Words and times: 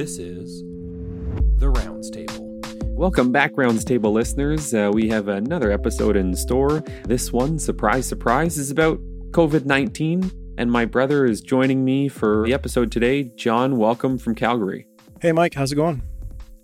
This 0.00 0.16
is 0.16 0.62
The 1.60 1.68
Rounds 1.68 2.08
Table. 2.08 2.58
Welcome 2.96 3.32
back, 3.32 3.50
Rounds 3.54 3.84
Table 3.84 4.10
listeners. 4.12 4.72
Uh, 4.72 4.90
we 4.90 5.10
have 5.10 5.28
another 5.28 5.70
episode 5.70 6.16
in 6.16 6.34
store. 6.34 6.80
This 7.04 7.34
one, 7.34 7.58
surprise, 7.58 8.06
surprise, 8.06 8.56
is 8.56 8.70
about 8.70 8.98
COVID 9.32 9.66
19. 9.66 10.54
And 10.56 10.72
my 10.72 10.86
brother 10.86 11.26
is 11.26 11.42
joining 11.42 11.84
me 11.84 12.08
for 12.08 12.46
the 12.46 12.54
episode 12.54 12.90
today. 12.90 13.24
John, 13.36 13.76
welcome 13.76 14.16
from 14.16 14.34
Calgary. 14.34 14.86
Hey, 15.20 15.32
Mike, 15.32 15.52
how's 15.52 15.70
it 15.70 15.76
going? 15.76 16.00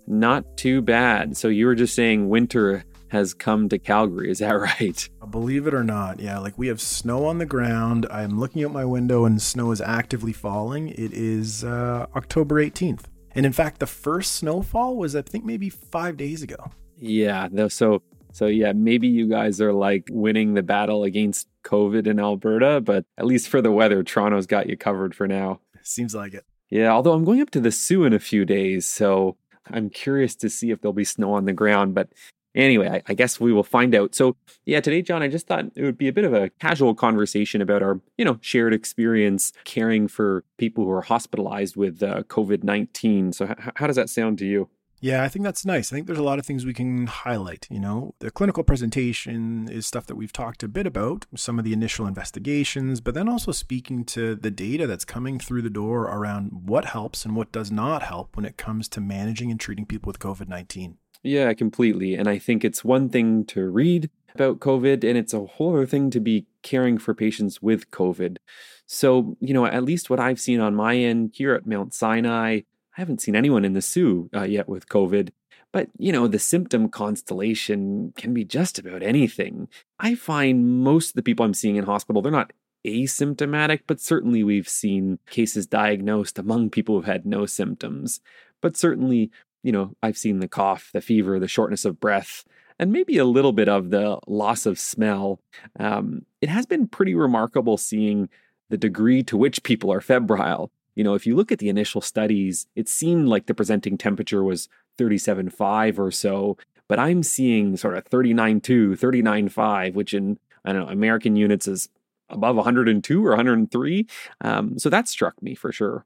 Not 0.07 0.57
too 0.57 0.81
bad. 0.81 1.37
So 1.37 1.47
you 1.47 1.67
were 1.67 1.75
just 1.75 1.93
saying 1.93 2.29
winter 2.29 2.85
has 3.09 3.35
come 3.35 3.69
to 3.69 3.77
Calgary. 3.77 4.31
Is 4.31 4.39
that 4.39 4.49
right? 4.59 5.09
Believe 5.29 5.67
it 5.67 5.75
or 5.75 5.83
not, 5.83 6.19
yeah, 6.19 6.39
like 6.39 6.57
we 6.57 6.69
have 6.69 6.81
snow 6.81 7.25
on 7.25 7.37
the 7.37 7.45
ground. 7.45 8.07
I'm 8.09 8.39
looking 8.39 8.65
out 8.65 8.71
my 8.71 8.85
window 8.85 9.25
and 9.25 9.39
snow 9.39 9.69
is 9.69 9.79
actively 9.79 10.33
falling. 10.33 10.87
It 10.87 11.13
is 11.13 11.63
uh, 11.63 12.07
October 12.15 12.55
18th. 12.55 13.03
And 13.37 13.45
in 13.45 13.53
fact, 13.53 13.79
the 13.79 13.87
first 13.87 14.33
snowfall 14.33 14.97
was, 14.97 15.15
I 15.15 15.21
think, 15.21 15.45
maybe 15.45 15.69
five 15.69 16.17
days 16.17 16.41
ago. 16.41 16.71
Yeah. 16.97 17.47
So, 17.69 18.01
so 18.33 18.47
yeah, 18.47 18.73
maybe 18.73 19.07
you 19.07 19.29
guys 19.29 19.61
are 19.61 19.71
like 19.71 20.09
winning 20.11 20.55
the 20.55 20.63
battle 20.63 21.03
against 21.03 21.47
COVID 21.63 22.07
in 22.07 22.19
Alberta, 22.19 22.81
but 22.81 23.05
at 23.17 23.25
least 23.25 23.47
for 23.47 23.61
the 23.61 23.71
weather, 23.71 24.03
Toronto's 24.03 24.47
got 24.47 24.67
you 24.67 24.75
covered 24.75 25.13
for 25.13 25.27
now. 25.27 25.61
Seems 25.83 26.15
like 26.15 26.33
it. 26.33 26.45
Yeah. 26.69 26.89
Although 26.89 27.13
I'm 27.13 27.23
going 27.23 27.39
up 27.41 27.51
to 27.51 27.61
the 27.61 27.71
Soo 27.71 28.03
in 28.03 28.11
a 28.11 28.19
few 28.19 28.43
days. 28.43 28.87
So 28.87 29.37
I'm 29.69 29.89
curious 29.89 30.35
to 30.37 30.49
see 30.49 30.71
if 30.71 30.81
there'll 30.81 30.93
be 30.93 31.05
snow 31.05 31.33
on 31.33 31.45
the 31.45 31.53
ground. 31.53 31.93
But 31.93 32.09
Anyway, 32.57 32.89
I, 32.89 33.03
I, 33.07 33.13
guess 33.13 33.39
we 33.39 33.53
will 33.53 33.63
find 33.63 33.93
out. 33.93 34.15
So, 34.15 34.35
yeah, 34.65 34.81
today, 34.81 35.03
John, 35.03 35.21
I 35.21 35.27
just 35.27 35.45
thought 35.45 35.65
it 35.75 35.83
would 35.83 35.97
be 35.97 36.07
a 36.07 36.13
bit 36.13 36.25
of 36.25 36.33
a 36.33 36.49
casual 36.59 36.95
conversation 36.95 37.61
about 37.61 37.83
our, 37.83 38.01
you 38.17 38.25
know, 38.25 38.39
shared 38.41 38.73
experience 38.73 39.53
caring 39.63 40.07
for 40.07 40.43
people 40.57 40.83
who 40.83 40.89
are 40.89 41.03
hospitalized 41.03 41.75
with 41.75 42.01
uh, 42.01 42.23
COVID 42.23 42.63
19. 42.63 43.33
So, 43.33 43.45
h- 43.45 43.73
how 43.75 43.85
does 43.85 43.95
that 43.95 44.09
sound 44.09 44.39
to 44.39 44.45
you? 44.45 44.69
Yeah, 44.99 45.23
I 45.23 45.27
think 45.27 45.45
that's 45.45 45.65
nice. 45.65 45.93
I 45.93 45.95
think 45.95 46.07
there's 46.07 46.17
a 46.17 46.23
lot 46.23 46.39
of 46.39 46.45
things 46.47 46.65
we 46.65 46.73
can 46.73 47.05
highlight. 47.05 47.67
You 47.69 47.79
know, 47.79 48.15
the 48.17 48.31
clinical 48.31 48.63
presentation 48.63 49.69
is 49.69 49.85
stuff 49.85 50.07
that 50.07 50.15
we've 50.15 50.33
talked 50.33 50.63
a 50.63 50.67
bit 50.67 50.87
about, 50.87 51.27
some 51.35 51.59
of 51.59 51.65
the 51.65 51.73
initial 51.73 52.07
investigations, 52.07 52.99
but 52.99 53.13
then 53.13 53.29
also 53.29 53.51
speaking 53.51 54.03
to 54.05 54.33
the 54.33 54.49
data 54.49 54.87
that's 54.87 55.05
coming 55.05 55.37
through 55.37 55.61
the 55.61 55.69
door 55.69 56.05
around 56.05 56.67
what 56.67 56.85
helps 56.85 57.25
and 57.25 57.35
what 57.35 57.51
does 57.51 57.71
not 57.71 58.01
help 58.01 58.35
when 58.35 58.45
it 58.45 58.57
comes 58.57 58.87
to 58.89 58.99
managing 58.99 59.51
and 59.51 59.59
treating 59.59 59.85
people 59.85 60.07
with 60.07 60.17
COVID 60.17 60.47
19. 60.47 60.97
Yeah, 61.27 61.51
completely. 61.53 62.15
And 62.15 62.29
I 62.29 62.39
think 62.39 62.63
it's 62.63 62.85
one 62.85 63.09
thing 63.09 63.43
to 63.47 63.69
read 63.69 64.09
about 64.33 64.59
COVID, 64.59 65.03
and 65.03 65.17
it's 65.17 65.33
a 65.33 65.43
whole 65.45 65.75
other 65.75 65.85
thing 65.85 66.09
to 66.11 66.21
be 66.21 66.45
caring 66.61 66.97
for 66.97 67.13
patients 67.13 67.61
with 67.61 67.91
COVID. 67.91 68.37
So, 68.85 69.35
you 69.41 69.53
know, 69.53 69.65
at 69.65 69.83
least 69.83 70.09
what 70.09 70.21
I've 70.21 70.39
seen 70.39 70.61
on 70.61 70.73
my 70.73 70.95
end 70.95 71.31
here 71.35 71.53
at 71.53 71.67
Mount 71.67 71.93
Sinai, 71.93 72.59
I 72.59 72.63
haven't 72.93 73.21
seen 73.21 73.35
anyone 73.35 73.65
in 73.65 73.73
the 73.73 73.81
Soo 73.81 74.29
uh, 74.33 74.43
yet 74.43 74.69
with 74.69 74.87
COVID. 74.87 75.31
But, 75.73 75.89
you 75.97 76.13
know, 76.13 76.29
the 76.29 76.39
symptom 76.39 76.87
constellation 76.87 78.13
can 78.15 78.33
be 78.33 78.45
just 78.45 78.79
about 78.79 79.03
anything. 79.03 79.67
I 79.99 80.15
find 80.15 80.81
most 80.81 81.09
of 81.09 81.15
the 81.15 81.23
people 81.23 81.45
I'm 81.45 81.53
seeing 81.53 81.75
in 81.75 81.83
hospital, 81.83 82.21
they're 82.21 82.31
not 82.31 82.53
asymptomatic, 82.85 83.81
but 83.85 83.99
certainly 83.99 84.45
we've 84.45 84.69
seen 84.69 85.19
cases 85.29 85.67
diagnosed 85.67 86.39
among 86.39 86.69
people 86.69 86.95
who've 86.95 87.05
had 87.05 87.25
no 87.25 87.45
symptoms. 87.45 88.21
But 88.61 88.77
certainly 88.77 89.29
you 89.63 89.71
know, 89.71 89.93
I've 90.01 90.17
seen 90.17 90.39
the 90.39 90.47
cough, 90.47 90.89
the 90.93 91.01
fever, 91.01 91.39
the 91.39 91.47
shortness 91.47 91.85
of 91.85 91.99
breath, 91.99 92.45
and 92.79 92.91
maybe 92.91 93.17
a 93.17 93.25
little 93.25 93.53
bit 93.53 93.69
of 93.69 93.89
the 93.89 94.19
loss 94.27 94.65
of 94.65 94.79
smell. 94.79 95.39
Um, 95.79 96.25
it 96.41 96.49
has 96.49 96.65
been 96.65 96.87
pretty 96.87 97.15
remarkable 97.15 97.77
seeing 97.77 98.29
the 98.69 98.77
degree 98.77 99.23
to 99.23 99.37
which 99.37 99.63
people 99.63 99.91
are 99.91 100.01
febrile. 100.01 100.71
You 100.95 101.03
know, 101.03 101.13
if 101.13 101.25
you 101.25 101.35
look 101.35 101.51
at 101.51 101.59
the 101.59 101.69
initial 101.69 102.01
studies, 102.01 102.67
it 102.75 102.89
seemed 102.89 103.27
like 103.27 103.45
the 103.45 103.53
presenting 103.53 103.97
temperature 103.97 104.43
was 104.43 104.67
37.5 104.97 105.99
or 105.99 106.11
so, 106.11 106.57
but 106.87 106.99
I'm 106.99 107.23
seeing 107.23 107.77
sort 107.77 107.97
of 107.97 108.05
39.2, 108.05 108.97
39.5, 108.97 109.93
which 109.93 110.13
in, 110.13 110.39
I 110.65 110.73
don't 110.73 110.85
know, 110.85 110.91
American 110.91 111.35
units 111.35 111.67
is 111.67 111.89
above 112.29 112.55
102 112.55 113.25
or 113.25 113.29
103. 113.29 114.07
Um, 114.41 114.79
so 114.79 114.89
that 114.89 115.07
struck 115.07 115.41
me 115.41 115.55
for 115.55 115.71
sure. 115.71 116.05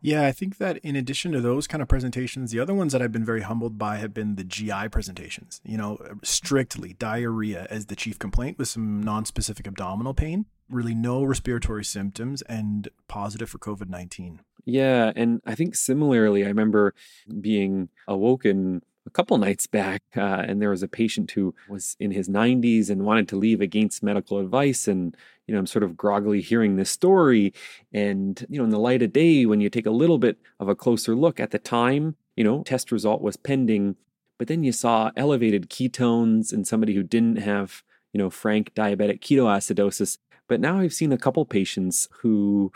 Yeah, 0.00 0.26
I 0.26 0.32
think 0.32 0.58
that 0.58 0.78
in 0.78 0.96
addition 0.96 1.32
to 1.32 1.40
those 1.40 1.66
kind 1.66 1.82
of 1.82 1.88
presentations, 1.88 2.50
the 2.50 2.60
other 2.60 2.74
ones 2.74 2.92
that 2.92 3.02
I've 3.02 3.12
been 3.12 3.24
very 3.24 3.42
humbled 3.42 3.78
by 3.78 3.96
have 3.96 4.14
been 4.14 4.36
the 4.36 4.44
GI 4.44 4.88
presentations. 4.90 5.60
You 5.64 5.76
know, 5.76 5.96
uh, 5.96 6.14
strictly 6.22 6.94
diarrhea 6.94 7.66
as 7.70 7.86
the 7.86 7.96
chief 7.96 8.18
complaint 8.18 8.58
with 8.58 8.68
some 8.68 9.02
non-specific 9.02 9.66
abdominal 9.66 10.14
pain, 10.14 10.46
really 10.68 10.94
no 10.94 11.22
respiratory 11.22 11.84
symptoms, 11.84 12.42
and 12.42 12.88
positive 13.08 13.48
for 13.48 13.58
COVID 13.58 13.88
19. 13.88 14.40
Yeah. 14.64 15.12
And 15.16 15.40
I 15.44 15.54
think 15.54 15.74
similarly, 15.74 16.44
I 16.44 16.48
remember 16.48 16.94
being 17.40 17.88
awoken 18.06 18.82
a 19.06 19.10
couple 19.10 19.36
nights 19.38 19.66
back, 19.66 20.02
uh, 20.16 20.44
and 20.46 20.60
there 20.60 20.70
was 20.70 20.82
a 20.82 20.88
patient 20.88 21.30
who 21.32 21.54
was 21.68 21.96
in 21.98 22.10
his 22.10 22.28
90s 22.28 22.88
and 22.88 23.04
wanted 23.04 23.28
to 23.28 23.36
leave 23.36 23.60
against 23.60 24.02
medical 24.02 24.38
advice. 24.38 24.86
And, 24.86 25.16
you 25.46 25.54
know, 25.54 25.58
I'm 25.58 25.66
sort 25.66 25.82
of 25.82 25.96
groggily 25.96 26.40
hearing 26.40 26.76
this 26.76 26.90
story. 26.90 27.52
And, 27.92 28.44
you 28.48 28.58
know, 28.58 28.64
in 28.64 28.70
the 28.70 28.78
light 28.78 29.02
of 29.02 29.12
day, 29.12 29.44
when 29.46 29.60
you 29.60 29.68
take 29.68 29.86
a 29.86 29.90
little 29.90 30.18
bit 30.18 30.38
of 30.60 30.68
a 30.68 30.74
closer 30.74 31.16
look 31.16 31.40
at 31.40 31.50
the 31.50 31.58
time, 31.58 32.16
you 32.36 32.44
know, 32.44 32.62
test 32.62 32.92
result 32.92 33.22
was 33.22 33.36
pending, 33.36 33.96
but 34.38 34.48
then 34.48 34.64
you 34.64 34.72
saw 34.72 35.10
elevated 35.16 35.68
ketones 35.68 36.52
in 36.52 36.64
somebody 36.64 36.94
who 36.94 37.02
didn't 37.02 37.36
have, 37.36 37.82
you 38.12 38.18
know, 38.18 38.30
frank 38.30 38.72
diabetic 38.74 39.20
ketoacidosis. 39.20 40.18
But 40.48 40.60
now 40.60 40.78
I've 40.80 40.92
seen 40.92 41.12
a 41.12 41.18
couple 41.18 41.44
patients 41.44 42.08
who 42.20 42.72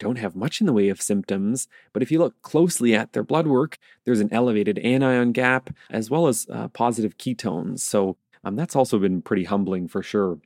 don't 0.00 0.18
have 0.18 0.34
much 0.34 0.60
in 0.60 0.66
the 0.66 0.72
way 0.72 0.88
of 0.88 1.00
symptoms, 1.00 1.68
but 1.92 2.02
if 2.02 2.10
you 2.10 2.18
look 2.18 2.40
closely 2.42 2.94
at 2.94 3.12
their 3.12 3.22
blood 3.22 3.46
work, 3.46 3.78
there's 4.04 4.18
an 4.18 4.32
elevated 4.32 4.78
anion 4.80 5.30
gap 5.30 5.70
as 5.90 6.10
well 6.10 6.26
as 6.26 6.48
uh, 6.50 6.66
positive 6.68 7.16
ketones. 7.18 7.80
So 7.80 8.16
um, 8.42 8.56
that's 8.56 8.74
also 8.74 8.98
been 8.98 9.22
pretty 9.22 9.44
humbling 9.44 9.86
for 9.86 10.02
sure. 10.02 10.40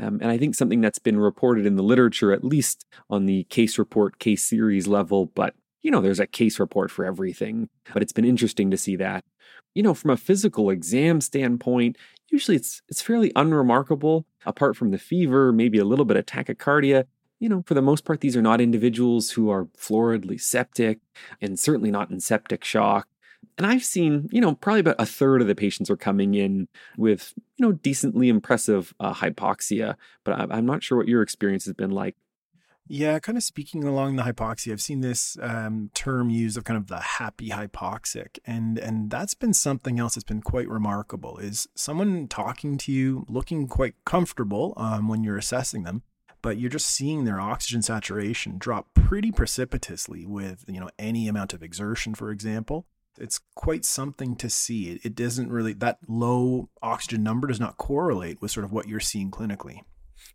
Um, 0.00 0.18
and 0.22 0.30
I 0.30 0.38
think 0.38 0.54
something 0.54 0.80
that's 0.80 0.98
been 0.98 1.18
reported 1.18 1.66
in 1.66 1.76
the 1.76 1.82
literature, 1.82 2.32
at 2.32 2.44
least 2.44 2.86
on 3.10 3.26
the 3.26 3.44
case 3.44 3.78
report, 3.78 4.18
case 4.18 4.42
series 4.42 4.86
level, 4.86 5.26
but 5.26 5.54
you 5.82 5.90
know, 5.90 6.00
there's 6.00 6.20
a 6.20 6.26
case 6.26 6.58
report 6.58 6.90
for 6.90 7.04
everything. 7.04 7.68
But 7.92 8.02
it's 8.02 8.12
been 8.12 8.24
interesting 8.24 8.70
to 8.70 8.76
see 8.78 8.96
that. 8.96 9.22
You 9.74 9.82
know, 9.82 9.92
from 9.92 10.12
a 10.12 10.16
physical 10.16 10.70
exam 10.70 11.20
standpoint, 11.20 11.98
usually 12.30 12.56
it's 12.56 12.80
it's 12.88 13.02
fairly 13.02 13.32
unremarkable, 13.36 14.24
apart 14.46 14.76
from 14.76 14.92
the 14.92 14.98
fever, 14.98 15.52
maybe 15.52 15.78
a 15.78 15.84
little 15.84 16.06
bit 16.06 16.16
of 16.16 16.24
tachycardia 16.24 17.04
you 17.44 17.50
know, 17.50 17.62
for 17.66 17.74
the 17.74 17.82
most 17.82 18.06
part, 18.06 18.22
these 18.22 18.38
are 18.38 18.42
not 18.42 18.58
individuals 18.58 19.32
who 19.32 19.50
are 19.50 19.66
floridly 19.76 20.40
septic 20.40 21.00
and 21.42 21.60
certainly 21.60 21.90
not 21.90 22.10
in 22.10 22.18
septic 22.18 22.64
shock. 22.64 23.06
And 23.58 23.66
I've 23.66 23.84
seen, 23.84 24.30
you 24.32 24.40
know, 24.40 24.54
probably 24.54 24.80
about 24.80 24.96
a 24.98 25.04
third 25.04 25.42
of 25.42 25.46
the 25.46 25.54
patients 25.54 25.90
are 25.90 25.96
coming 25.96 26.32
in 26.32 26.68
with, 26.96 27.34
you 27.58 27.66
know, 27.66 27.72
decently 27.72 28.30
impressive 28.30 28.94
uh, 28.98 29.12
hypoxia. 29.12 29.96
But 30.24 30.50
I'm 30.50 30.64
not 30.64 30.82
sure 30.82 30.96
what 30.96 31.06
your 31.06 31.20
experience 31.20 31.66
has 31.66 31.74
been 31.74 31.90
like. 31.90 32.16
Yeah, 32.88 33.18
kind 33.18 33.36
of 33.36 33.44
speaking 33.44 33.84
along 33.84 34.16
the 34.16 34.22
hypoxia, 34.22 34.72
I've 34.72 34.80
seen 34.80 35.02
this 35.02 35.36
um, 35.42 35.90
term 35.92 36.30
used 36.30 36.56
of 36.56 36.64
kind 36.64 36.78
of 36.78 36.86
the 36.86 37.00
happy 37.00 37.50
hypoxic, 37.50 38.38
and 38.46 38.78
and 38.78 39.10
that's 39.10 39.34
been 39.34 39.54
something 39.54 39.98
else 39.98 40.14
that's 40.14 40.24
been 40.24 40.42
quite 40.42 40.68
remarkable. 40.68 41.38
Is 41.38 41.66
someone 41.74 42.26
talking 42.26 42.78
to 42.78 42.92
you, 42.92 43.26
looking 43.28 43.68
quite 43.68 43.94
comfortable 44.06 44.72
um, 44.78 45.08
when 45.08 45.24
you're 45.24 45.38
assessing 45.38 45.84
them, 45.84 46.02
but 46.44 46.58
you're 46.58 46.68
just 46.68 46.88
seeing 46.88 47.24
their 47.24 47.40
oxygen 47.40 47.80
saturation 47.80 48.58
drop 48.58 48.92
pretty 48.92 49.32
precipitously 49.32 50.26
with 50.26 50.62
you 50.68 50.78
know 50.78 50.90
any 50.98 51.26
amount 51.26 51.54
of 51.54 51.62
exertion 51.62 52.14
for 52.14 52.30
example. 52.30 52.84
It's 53.18 53.40
quite 53.54 53.84
something 53.84 54.36
to 54.36 54.50
see. 54.50 54.90
It, 54.90 55.06
it 55.06 55.14
doesn't 55.14 55.50
really 55.50 55.72
that 55.72 55.98
low 56.06 56.68
oxygen 56.82 57.22
number 57.22 57.48
does 57.48 57.60
not 57.60 57.78
correlate 57.78 58.42
with 58.42 58.50
sort 58.50 58.64
of 58.64 58.72
what 58.72 58.86
you're 58.86 59.00
seeing 59.00 59.30
clinically. 59.30 59.80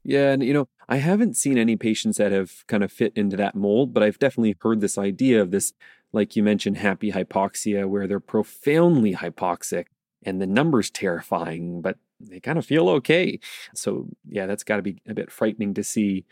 Yeah, 0.03 0.31
and 0.31 0.42
you 0.42 0.53
know, 0.53 0.68
I 0.88 0.96
haven't 0.96 1.38
seen 1.38 1.59
any 1.59 1.75
patients 1.75 2.18
that 2.18 2.31
have 2.31 2.66
kind 2.66 2.84
of 2.84 2.91
fit 2.91 3.14
into 3.16 3.38
that 3.38 3.53
mold, 3.53 3.94
but 3.94 4.02
I've 4.02 4.18
definitely 4.18 4.56
heard 4.62 4.81
this 4.81 4.97
idea 4.97 5.40
of 5.41 5.52
this, 5.52 5.74
like 6.12 6.35
you 6.35 6.41
mentioned, 6.41 6.78
happy 6.78 7.12
hypoxia, 7.12 7.88
where 7.88 8.08
they're 8.08 8.20
profoundly 8.20 9.14
hypoxic 9.14 9.85
and 10.23 10.41
the 10.41 10.47
number's 10.47 10.90
terrifying, 10.90 11.82
but 11.82 11.97
they 12.19 12.39
kind 12.39 12.57
of 12.57 12.66
feel 12.66 12.89
okay. 12.89 13.39
So, 13.73 14.07
yeah, 14.29 14.45
that's 14.45 14.63
got 14.63 14.77
to 14.77 14.81
be 14.81 15.01
a 15.07 15.13
bit 15.13 15.31
frightening 15.31 15.73
to 15.75 15.83
see. 15.83 16.25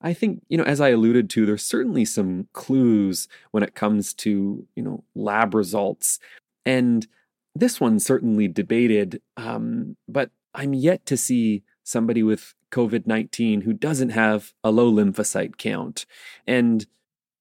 I 0.00 0.12
think, 0.12 0.42
you 0.48 0.56
know, 0.56 0.64
as 0.64 0.80
I 0.80 0.90
alluded 0.90 1.28
to, 1.30 1.46
there's 1.46 1.64
certainly 1.64 2.04
some 2.04 2.48
clues 2.52 3.28
when 3.50 3.62
it 3.62 3.74
comes 3.74 4.14
to, 4.14 4.66
you 4.76 4.82
know, 4.82 5.02
lab 5.14 5.54
results. 5.54 6.18
And 6.64 7.06
this 7.54 7.80
one's 7.80 8.04
certainly 8.04 8.46
debated, 8.48 9.20
um, 9.36 9.96
but 10.06 10.30
I'm 10.54 10.74
yet 10.74 11.04
to 11.06 11.16
see 11.16 11.62
somebody 11.82 12.22
with 12.22 12.54
COVID 12.70 13.06
19 13.06 13.62
who 13.62 13.72
doesn't 13.72 14.10
have 14.10 14.52
a 14.62 14.70
low 14.70 14.92
lymphocyte 14.92 15.56
count. 15.56 16.06
And, 16.46 16.82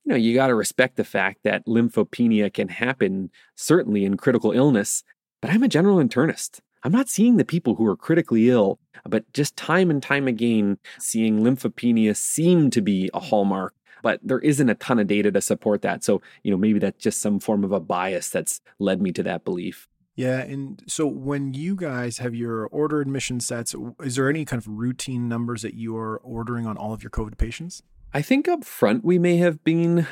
you 0.06 0.12
know, 0.12 0.16
you 0.16 0.34
got 0.34 0.48
to 0.48 0.56
respect 0.56 0.96
the 0.96 1.04
fact 1.04 1.40
that 1.44 1.66
lymphopenia 1.68 2.52
can 2.54 2.70
happen, 2.70 3.30
certainly 3.56 4.06
in 4.06 4.18
critical 4.18 4.52
illness, 4.52 5.04
but 5.42 5.52
I'm 5.52 5.64
a 5.64 5.68
general 5.68 5.98
internist. 5.98 6.60
I'm 6.84 6.92
not 6.92 7.10
seeing 7.10 7.38
the 7.38 7.46
people 7.46 7.76
who 7.76 7.86
are 7.86 7.98
critically 7.98 8.50
ill, 8.50 8.80
but 9.06 9.32
just 9.34 9.58
time 9.58 9.90
and 9.90 10.02
time 10.02 10.28
again, 10.28 10.78
seeing 11.00 11.42
lymphopenia 11.42 12.16
seem 12.16 12.70
to 12.72 12.82
be 12.82 13.10
a 13.14 13.20
hallmark 13.20 13.74
but 14.02 14.20
there 14.24 14.40
isn't 14.40 14.70
a 14.70 14.76
ton 14.76 15.00
of 15.00 15.08
data 15.08 15.32
to 15.32 15.42
support 15.42 15.82
that. 15.82 16.04
So, 16.04 16.22
you 16.44 16.52
know, 16.52 16.58
maybe 16.58 16.80
that's 16.80 17.04
just 17.04 17.22
some 17.22 17.40
form 17.40 17.64
of 17.64 17.72
a 17.72 17.80
bias 17.80 18.30
that's 18.30 18.62
led 18.80 19.02
me 19.02 19.12
to 19.14 19.24
that 19.24 19.44
belief. 19.44 19.88
Yeah. 20.16 20.40
And 20.40 20.82
so 20.88 21.06
when 21.06 21.54
you 21.54 21.76
guys 21.76 22.18
have 22.18 22.34
your 22.34 22.66
order 22.68 23.02
admission 23.02 23.40
sets, 23.40 23.76
is 24.02 24.16
there 24.16 24.30
any 24.30 24.46
kind 24.46 24.60
of 24.60 24.68
routine 24.68 25.28
numbers 25.28 25.62
that 25.62 25.76
you 25.76 25.96
are 25.96 26.18
ordering 26.18 26.66
on 26.66 26.76
all 26.76 26.94
of 26.94 27.04
your 27.04 27.12
COVID 27.12 27.38
patients? 27.38 27.84
I 28.14 28.22
think 28.22 28.48
up 28.48 28.64
front 28.64 29.06
we 29.06 29.20
may 29.20 29.38
have 29.38 29.64
been, 29.64 30.08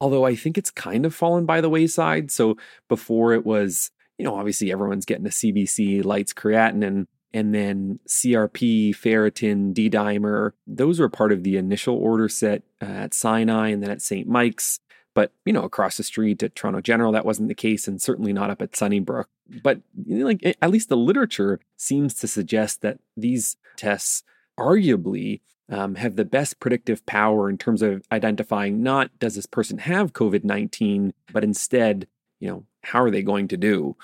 although 0.00 0.24
I 0.24 0.36
think 0.36 0.56
it's 0.56 0.70
kind 0.70 1.04
of 1.04 1.14
fallen 1.14 1.46
by 1.46 1.60
the 1.60 1.70
wayside. 1.70 2.30
So 2.30 2.56
before 2.88 3.32
it 3.32 3.44
was, 3.44 3.90
you 4.20 4.26
know, 4.26 4.34
obviously 4.34 4.70
everyone's 4.70 5.06
getting 5.06 5.24
a 5.24 5.30
CBC, 5.30 6.04
lytes, 6.04 6.34
creatinine, 6.34 7.06
and 7.32 7.54
then 7.54 8.00
CRP, 8.06 8.90
ferritin, 8.90 9.72
D 9.72 9.88
dimer. 9.88 10.52
Those 10.66 11.00
were 11.00 11.08
part 11.08 11.32
of 11.32 11.42
the 11.42 11.56
initial 11.56 11.96
order 11.96 12.28
set 12.28 12.62
uh, 12.82 12.84
at 12.84 13.14
Sinai 13.14 13.68
and 13.68 13.82
then 13.82 13.90
at 13.90 14.02
St. 14.02 14.28
Mike's. 14.28 14.78
But, 15.14 15.32
you 15.46 15.54
know, 15.54 15.62
across 15.62 15.96
the 15.96 16.02
street 16.02 16.42
at 16.42 16.54
Toronto 16.54 16.82
General, 16.82 17.12
that 17.12 17.24
wasn't 17.24 17.48
the 17.48 17.54
case, 17.54 17.88
and 17.88 18.00
certainly 18.00 18.34
not 18.34 18.50
up 18.50 18.60
at 18.60 18.76
Sunnybrook. 18.76 19.28
But, 19.62 19.80
you 20.04 20.18
know, 20.18 20.26
like, 20.26 20.56
at 20.60 20.70
least 20.70 20.90
the 20.90 20.98
literature 20.98 21.60
seems 21.78 22.12
to 22.16 22.28
suggest 22.28 22.82
that 22.82 22.98
these 23.16 23.56
tests 23.76 24.22
arguably 24.58 25.40
um, 25.70 25.94
have 25.94 26.16
the 26.16 26.26
best 26.26 26.60
predictive 26.60 27.06
power 27.06 27.48
in 27.48 27.56
terms 27.56 27.80
of 27.80 28.04
identifying 28.12 28.82
not 28.82 29.18
does 29.18 29.34
this 29.34 29.46
person 29.46 29.78
have 29.78 30.12
COVID 30.12 30.44
19, 30.44 31.14
but 31.32 31.42
instead, 31.42 32.06
you 32.38 32.48
know, 32.48 32.64
how 32.82 33.02
are 33.02 33.10
they 33.10 33.22
going 33.22 33.48
to 33.48 33.56
do? 33.56 33.96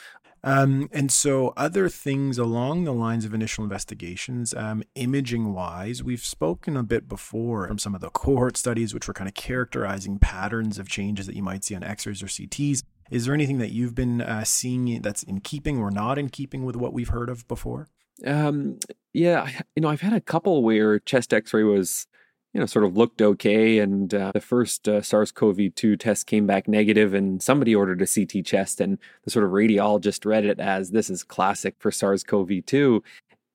Um, 0.44 0.88
and 0.93 1.11
so, 1.11 1.52
other 1.56 1.88
things 1.88 2.38
along 2.38 2.84
the 2.84 2.93
lines 2.93 3.25
of 3.25 3.34
initial 3.34 3.64
investigations, 3.64 4.55
um, 4.55 4.84
imaging 4.94 5.52
wise, 5.52 6.05
we've 6.05 6.25
spoken 6.25 6.76
a 6.76 6.84
bit 6.84 7.08
before 7.08 7.67
from 7.67 7.78
some 7.78 7.96
of 7.96 8.00
the 8.00 8.11
cohort 8.11 8.56
studies, 8.56 8.94
which 8.94 9.08
were 9.08 9.14
kind 9.14 9.26
of 9.26 9.34
characterizing 9.34 10.20
patterns 10.20 10.78
of 10.78 10.88
changes 10.88 11.26
that 11.26 11.34
you 11.34 11.43
might 11.43 11.64
see 11.64 11.75
on 11.75 11.82
X 11.82 12.06
rays 12.06 12.23
or 12.23 12.26
CTs. 12.26 12.84
Is 13.11 13.25
there 13.25 13.34
anything 13.34 13.58
that 13.58 13.73
you've 13.73 13.96
been 13.96 14.20
uh, 14.20 14.44
seeing 14.44 15.00
that's 15.02 15.25
in 15.25 15.40
keeping 15.40 15.78
or 15.78 15.90
not 15.90 16.17
in 16.17 16.28
keeping 16.28 16.64
with 16.64 16.76
what 16.76 16.93
we've 16.93 17.08
heard 17.08 17.28
of 17.28 17.46
before? 17.49 17.88
Um, 18.25 18.78
yeah, 19.12 19.50
you 19.75 19.82
know, 19.82 19.88
I've 19.88 20.00
had 20.00 20.12
a 20.12 20.20
couple 20.20 20.62
where 20.62 21.00
chest 21.00 21.34
x 21.34 21.52
ray 21.52 21.64
was 21.64 22.06
you 22.53 22.61
know, 22.61 22.67
sort 22.67 22.85
of 22.85 22.97
looked 22.97 23.21
okay. 23.21 23.79
And 23.79 24.13
uh, 24.15 24.33
the 24.33 24.41
first 24.41 24.89
uh, 24.89 25.03
SARS 25.03 25.31
CoV 25.31 25.75
2 25.75 25.97
test 25.97 26.27
came 26.27 26.47
back 26.47 26.67
negative, 26.69 27.13
and 27.13 27.43
somebody 27.43 27.75
ordered 27.75 28.01
a 28.01 28.07
CT 28.07 28.45
chest, 28.45 28.81
and 28.81 28.99
the 29.25 29.31
sort 29.31 29.45
of 29.45 29.51
radiologist 29.51 30.25
read 30.25 30.45
it 30.45 30.59
as 30.59 30.91
this 30.91 31.11
is 31.11 31.23
classic 31.23 31.75
for 31.79 31.91
SARS 31.91 32.25
CoV 32.25 32.65
2. 32.65 33.03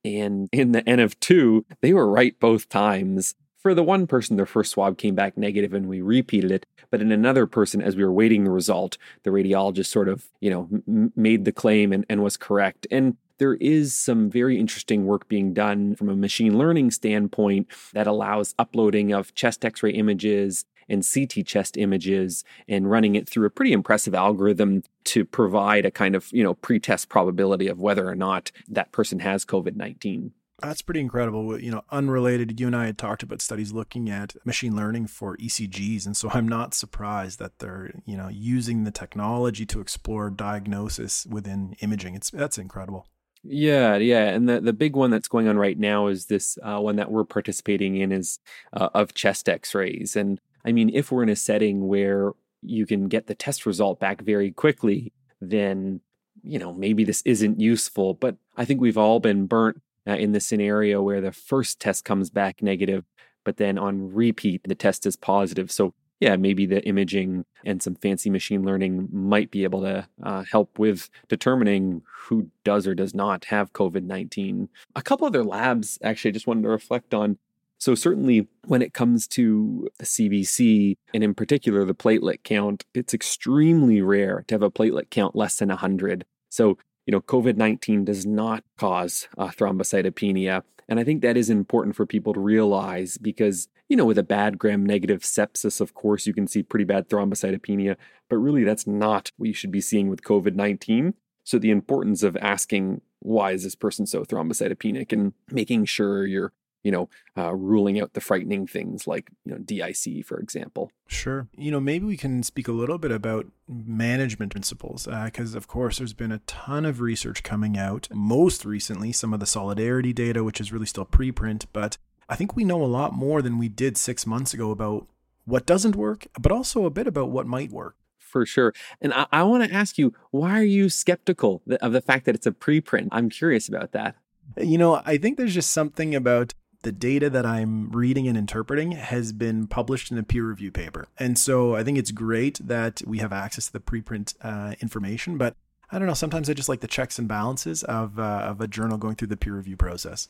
And 0.03 0.49
in 0.51 0.71
the 0.71 0.87
N 0.87 0.99
of 0.99 1.19
2, 1.19 1.65
they 1.81 1.93
were 1.93 2.09
right 2.09 2.39
both 2.39 2.69
times. 2.69 3.35
For 3.57 3.75
the 3.75 3.83
one 3.83 4.07
person, 4.07 4.37
their 4.37 4.47
first 4.47 4.71
swab 4.71 4.97
came 4.97 5.13
back 5.13 5.37
negative 5.37 5.73
and 5.73 5.87
we 5.87 6.01
repeated 6.01 6.49
it. 6.49 6.65
But 6.89 7.01
in 7.01 7.11
another 7.11 7.45
person, 7.45 7.79
as 7.81 7.95
we 7.95 8.03
were 8.03 8.11
waiting 8.11 8.43
the 8.43 8.49
result, 8.49 8.97
the 9.21 9.29
radiologist 9.29 9.85
sort 9.85 10.09
of, 10.09 10.25
you 10.39 10.49
know, 10.49 10.67
m- 10.87 11.13
made 11.15 11.45
the 11.45 11.51
claim 11.51 11.93
and, 11.93 12.03
and 12.09 12.23
was 12.23 12.37
correct. 12.37 12.87
And 12.89 13.17
there 13.41 13.55
is 13.55 13.95
some 13.95 14.29
very 14.29 14.59
interesting 14.59 15.07
work 15.07 15.27
being 15.27 15.51
done 15.51 15.95
from 15.95 16.09
a 16.09 16.15
machine 16.15 16.59
learning 16.59 16.91
standpoint 16.91 17.67
that 17.91 18.05
allows 18.05 18.53
uploading 18.59 19.13
of 19.13 19.33
chest 19.33 19.65
x 19.65 19.81
ray 19.81 19.89
images 19.89 20.63
and 20.87 21.03
CT 21.03 21.43
chest 21.47 21.75
images 21.75 22.43
and 22.67 22.91
running 22.91 23.15
it 23.15 23.27
through 23.27 23.47
a 23.47 23.49
pretty 23.49 23.73
impressive 23.73 24.13
algorithm 24.13 24.83
to 25.05 25.25
provide 25.25 25.87
a 25.87 25.91
kind 25.91 26.13
of, 26.13 26.31
you 26.31 26.43
know, 26.43 26.53
pre-test 26.53 27.09
probability 27.09 27.67
of 27.67 27.79
whether 27.79 28.07
or 28.07 28.13
not 28.13 28.51
that 28.67 28.91
person 28.91 29.17
has 29.17 29.43
COVID-19. 29.43 30.29
That's 30.61 30.83
pretty 30.83 30.99
incredible. 30.99 31.59
You 31.59 31.71
know, 31.71 31.81
unrelated, 31.89 32.59
you 32.59 32.67
and 32.67 32.75
I 32.75 32.85
had 32.85 32.99
talked 32.99 33.23
about 33.23 33.41
studies 33.41 33.73
looking 33.73 34.07
at 34.07 34.35
machine 34.45 34.75
learning 34.75 35.07
for 35.07 35.35
ECGs. 35.37 36.05
And 36.05 36.15
so 36.15 36.29
I'm 36.31 36.47
not 36.47 36.75
surprised 36.75 37.39
that 37.39 37.57
they're, 37.57 37.91
you 38.05 38.15
know, 38.15 38.27
using 38.27 38.83
the 38.83 38.91
technology 38.91 39.65
to 39.65 39.81
explore 39.81 40.29
diagnosis 40.29 41.25
within 41.25 41.75
imaging. 41.79 42.13
It's 42.13 42.29
that's 42.29 42.59
incredible. 42.59 43.07
Yeah, 43.43 43.97
yeah, 43.97 44.29
and 44.29 44.47
the 44.47 44.61
the 44.61 44.73
big 44.73 44.95
one 44.95 45.09
that's 45.09 45.27
going 45.27 45.47
on 45.47 45.57
right 45.57 45.77
now 45.77 46.07
is 46.07 46.27
this 46.27 46.59
uh, 46.61 46.79
one 46.79 46.97
that 46.97 47.11
we're 47.11 47.23
participating 47.23 47.95
in 47.97 48.11
is 48.11 48.39
uh, 48.73 48.89
of 48.93 49.15
chest 49.15 49.49
X-rays, 49.49 50.15
and 50.15 50.39
I 50.63 50.71
mean, 50.71 50.91
if 50.93 51.11
we're 51.11 51.23
in 51.23 51.29
a 51.29 51.35
setting 51.35 51.87
where 51.87 52.33
you 52.61 52.85
can 52.85 53.07
get 53.07 53.25
the 53.25 53.33
test 53.33 53.65
result 53.65 53.99
back 53.99 54.21
very 54.21 54.51
quickly, 54.51 55.11
then 55.41 56.01
you 56.43 56.59
know 56.59 56.71
maybe 56.71 57.03
this 57.03 57.23
isn't 57.25 57.59
useful. 57.59 58.13
But 58.13 58.35
I 58.57 58.65
think 58.65 58.79
we've 58.79 58.97
all 58.97 59.19
been 59.19 59.47
burnt 59.47 59.81
uh, 60.07 60.11
in 60.17 60.33
the 60.33 60.39
scenario 60.39 61.01
where 61.01 61.21
the 61.21 61.31
first 61.31 61.79
test 61.79 62.05
comes 62.05 62.29
back 62.29 62.61
negative, 62.61 63.05
but 63.43 63.57
then 63.57 63.79
on 63.79 64.13
repeat 64.13 64.61
the 64.67 64.75
test 64.75 65.07
is 65.07 65.15
positive. 65.15 65.71
So 65.71 65.95
yeah, 66.21 66.35
maybe 66.35 66.67
the 66.67 66.85
imaging 66.87 67.45
and 67.65 67.81
some 67.81 67.95
fancy 67.95 68.29
machine 68.29 68.63
learning 68.63 69.09
might 69.11 69.49
be 69.49 69.63
able 69.63 69.81
to 69.81 70.07
uh, 70.21 70.43
help 70.49 70.77
with 70.77 71.09
determining 71.27 72.03
who 72.05 72.47
does 72.63 72.85
or 72.85 72.93
does 72.93 73.15
not 73.15 73.45
have 73.45 73.73
COVID 73.73 74.03
19. 74.03 74.69
A 74.95 75.01
couple 75.01 75.25
other 75.25 75.43
labs, 75.43 75.97
actually, 76.03 76.29
I 76.29 76.33
just 76.33 76.45
wanted 76.47 76.61
to 76.61 76.69
reflect 76.69 77.15
on. 77.15 77.39
So, 77.79 77.95
certainly 77.95 78.47
when 78.67 78.83
it 78.83 78.93
comes 78.93 79.27
to 79.29 79.89
the 79.97 80.05
CBC, 80.05 80.95
and 81.15 81.23
in 81.23 81.33
particular 81.33 81.83
the 81.85 81.95
platelet 81.95 82.43
count, 82.43 82.85
it's 82.93 83.15
extremely 83.15 84.03
rare 84.03 84.45
to 84.47 84.53
have 84.53 84.61
a 84.61 84.69
platelet 84.69 85.09
count 85.09 85.35
less 85.35 85.57
than 85.57 85.69
100. 85.69 86.23
So, 86.49 86.77
you 87.07 87.11
know, 87.11 87.21
COVID 87.21 87.57
19 87.57 88.05
does 88.05 88.27
not 88.27 88.63
cause 88.77 89.27
uh, 89.39 89.47
thrombocytopenia. 89.47 90.61
And 90.91 90.99
I 90.99 91.05
think 91.05 91.21
that 91.21 91.37
is 91.37 91.49
important 91.49 91.95
for 91.95 92.05
people 92.05 92.33
to 92.33 92.41
realize 92.41 93.17
because, 93.17 93.69
you 93.87 93.95
know, 93.95 94.03
with 94.03 94.17
a 94.17 94.23
bad 94.23 94.59
gram 94.59 94.85
negative 94.85 95.21
sepsis, 95.21 95.79
of 95.79 95.93
course, 95.93 96.27
you 96.27 96.33
can 96.33 96.47
see 96.47 96.63
pretty 96.63 96.83
bad 96.83 97.07
thrombocytopenia, 97.07 97.95
but 98.29 98.35
really 98.35 98.65
that's 98.65 98.85
not 98.85 99.31
what 99.37 99.47
you 99.47 99.53
should 99.53 99.71
be 99.71 99.79
seeing 99.79 100.09
with 100.09 100.21
COVID 100.21 100.53
19. 100.53 101.13
So 101.45 101.57
the 101.57 101.71
importance 101.71 102.23
of 102.23 102.35
asking, 102.41 102.99
why 103.19 103.53
is 103.53 103.63
this 103.63 103.73
person 103.73 104.05
so 104.05 104.25
thrombocytopenic 104.25 105.13
and 105.13 105.31
making 105.49 105.85
sure 105.85 106.27
you're 106.27 106.51
you 106.83 106.91
know, 106.91 107.09
uh, 107.37 107.53
ruling 107.53 107.99
out 108.01 108.13
the 108.13 108.21
frightening 108.21 108.67
things 108.67 109.07
like, 109.07 109.29
you 109.45 109.53
know, 109.53 109.57
DIC, 109.59 110.25
for 110.25 110.39
example. 110.39 110.91
Sure. 111.07 111.47
You 111.55 111.71
know, 111.71 111.79
maybe 111.79 112.05
we 112.05 112.17
can 112.17 112.43
speak 112.43 112.67
a 112.67 112.71
little 112.71 112.97
bit 112.97 113.11
about 113.11 113.47
management 113.67 114.51
principles, 114.51 115.07
because 115.25 115.55
uh, 115.55 115.57
of 115.57 115.67
course 115.67 115.97
there's 115.97 116.13
been 116.13 116.31
a 116.31 116.39
ton 116.39 116.85
of 116.85 117.01
research 117.01 117.43
coming 117.43 117.77
out. 117.77 118.07
Most 118.13 118.65
recently, 118.65 119.11
some 119.11 119.33
of 119.33 119.39
the 119.39 119.45
solidarity 119.45 120.13
data, 120.13 120.43
which 120.43 120.59
is 120.59 120.71
really 120.71 120.85
still 120.85 121.05
preprint, 121.05 121.65
but 121.73 121.97
I 122.29 122.35
think 122.35 122.55
we 122.55 122.63
know 122.63 122.81
a 122.81 122.85
lot 122.85 123.13
more 123.13 123.41
than 123.41 123.57
we 123.57 123.67
did 123.67 123.97
six 123.97 124.25
months 124.25 124.53
ago 124.53 124.71
about 124.71 125.07
what 125.45 125.65
doesn't 125.65 125.95
work, 125.95 126.27
but 126.39 126.51
also 126.51 126.85
a 126.85 126.89
bit 126.89 127.07
about 127.07 127.29
what 127.29 127.45
might 127.45 127.71
work 127.71 127.95
for 128.31 128.45
sure. 128.45 128.73
And 129.01 129.13
I, 129.13 129.27
I 129.31 129.43
want 129.43 129.63
to 129.63 129.75
ask 129.75 129.97
you, 129.97 130.13
why 130.31 130.57
are 130.57 130.63
you 130.63 130.89
skeptical 130.89 131.61
of 131.81 131.91
the 131.91 132.01
fact 132.01 132.25
that 132.25 132.35
it's 132.35 132.47
a 132.47 132.51
preprint? 132.51 133.09
I'm 133.11 133.29
curious 133.29 133.67
about 133.67 133.91
that. 133.91 134.15
You 134.57 134.77
know, 134.77 135.01
I 135.05 135.17
think 135.17 135.37
there's 135.37 135.53
just 135.53 135.71
something 135.71 136.15
about 136.15 136.53
the 136.83 136.91
data 136.91 137.29
that 137.29 137.45
I'm 137.45 137.91
reading 137.91 138.27
and 138.27 138.37
interpreting 138.37 138.93
has 138.93 139.33
been 139.33 139.67
published 139.67 140.11
in 140.11 140.17
a 140.17 140.23
peer 140.23 140.47
review 140.47 140.71
paper. 140.71 141.07
And 141.17 141.37
so 141.37 141.75
I 141.75 141.83
think 141.83 141.97
it's 141.97 142.11
great 142.11 142.59
that 142.65 143.01
we 143.05 143.19
have 143.19 143.31
access 143.31 143.67
to 143.67 143.73
the 143.73 143.79
preprint 143.79 144.33
uh, 144.41 144.75
information, 144.81 145.37
but 145.37 145.55
I 145.91 145.99
don't 145.99 146.07
know, 146.07 146.13
sometimes 146.13 146.49
I 146.49 146.53
just 146.53 146.69
like 146.69 146.79
the 146.79 146.87
checks 146.87 147.19
and 147.19 147.27
balances 147.27 147.83
of, 147.83 148.17
uh, 148.17 148.21
of 148.21 148.61
a 148.61 148.67
journal 148.67 148.97
going 148.97 149.15
through 149.15 149.27
the 149.27 149.37
peer 149.37 149.55
review 149.55 149.77
process. 149.77 150.29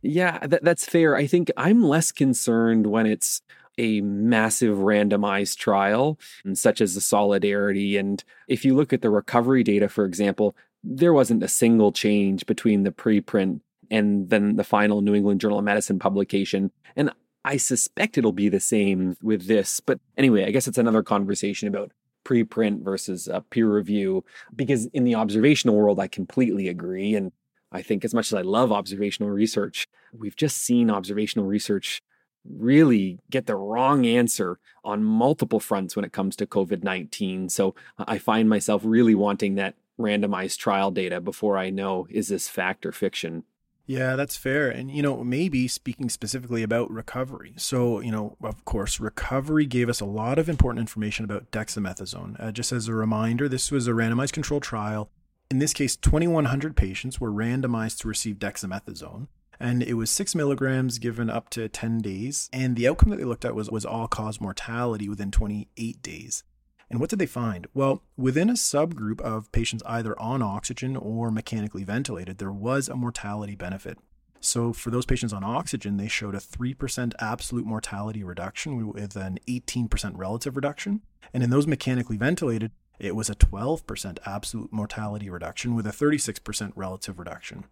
Yeah, 0.00 0.38
that, 0.38 0.64
that's 0.64 0.84
fair. 0.84 1.14
I 1.14 1.26
think 1.26 1.50
I'm 1.56 1.84
less 1.84 2.10
concerned 2.10 2.86
when 2.86 3.06
it's 3.06 3.42
a 3.78 4.00
massive 4.00 4.78
randomized 4.78 5.58
trial, 5.58 6.18
such 6.54 6.80
as 6.80 6.94
the 6.94 7.00
Solidarity. 7.00 7.96
And 7.96 8.22
if 8.48 8.64
you 8.64 8.74
look 8.74 8.92
at 8.92 9.02
the 9.02 9.10
recovery 9.10 9.62
data, 9.62 9.88
for 9.88 10.04
example, 10.04 10.56
there 10.82 11.12
wasn't 11.12 11.42
a 11.42 11.48
single 11.48 11.92
change 11.92 12.44
between 12.46 12.82
the 12.82 12.90
preprint 12.90 13.60
and 13.92 14.30
then 14.30 14.56
the 14.56 14.64
final 14.64 15.02
New 15.02 15.14
England 15.14 15.40
Journal 15.40 15.58
of 15.58 15.64
Medicine 15.64 15.98
publication. 15.98 16.72
And 16.96 17.12
I 17.44 17.58
suspect 17.58 18.16
it'll 18.16 18.32
be 18.32 18.48
the 18.48 18.58
same 18.58 19.16
with 19.22 19.46
this. 19.46 19.80
But 19.80 20.00
anyway, 20.16 20.46
I 20.46 20.50
guess 20.50 20.66
it's 20.66 20.78
another 20.78 21.02
conversation 21.02 21.68
about 21.68 21.92
preprint 22.24 22.82
versus 22.82 23.28
peer 23.50 23.68
review, 23.68 24.24
because 24.56 24.86
in 24.86 25.04
the 25.04 25.14
observational 25.14 25.76
world, 25.76 26.00
I 26.00 26.08
completely 26.08 26.68
agree. 26.68 27.14
And 27.14 27.32
I 27.70 27.82
think 27.82 28.04
as 28.04 28.14
much 28.14 28.28
as 28.28 28.34
I 28.34 28.42
love 28.42 28.72
observational 28.72 29.30
research, 29.30 29.86
we've 30.12 30.36
just 30.36 30.56
seen 30.56 30.90
observational 30.90 31.46
research 31.46 32.00
really 32.48 33.18
get 33.30 33.46
the 33.46 33.56
wrong 33.56 34.06
answer 34.06 34.58
on 34.84 35.04
multiple 35.04 35.60
fronts 35.60 35.94
when 35.94 36.04
it 36.04 36.12
comes 36.12 36.34
to 36.36 36.46
COVID 36.46 36.82
19. 36.82 37.50
So 37.50 37.74
I 37.98 38.18
find 38.18 38.48
myself 38.48 38.82
really 38.84 39.14
wanting 39.14 39.56
that 39.56 39.74
randomized 40.00 40.56
trial 40.58 40.90
data 40.90 41.20
before 41.20 41.58
I 41.58 41.68
know 41.68 42.06
is 42.08 42.28
this 42.28 42.48
fact 42.48 42.86
or 42.86 42.92
fiction. 42.92 43.44
Yeah, 43.86 44.14
that's 44.16 44.36
fair. 44.36 44.70
And, 44.70 44.90
you 44.90 45.02
know, 45.02 45.24
maybe 45.24 45.66
speaking 45.66 46.08
specifically 46.08 46.62
about 46.62 46.90
recovery. 46.90 47.54
So, 47.56 48.00
you 48.00 48.12
know, 48.12 48.36
of 48.42 48.64
course, 48.64 49.00
recovery 49.00 49.66
gave 49.66 49.88
us 49.88 50.00
a 50.00 50.06
lot 50.06 50.38
of 50.38 50.48
important 50.48 50.80
information 50.80 51.24
about 51.24 51.50
dexamethasone. 51.50 52.36
Uh, 52.38 52.52
just 52.52 52.72
as 52.72 52.88
a 52.88 52.94
reminder, 52.94 53.48
this 53.48 53.70
was 53.70 53.88
a 53.88 53.92
randomized 53.92 54.32
controlled 54.32 54.62
trial. 54.62 55.10
In 55.50 55.58
this 55.58 55.74
case, 55.74 55.96
2,100 55.96 56.76
patients 56.76 57.20
were 57.20 57.32
randomized 57.32 57.98
to 58.00 58.08
receive 58.08 58.36
dexamethasone. 58.36 59.26
And 59.58 59.82
it 59.82 59.94
was 59.94 60.10
six 60.10 60.34
milligrams 60.34 60.98
given 60.98 61.28
up 61.28 61.50
to 61.50 61.68
10 61.68 61.98
days. 61.98 62.48
And 62.52 62.76
the 62.76 62.88
outcome 62.88 63.10
that 63.10 63.16
they 63.16 63.24
looked 63.24 63.44
at 63.44 63.54
was, 63.54 63.70
was 63.70 63.84
all 63.84 64.08
cause 64.08 64.40
mortality 64.40 65.08
within 65.08 65.30
28 65.30 66.02
days. 66.02 66.44
And 66.92 67.00
what 67.00 67.08
did 67.08 67.18
they 67.18 67.26
find? 67.26 67.66
Well, 67.72 68.02
within 68.18 68.50
a 68.50 68.52
subgroup 68.52 69.18
of 69.22 69.50
patients 69.50 69.82
either 69.86 70.16
on 70.20 70.42
oxygen 70.42 70.94
or 70.94 71.30
mechanically 71.30 71.84
ventilated, 71.84 72.36
there 72.36 72.52
was 72.52 72.86
a 72.86 72.94
mortality 72.94 73.54
benefit. 73.54 73.98
So, 74.40 74.74
for 74.74 74.90
those 74.90 75.06
patients 75.06 75.32
on 75.32 75.42
oxygen, 75.42 75.96
they 75.96 76.08
showed 76.08 76.34
a 76.34 76.38
3% 76.38 77.14
absolute 77.18 77.64
mortality 77.64 78.22
reduction 78.22 78.92
with 78.92 79.16
an 79.16 79.38
18% 79.48 80.12
relative 80.16 80.54
reduction. 80.54 81.00
And 81.32 81.42
in 81.42 81.48
those 81.48 81.66
mechanically 81.66 82.18
ventilated, 82.18 82.72
it 82.98 83.16
was 83.16 83.30
a 83.30 83.36
12% 83.36 84.18
absolute 84.26 84.70
mortality 84.70 85.30
reduction 85.30 85.74
with 85.74 85.86
a 85.86 85.92
36% 85.92 86.72
relative 86.76 87.18
reduction. 87.18 87.64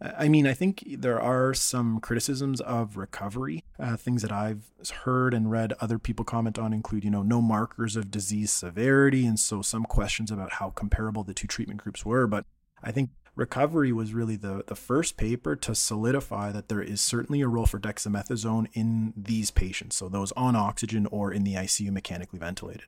I 0.00 0.28
mean, 0.28 0.46
I 0.46 0.54
think 0.54 0.84
there 0.86 1.20
are 1.20 1.54
some 1.54 2.00
criticisms 2.00 2.60
of 2.60 2.96
recovery. 2.96 3.64
Uh, 3.78 3.96
things 3.96 4.22
that 4.22 4.32
I've 4.32 4.70
heard 5.04 5.32
and 5.32 5.50
read 5.50 5.72
other 5.80 5.98
people 5.98 6.24
comment 6.24 6.58
on 6.58 6.72
include, 6.72 7.04
you 7.04 7.10
know, 7.10 7.22
no 7.22 7.40
markers 7.40 7.96
of 7.96 8.10
disease 8.10 8.50
severity. 8.50 9.24
And 9.24 9.38
so 9.38 9.62
some 9.62 9.84
questions 9.84 10.30
about 10.30 10.54
how 10.54 10.70
comparable 10.70 11.22
the 11.22 11.32
two 11.32 11.46
treatment 11.46 11.80
groups 11.80 12.04
were. 12.04 12.26
But 12.26 12.44
I 12.82 12.90
think 12.90 13.10
recovery 13.36 13.92
was 13.92 14.12
really 14.12 14.36
the, 14.36 14.64
the 14.66 14.74
first 14.74 15.16
paper 15.16 15.56
to 15.56 15.74
solidify 15.74 16.52
that 16.52 16.68
there 16.68 16.82
is 16.82 17.00
certainly 17.00 17.40
a 17.40 17.48
role 17.48 17.66
for 17.66 17.78
dexamethasone 17.78 18.68
in 18.74 19.14
these 19.16 19.50
patients. 19.50 19.96
So 19.96 20.08
those 20.08 20.32
on 20.32 20.56
oxygen 20.56 21.06
or 21.06 21.32
in 21.32 21.44
the 21.44 21.54
ICU 21.54 21.90
mechanically 21.90 22.38
ventilated. 22.38 22.86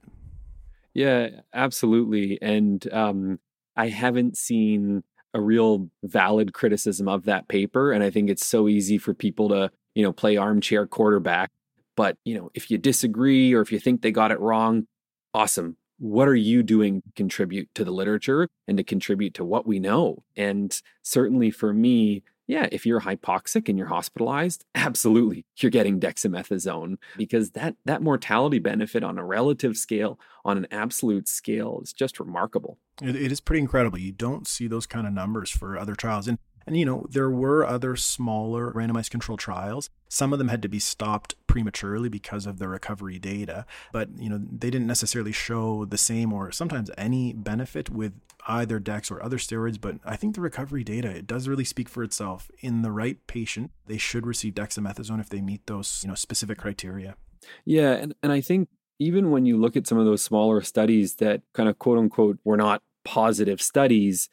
Yeah, 0.92 1.28
absolutely. 1.54 2.38
And 2.42 2.92
um, 2.92 3.38
I 3.76 3.88
haven't 3.88 4.36
seen 4.36 5.04
a 5.36 5.40
real 5.40 5.90
valid 6.02 6.54
criticism 6.54 7.08
of 7.08 7.26
that 7.26 7.46
paper. 7.46 7.92
And 7.92 8.02
I 8.02 8.08
think 8.08 8.30
it's 8.30 8.46
so 8.46 8.68
easy 8.68 8.96
for 8.96 9.12
people 9.12 9.50
to, 9.50 9.70
you 9.94 10.02
know, 10.02 10.12
play 10.12 10.38
armchair 10.38 10.86
quarterback. 10.86 11.50
But, 11.94 12.16
you 12.24 12.36
know, 12.38 12.50
if 12.54 12.70
you 12.70 12.78
disagree 12.78 13.52
or 13.52 13.60
if 13.60 13.70
you 13.70 13.78
think 13.78 14.00
they 14.00 14.12
got 14.12 14.30
it 14.30 14.40
wrong, 14.40 14.86
awesome. 15.34 15.76
What 15.98 16.26
are 16.26 16.34
you 16.34 16.62
doing 16.62 17.02
to 17.02 17.08
contribute 17.16 17.68
to 17.74 17.84
the 17.84 17.90
literature 17.90 18.48
and 18.66 18.78
to 18.78 18.84
contribute 18.84 19.34
to 19.34 19.44
what 19.44 19.66
we 19.66 19.78
know? 19.78 20.22
And 20.36 20.78
certainly 21.02 21.50
for 21.50 21.72
me, 21.72 22.22
yeah, 22.46 22.68
if 22.70 22.86
you're 22.86 23.00
hypoxic 23.00 23.68
and 23.68 23.76
you're 23.76 23.88
hospitalized, 23.88 24.64
absolutely, 24.74 25.44
you're 25.58 25.70
getting 25.70 26.00
dexamethasone 26.00 26.96
because 27.16 27.50
that 27.52 27.76
that 27.84 28.02
mortality 28.02 28.58
benefit 28.58 29.02
on 29.02 29.18
a 29.18 29.24
relative 29.24 29.76
scale, 29.76 30.18
on 30.44 30.56
an 30.56 30.66
absolute 30.70 31.28
scale, 31.28 31.80
is 31.82 31.92
just 31.92 32.20
remarkable. 32.20 32.78
It, 33.02 33.16
it 33.16 33.32
is 33.32 33.40
pretty 33.40 33.60
incredible. 33.60 33.98
You 33.98 34.12
don't 34.12 34.46
see 34.46 34.66
those 34.66 34.86
kind 34.86 35.06
of 35.06 35.12
numbers 35.12 35.50
for 35.50 35.78
other 35.78 35.94
trials, 35.94 36.28
and 36.28 36.38
and, 36.66 36.76
you 36.76 36.84
know, 36.84 37.06
there 37.08 37.30
were 37.30 37.64
other 37.64 37.96
smaller 37.96 38.72
randomized 38.72 39.10
control 39.10 39.36
trials. 39.36 39.88
Some 40.08 40.32
of 40.32 40.38
them 40.38 40.48
had 40.48 40.62
to 40.62 40.68
be 40.68 40.78
stopped 40.78 41.34
prematurely 41.46 42.08
because 42.08 42.46
of 42.46 42.58
the 42.58 42.68
recovery 42.68 43.18
data, 43.18 43.66
but, 43.92 44.08
you 44.18 44.28
know, 44.28 44.38
they 44.38 44.70
didn't 44.70 44.86
necessarily 44.86 45.32
show 45.32 45.84
the 45.84 45.98
same 45.98 46.32
or 46.32 46.50
sometimes 46.50 46.90
any 46.98 47.32
benefit 47.32 47.90
with 47.90 48.12
either 48.48 48.78
DEX 48.78 49.10
or 49.10 49.22
other 49.22 49.38
steroids. 49.38 49.80
But 49.80 49.96
I 50.04 50.16
think 50.16 50.34
the 50.34 50.40
recovery 50.40 50.84
data, 50.84 51.08
it 51.08 51.26
does 51.26 51.48
really 51.48 51.64
speak 51.64 51.88
for 51.88 52.02
itself. 52.02 52.50
In 52.60 52.82
the 52.82 52.92
right 52.92 53.24
patient, 53.26 53.70
they 53.86 53.98
should 53.98 54.26
receive 54.26 54.54
dexamethasone 54.54 55.20
if 55.20 55.28
they 55.28 55.40
meet 55.40 55.66
those, 55.66 56.00
you 56.02 56.08
know, 56.08 56.14
specific 56.14 56.58
criteria. 56.58 57.16
Yeah. 57.64 57.92
And, 57.92 58.14
and 58.22 58.32
I 58.32 58.40
think 58.40 58.68
even 58.98 59.30
when 59.30 59.46
you 59.46 59.56
look 59.56 59.76
at 59.76 59.86
some 59.86 59.98
of 59.98 60.06
those 60.06 60.22
smaller 60.22 60.60
studies 60.62 61.16
that 61.16 61.42
kind 61.52 61.68
of 61.68 61.78
quote 61.78 61.98
unquote 61.98 62.38
were 62.44 62.56
not 62.56 62.82
positive 63.04 63.60
studies, 63.60 64.28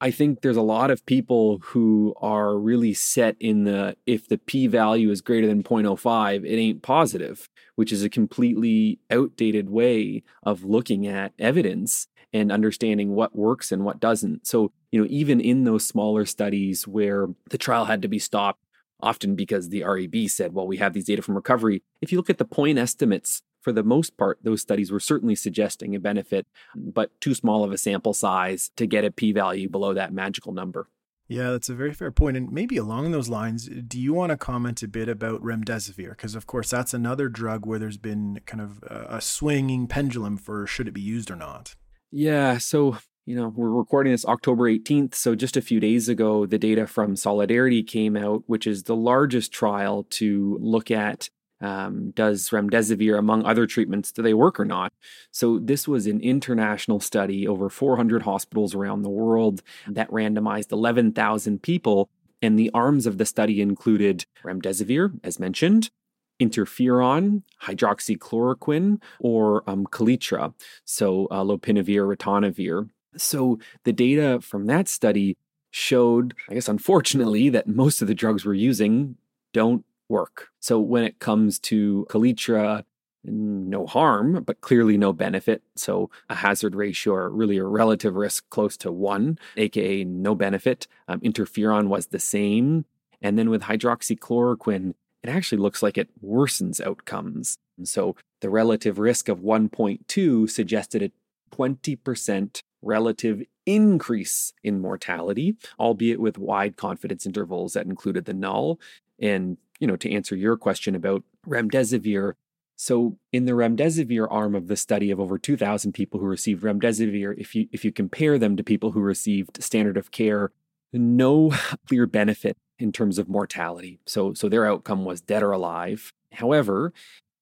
I 0.00 0.10
think 0.10 0.42
there's 0.42 0.58
a 0.58 0.62
lot 0.62 0.90
of 0.90 1.06
people 1.06 1.58
who 1.62 2.14
are 2.20 2.58
really 2.58 2.92
set 2.92 3.34
in 3.40 3.64
the 3.64 3.96
if 4.04 4.28
the 4.28 4.36
p 4.36 4.66
value 4.66 5.10
is 5.10 5.22
greater 5.22 5.46
than 5.46 5.62
0.05, 5.62 6.44
it 6.44 6.56
ain't 6.56 6.82
positive, 6.82 7.48
which 7.76 7.92
is 7.92 8.02
a 8.02 8.10
completely 8.10 8.98
outdated 9.10 9.70
way 9.70 10.22
of 10.42 10.64
looking 10.64 11.06
at 11.06 11.32
evidence 11.38 12.08
and 12.32 12.52
understanding 12.52 13.14
what 13.14 13.34
works 13.34 13.72
and 13.72 13.84
what 13.84 13.98
doesn't. 13.98 14.46
So, 14.46 14.70
you 14.92 15.00
know, 15.00 15.06
even 15.08 15.40
in 15.40 15.64
those 15.64 15.86
smaller 15.86 16.26
studies 16.26 16.86
where 16.86 17.28
the 17.48 17.58
trial 17.58 17.86
had 17.86 18.02
to 18.02 18.08
be 18.08 18.18
stopped, 18.18 18.60
often 19.00 19.34
because 19.34 19.68
the 19.68 19.84
REB 19.84 20.28
said, 20.28 20.52
well, 20.52 20.66
we 20.66 20.76
have 20.76 20.92
these 20.92 21.06
data 21.06 21.22
from 21.22 21.36
recovery, 21.36 21.82
if 22.02 22.12
you 22.12 22.18
look 22.18 22.30
at 22.30 22.38
the 22.38 22.44
point 22.44 22.78
estimates 22.78 23.42
for 23.66 23.72
the 23.72 23.82
most 23.82 24.16
part, 24.16 24.38
those 24.44 24.60
studies 24.60 24.92
were 24.92 25.00
certainly 25.00 25.34
suggesting 25.34 25.96
a 25.96 25.98
benefit, 25.98 26.46
but 26.76 27.20
too 27.20 27.34
small 27.34 27.64
of 27.64 27.72
a 27.72 27.76
sample 27.76 28.14
size 28.14 28.70
to 28.76 28.86
get 28.86 29.04
a 29.04 29.10
p 29.10 29.32
value 29.32 29.68
below 29.68 29.92
that 29.92 30.12
magical 30.12 30.52
number. 30.52 30.86
Yeah, 31.26 31.50
that's 31.50 31.68
a 31.68 31.74
very 31.74 31.92
fair 31.92 32.12
point. 32.12 32.36
And 32.36 32.52
maybe 32.52 32.76
along 32.76 33.10
those 33.10 33.28
lines, 33.28 33.68
do 33.68 34.00
you 34.00 34.14
want 34.14 34.30
to 34.30 34.36
comment 34.36 34.84
a 34.84 34.86
bit 34.86 35.08
about 35.08 35.42
remdesivir? 35.42 36.10
Because, 36.10 36.36
of 36.36 36.46
course, 36.46 36.70
that's 36.70 36.94
another 36.94 37.28
drug 37.28 37.66
where 37.66 37.80
there's 37.80 37.98
been 37.98 38.38
kind 38.46 38.60
of 38.60 38.84
a 38.84 39.20
swinging 39.20 39.88
pendulum 39.88 40.36
for 40.36 40.64
should 40.68 40.86
it 40.86 40.94
be 40.94 41.00
used 41.00 41.28
or 41.28 41.34
not. 41.34 41.74
Yeah. 42.12 42.58
So, 42.58 42.98
you 43.24 43.34
know, 43.34 43.48
we're 43.48 43.70
recording 43.70 44.12
this 44.12 44.24
October 44.24 44.70
18th. 44.70 45.16
So, 45.16 45.34
just 45.34 45.56
a 45.56 45.60
few 45.60 45.80
days 45.80 46.08
ago, 46.08 46.46
the 46.46 46.56
data 46.56 46.86
from 46.86 47.16
Solidarity 47.16 47.82
came 47.82 48.16
out, 48.16 48.44
which 48.46 48.64
is 48.64 48.84
the 48.84 48.94
largest 48.94 49.50
trial 49.50 50.06
to 50.10 50.56
look 50.60 50.92
at 50.92 51.30
um, 51.60 52.10
does 52.10 52.50
remdesivir, 52.50 53.18
among 53.18 53.44
other 53.44 53.66
treatments, 53.66 54.12
do 54.12 54.22
they 54.22 54.34
work 54.34 54.60
or 54.60 54.64
not? 54.64 54.92
So, 55.30 55.58
this 55.58 55.88
was 55.88 56.06
an 56.06 56.20
international 56.20 57.00
study 57.00 57.48
over 57.48 57.70
400 57.70 58.22
hospitals 58.22 58.74
around 58.74 59.02
the 59.02 59.10
world 59.10 59.62
that 59.88 60.10
randomized 60.10 60.72
11,000 60.72 61.62
people. 61.62 62.10
And 62.42 62.58
the 62.58 62.70
arms 62.74 63.06
of 63.06 63.16
the 63.16 63.24
study 63.24 63.62
included 63.62 64.26
remdesivir, 64.44 65.18
as 65.24 65.40
mentioned, 65.40 65.90
interferon, 66.38 67.42
hydroxychloroquine, 67.62 69.00
or 69.20 69.68
um, 69.68 69.86
Kaletra, 69.86 70.52
so 70.84 71.26
uh, 71.30 71.42
lopinavir, 71.42 72.14
ritonavir. 72.14 72.90
So, 73.16 73.58
the 73.84 73.94
data 73.94 74.40
from 74.42 74.66
that 74.66 74.88
study 74.88 75.38
showed, 75.70 76.34
I 76.50 76.54
guess, 76.54 76.68
unfortunately, 76.68 77.48
that 77.48 77.66
most 77.66 78.02
of 78.02 78.08
the 78.08 78.14
drugs 78.14 78.44
we're 78.44 78.54
using 78.54 79.16
don't 79.54 79.85
work. 80.08 80.48
So 80.60 80.78
when 80.80 81.04
it 81.04 81.18
comes 81.18 81.58
to 81.60 82.06
Kaletra, 82.10 82.84
no 83.24 83.86
harm, 83.86 84.42
but 84.44 84.60
clearly 84.60 84.96
no 84.96 85.12
benefit. 85.12 85.62
So 85.74 86.10
a 86.30 86.36
hazard 86.36 86.74
ratio 86.74 87.14
or 87.14 87.30
really 87.30 87.58
a 87.58 87.64
relative 87.64 88.14
risk 88.14 88.48
close 88.50 88.76
to 88.78 88.92
one, 88.92 89.38
aka 89.56 90.04
no 90.04 90.34
benefit. 90.34 90.86
Um, 91.08 91.20
interferon 91.20 91.88
was 91.88 92.06
the 92.06 92.18
same. 92.18 92.84
And 93.20 93.38
then 93.38 93.50
with 93.50 93.62
hydroxychloroquine, 93.62 94.94
it 95.22 95.30
actually 95.30 95.58
looks 95.58 95.82
like 95.82 95.98
it 95.98 96.08
worsens 96.24 96.80
outcomes. 96.80 97.58
So 97.84 98.16
the 98.40 98.50
relative 98.50 98.98
risk 98.98 99.28
of 99.28 99.40
1.2 99.40 100.48
suggested 100.48 101.02
a 101.02 101.10
20% 101.54 102.62
relative 102.82 103.42
increase 103.64 104.52
in 104.62 104.80
mortality, 104.80 105.56
albeit 105.80 106.20
with 106.20 106.38
wide 106.38 106.76
confidence 106.76 107.26
intervals 107.26 107.72
that 107.72 107.86
included 107.86 108.24
the 108.24 108.34
null. 108.34 108.78
And 109.18 109.56
you 109.80 109.86
know, 109.86 109.96
to 109.96 110.12
answer 110.12 110.36
your 110.36 110.56
question 110.56 110.94
about 110.94 111.22
remdesivir, 111.46 112.34
so 112.76 113.18
in 113.32 113.46
the 113.46 113.52
remdesivir 113.52 114.26
arm 114.30 114.54
of 114.54 114.68
the 114.68 114.76
study 114.76 115.10
of 115.10 115.18
over 115.18 115.38
2,000 115.38 115.92
people 115.92 116.20
who 116.20 116.26
received 116.26 116.62
remdesivir, 116.62 117.34
if 117.38 117.54
you 117.54 117.68
if 117.72 117.84
you 117.84 117.92
compare 117.92 118.38
them 118.38 118.56
to 118.56 118.62
people 118.62 118.92
who 118.92 119.00
received 119.00 119.62
standard 119.62 119.96
of 119.96 120.10
care, 120.10 120.52
no 120.92 121.52
clear 121.88 122.06
benefit 122.06 122.56
in 122.78 122.92
terms 122.92 123.18
of 123.18 123.28
mortality. 123.28 123.98
So 124.06 124.34
so 124.34 124.48
their 124.48 124.66
outcome 124.66 125.04
was 125.04 125.22
dead 125.22 125.42
or 125.42 125.52
alive. 125.52 126.12
However, 126.32 126.92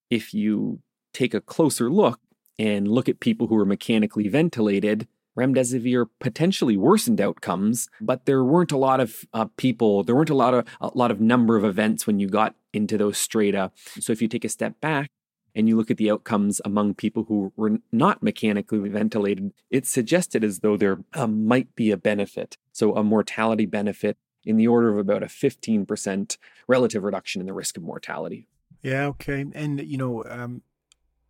if 0.09 0.33
you 0.33 0.79
take 1.13 1.33
a 1.33 1.41
closer 1.41 1.89
look 1.89 2.19
and 2.57 2.87
look 2.87 3.09
at 3.09 3.19
people 3.19 3.47
who 3.47 3.55
were 3.55 3.65
mechanically 3.65 4.29
ventilated, 4.29 5.07
remdesivir 5.37 6.07
potentially 6.19 6.77
worsened 6.77 7.21
outcomes, 7.21 7.89
but 8.01 8.25
there 8.25 8.43
weren't 8.43 8.71
a 8.71 8.77
lot 8.77 8.99
of 8.99 9.25
uh, 9.33 9.45
people, 9.57 10.03
there 10.03 10.15
weren't 10.15 10.29
a 10.29 10.35
lot 10.35 10.53
of 10.53 10.67
a 10.81 10.91
lot 10.95 11.11
of 11.11 11.19
number 11.19 11.57
of 11.57 11.63
events 11.63 12.07
when 12.07 12.19
you 12.19 12.27
got 12.27 12.55
into 12.73 12.97
those 12.97 13.17
strata. 13.17 13.71
So 13.99 14.13
if 14.13 14.21
you 14.21 14.27
take 14.27 14.45
a 14.45 14.49
step 14.49 14.79
back 14.81 15.09
and 15.55 15.67
you 15.67 15.77
look 15.77 15.89
at 15.89 15.97
the 15.97 16.11
outcomes 16.11 16.61
among 16.65 16.95
people 16.95 17.23
who 17.23 17.53
were 17.55 17.77
not 17.91 18.21
mechanically 18.21 18.89
ventilated, 18.89 19.53
it 19.69 19.85
suggested 19.85 20.43
as 20.43 20.59
though 20.59 20.77
there 20.77 20.99
uh, 21.13 21.27
might 21.27 21.73
be 21.75 21.91
a 21.91 21.97
benefit. 21.97 22.57
So 22.73 22.95
a 22.95 23.03
mortality 23.03 23.65
benefit 23.65 24.17
in 24.43 24.57
the 24.57 24.67
order 24.67 24.91
of 24.91 24.97
about 24.97 25.23
a 25.23 25.27
15% 25.27 26.37
relative 26.67 27.03
reduction 27.03 27.41
in 27.41 27.47
the 27.47 27.53
risk 27.53 27.77
of 27.77 27.83
mortality. 27.83 28.47
Yeah, 28.83 29.07
okay. 29.07 29.45
And, 29.55 29.81
you 29.81 29.97
know, 29.97 30.23
um, 30.29 30.61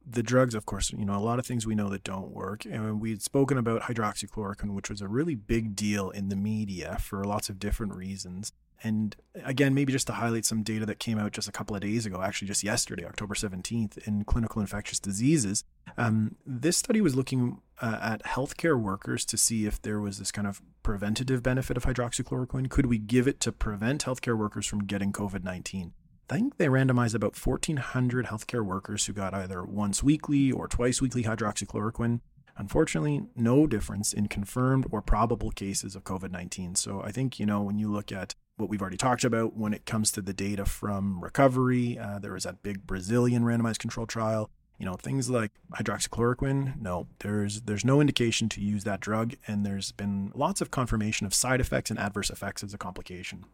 the 0.08 0.24
drugs, 0.24 0.54
of 0.54 0.66
course, 0.66 0.92
you 0.92 1.06
know, 1.06 1.16
a 1.16 1.20
lot 1.20 1.40
of 1.40 1.46
things 1.46 1.66
we 1.66 1.76
know 1.76 1.90
that 1.90 2.04
don't 2.04 2.32
work. 2.32 2.66
And 2.66 3.02
we 3.02 3.10
had 3.10 3.22
spoken 3.22 3.58
about 3.58 3.84
hydroxychloroquine, 3.84 4.74
which 4.74 4.90
was 4.90 5.02
a 5.02 5.08
really 5.08 5.36
big 5.36 5.76
deal 5.76 6.10
in 6.10 6.30
the 6.30 6.36
media 6.36 6.98
for 7.00 7.24
lots 7.24 7.50
of 7.50 7.60
different 7.60 7.96
reasons. 7.96 8.52
And 8.84 9.16
again, 9.44 9.74
maybe 9.74 9.92
just 9.92 10.06
to 10.08 10.14
highlight 10.14 10.46
some 10.46 10.62
data 10.62 10.86
that 10.86 11.00
came 11.00 11.18
out 11.18 11.32
just 11.32 11.48
a 11.48 11.52
couple 11.52 11.76
of 11.76 11.82
days 11.82 12.06
ago, 12.06 12.22
actually 12.22 12.48
just 12.48 12.64
yesterday, 12.64 13.06
October 13.06 13.34
17th, 13.34 13.98
in 14.08 14.24
clinical 14.26 14.62
infectious 14.62 15.00
diseases. 15.00 15.64
Um, 15.98 16.36
this 16.46 16.78
study 16.78 17.02
was 17.02 17.16
looking 17.16 17.62
uh, 17.82 17.98
at 18.02 18.24
healthcare 18.24 18.80
workers 18.80 19.26
to 19.26 19.38
see 19.38 19.66
if 19.66 19.82
there 19.82 20.00
was 20.00 20.20
this 20.20 20.32
kind 20.32 20.48
of 20.48 20.62
preventative 20.84 21.42
benefit 21.42 21.78
of 21.78 21.86
hydroxychloroquine. 21.86 22.70
Could 22.70 22.86
we 22.86 23.00
give 23.00 23.28
it 23.28 23.40
to 23.42 23.52
prevent 23.52 24.06
healthcare 24.06 24.38
workers 24.38 24.68
from 24.68 24.86
getting 24.86 25.12
COVID 25.12 25.44
19? 25.44 25.94
I 26.28 26.34
think 26.38 26.58
they 26.58 26.66
randomized 26.66 27.14
about 27.14 27.38
1,400 27.38 28.26
healthcare 28.26 28.66
workers 28.66 29.06
who 29.06 29.14
got 29.14 29.36
either 29.36 29.64
once 29.64 30.02
weekly 30.02 30.52
or 30.52 30.68
twice 30.68 31.00
weekly 31.00 31.24
hydroxychloroquine. 31.24 32.20
Unfortunately, 32.58 33.28
no 33.36 33.68
difference 33.68 34.12
in 34.12 34.28
confirmed 34.28 34.88
or 34.90 35.04
probable 35.04 35.52
cases 35.52 35.96
of 35.96 36.04
COVID 36.04 36.32
19. 36.32 36.76
So 36.76 37.02
I 37.04 37.12
think, 37.12 37.40
you 37.40 37.46
know, 37.46 37.62
when 37.62 37.78
you 37.78 37.92
look 37.92 38.12
at 38.12 38.34
what 38.58 38.70
we've 38.70 38.82
already 38.82 38.98
talked 38.98 39.24
about 39.24 39.56
when 39.56 39.74
it 39.74 39.86
comes 39.86 40.12
to 40.14 40.22
the 40.22 40.34
data 40.34 40.66
from 40.66 41.24
recovery, 41.24 42.00
uh, 42.00 42.18
there 42.18 42.34
was 42.34 42.46
that 42.46 42.64
big 42.64 42.88
Brazilian 42.88 43.44
randomized 43.44 43.80
control 43.80 44.08
trial. 44.08 44.50
You 44.80 44.86
know, 44.86 44.96
things 44.96 45.30
like 45.30 45.52
hydroxychloroquine, 45.74 46.82
no, 46.82 47.08
there's 47.20 47.62
there's 47.62 47.86
no 47.86 48.02
indication 48.02 48.50
to 48.50 48.62
use 48.62 48.84
that 48.84 49.00
drug, 49.00 49.36
and 49.48 49.66
there's 49.66 49.92
been 49.92 50.32
lots 50.34 50.60
of 50.60 50.72
confirmation 50.72 51.28
of 51.28 51.34
side 51.34 51.62
effects 51.62 51.92
and 51.92 52.00
adverse 52.00 52.30
effects 52.30 52.64
as 52.64 52.74
a 52.74 52.78
complication. 52.78 53.46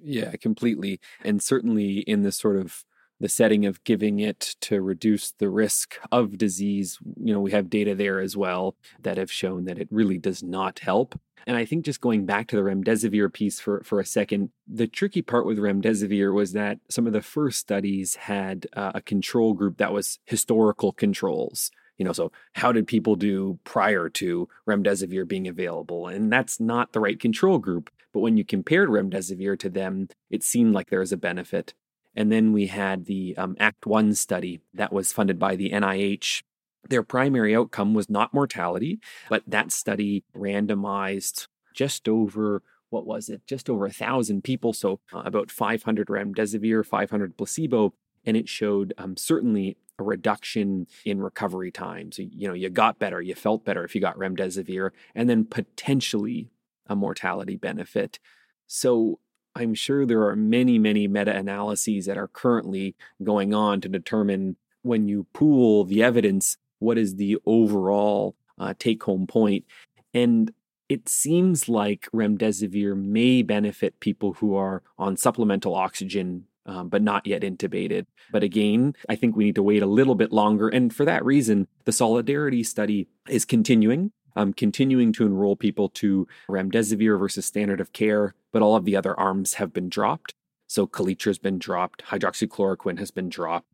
Yeah, 0.00 0.32
completely. 0.36 1.00
And 1.22 1.42
certainly 1.42 1.98
in 2.00 2.22
this 2.22 2.36
sort 2.36 2.56
of 2.56 2.84
the 3.20 3.28
setting 3.28 3.64
of 3.64 3.82
giving 3.84 4.18
it 4.18 4.56
to 4.60 4.82
reduce 4.82 5.32
the 5.32 5.48
risk 5.48 5.96
of 6.10 6.36
disease, 6.36 6.98
you 7.16 7.32
know, 7.32 7.40
we 7.40 7.52
have 7.52 7.70
data 7.70 7.94
there 7.94 8.20
as 8.20 8.36
well 8.36 8.76
that 9.02 9.18
have 9.18 9.30
shown 9.30 9.64
that 9.64 9.78
it 9.78 9.88
really 9.90 10.18
does 10.18 10.42
not 10.42 10.80
help. 10.80 11.18
And 11.46 11.56
I 11.56 11.64
think 11.64 11.84
just 11.84 12.00
going 12.00 12.26
back 12.26 12.48
to 12.48 12.56
the 12.56 12.62
remdesivir 12.62 13.32
piece 13.32 13.60
for, 13.60 13.82
for 13.84 14.00
a 14.00 14.06
second, 14.06 14.50
the 14.66 14.86
tricky 14.86 15.22
part 15.22 15.46
with 15.46 15.58
remdesivir 15.58 16.34
was 16.34 16.52
that 16.52 16.78
some 16.90 17.06
of 17.06 17.12
the 17.12 17.22
first 17.22 17.58
studies 17.58 18.16
had 18.16 18.66
uh, 18.74 18.92
a 18.94 19.02
control 19.02 19.52
group 19.52 19.76
that 19.78 19.92
was 19.92 20.18
historical 20.24 20.92
controls. 20.92 21.70
You 21.98 22.04
know, 22.04 22.12
so 22.12 22.32
how 22.54 22.72
did 22.72 22.88
people 22.88 23.14
do 23.14 23.58
prior 23.62 24.08
to 24.10 24.48
remdesivir 24.68 25.28
being 25.28 25.46
available? 25.46 26.08
And 26.08 26.32
that's 26.32 26.58
not 26.58 26.92
the 26.92 27.00
right 27.00 27.20
control 27.20 27.58
group. 27.58 27.90
But 28.14 28.20
when 28.20 28.36
you 28.38 28.44
compared 28.44 28.88
remdesivir 28.88 29.58
to 29.58 29.68
them, 29.68 30.08
it 30.30 30.44
seemed 30.44 30.72
like 30.72 30.88
there 30.88 31.00
was 31.00 31.12
a 31.12 31.18
benefit. 31.18 31.74
And 32.16 32.30
then 32.30 32.52
we 32.52 32.68
had 32.68 33.06
the 33.06 33.36
um, 33.36 33.56
Act 33.58 33.86
One 33.86 34.14
study 34.14 34.60
that 34.72 34.92
was 34.92 35.12
funded 35.12 35.38
by 35.38 35.56
the 35.56 35.70
NIH. 35.70 36.42
Their 36.88 37.02
primary 37.02 37.56
outcome 37.56 37.92
was 37.92 38.08
not 38.08 38.32
mortality, 38.32 39.00
but 39.28 39.42
that 39.48 39.72
study 39.72 40.22
randomized 40.34 41.48
just 41.74 42.08
over 42.08 42.62
what 42.90 43.06
was 43.06 43.28
it? 43.28 43.44
Just 43.48 43.68
over 43.68 43.86
a 43.86 43.90
thousand 43.90 44.44
people, 44.44 44.72
so 44.72 45.00
uh, 45.12 45.22
about 45.24 45.50
500 45.50 46.06
remdesivir, 46.06 46.86
500 46.86 47.36
placebo, 47.36 47.92
and 48.24 48.36
it 48.36 48.48
showed 48.48 48.94
um, 48.96 49.16
certainly 49.16 49.76
a 49.98 50.04
reduction 50.04 50.86
in 51.04 51.20
recovery 51.20 51.72
time. 51.72 52.12
So 52.12 52.22
you 52.22 52.46
know 52.46 52.54
you 52.54 52.70
got 52.70 53.00
better, 53.00 53.20
you 53.20 53.34
felt 53.34 53.64
better 53.64 53.84
if 53.84 53.96
you 53.96 54.00
got 54.00 54.16
remdesivir, 54.16 54.90
and 55.12 55.28
then 55.28 55.44
potentially 55.44 56.50
a 56.86 56.96
mortality 56.96 57.56
benefit. 57.56 58.18
So 58.66 59.18
I'm 59.54 59.74
sure 59.74 60.04
there 60.04 60.26
are 60.26 60.36
many, 60.36 60.78
many 60.78 61.06
meta 61.06 61.34
analyses 61.34 62.06
that 62.06 62.18
are 62.18 62.28
currently 62.28 62.96
going 63.22 63.54
on 63.54 63.80
to 63.82 63.88
determine 63.88 64.56
when 64.82 65.08
you 65.08 65.26
pool 65.32 65.84
the 65.84 66.02
evidence, 66.02 66.56
what 66.78 66.98
is 66.98 67.16
the 67.16 67.38
overall 67.46 68.36
uh, 68.58 68.74
take 68.78 69.02
home 69.04 69.26
point. 69.26 69.64
And 70.12 70.52
it 70.88 71.08
seems 71.08 71.68
like 71.68 72.08
remdesivir 72.12 72.96
may 72.96 73.42
benefit 73.42 74.00
people 74.00 74.34
who 74.34 74.54
are 74.56 74.82
on 74.98 75.16
supplemental 75.16 75.74
oxygen. 75.74 76.46
Um, 76.66 76.88
but 76.88 77.02
not 77.02 77.26
yet 77.26 77.42
intubated. 77.42 78.06
But 78.32 78.42
again, 78.42 78.94
I 79.06 79.16
think 79.16 79.36
we 79.36 79.44
need 79.44 79.56
to 79.56 79.62
wait 79.62 79.82
a 79.82 79.86
little 79.86 80.14
bit 80.14 80.32
longer. 80.32 80.66
And 80.66 80.94
for 80.94 81.04
that 81.04 81.22
reason, 81.22 81.68
the 81.84 81.92
Solidarity 81.92 82.62
study 82.62 83.06
is 83.28 83.44
continuing 83.44 84.12
um, 84.36 84.52
continuing 84.52 85.12
to 85.14 85.26
enroll 85.26 85.56
people 85.56 85.88
to 85.90 86.26
remdesivir 86.48 87.18
versus 87.18 87.46
standard 87.46 87.80
of 87.80 87.92
care, 87.92 88.34
but 88.52 88.62
all 88.62 88.76
of 88.76 88.84
the 88.84 88.96
other 88.96 89.18
arms 89.18 89.54
have 89.54 89.72
been 89.72 89.88
dropped. 89.88 90.34
So 90.66 90.86
Kaletra 90.86 91.26
has 91.26 91.38
been 91.38 91.58
dropped, 91.58 92.04
hydroxychloroquine 92.06 92.98
has 92.98 93.10
been 93.10 93.28
dropped, 93.28 93.68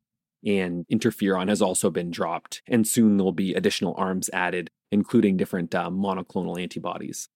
and 0.45 0.87
interferon 0.88 1.49
has 1.49 1.62
also 1.62 1.90
been 1.90 2.11
dropped. 2.11 2.62
And 2.67 2.87
soon 2.87 3.17
there'll 3.17 3.33
be 3.33 3.55
additional 3.55 3.95
arms 3.97 4.29
added, 4.33 4.71
including 4.90 5.37
different 5.37 5.75
uh, 5.75 5.90
monoclonal 5.90 6.61
antibodies. 6.61 7.29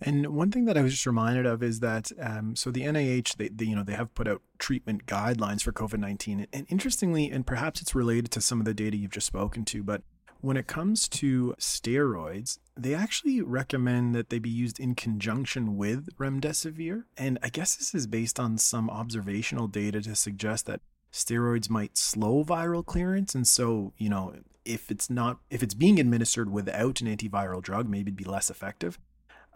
And 0.00 0.34
one 0.34 0.50
thing 0.50 0.66
that 0.66 0.76
I 0.76 0.82
was 0.82 0.92
just 0.92 1.06
reminded 1.06 1.46
of 1.46 1.62
is 1.62 1.80
that 1.80 2.12
um, 2.20 2.54
so 2.54 2.70
the 2.70 2.82
NIH 2.82 3.36
they, 3.36 3.48
they, 3.48 3.64
you 3.64 3.74
know 3.74 3.82
they 3.82 3.94
have 3.94 4.14
put 4.14 4.28
out 4.28 4.42
treatment 4.58 5.06
guidelines 5.06 5.62
for 5.62 5.72
COVID 5.72 5.98
nineteen, 5.98 6.46
and 6.52 6.66
interestingly, 6.68 7.30
and 7.30 7.46
perhaps 7.46 7.80
it's 7.80 7.94
related 7.94 8.30
to 8.32 8.42
some 8.42 8.60
of 8.60 8.66
the 8.66 8.74
data 8.74 8.96
you've 8.96 9.12
just 9.12 9.26
spoken 9.26 9.64
to, 9.66 9.82
but 9.82 10.02
when 10.40 10.56
it 10.56 10.66
comes 10.66 11.08
to 11.08 11.54
steroids, 11.58 12.58
they 12.76 12.94
actually 12.94 13.40
recommend 13.40 14.14
that 14.14 14.30
they 14.30 14.38
be 14.38 14.50
used 14.50 14.78
in 14.78 14.94
conjunction 14.94 15.76
with 15.76 16.14
remdesivir. 16.16 17.04
And 17.16 17.38
I 17.42 17.48
guess 17.48 17.76
this 17.76 17.94
is 17.94 18.06
based 18.06 18.38
on 18.38 18.58
some 18.58 18.90
observational 18.90 19.66
data 19.66 20.00
to 20.02 20.14
suggest 20.14 20.66
that 20.66 20.80
steroids 21.12 21.70
might 21.70 21.96
slow 21.96 22.44
viral 22.44 22.84
clearance. 22.84 23.34
And 23.34 23.46
so, 23.46 23.92
you 23.96 24.08
know, 24.08 24.34
if 24.64 24.90
it's 24.90 25.08
not, 25.08 25.38
if 25.50 25.62
it's 25.62 25.74
being 25.74 25.98
administered 25.98 26.50
without 26.50 27.00
an 27.00 27.06
antiviral 27.06 27.62
drug, 27.62 27.88
maybe 27.88 28.10
it'd 28.10 28.16
be 28.16 28.24
less 28.24 28.50
effective. 28.50 28.98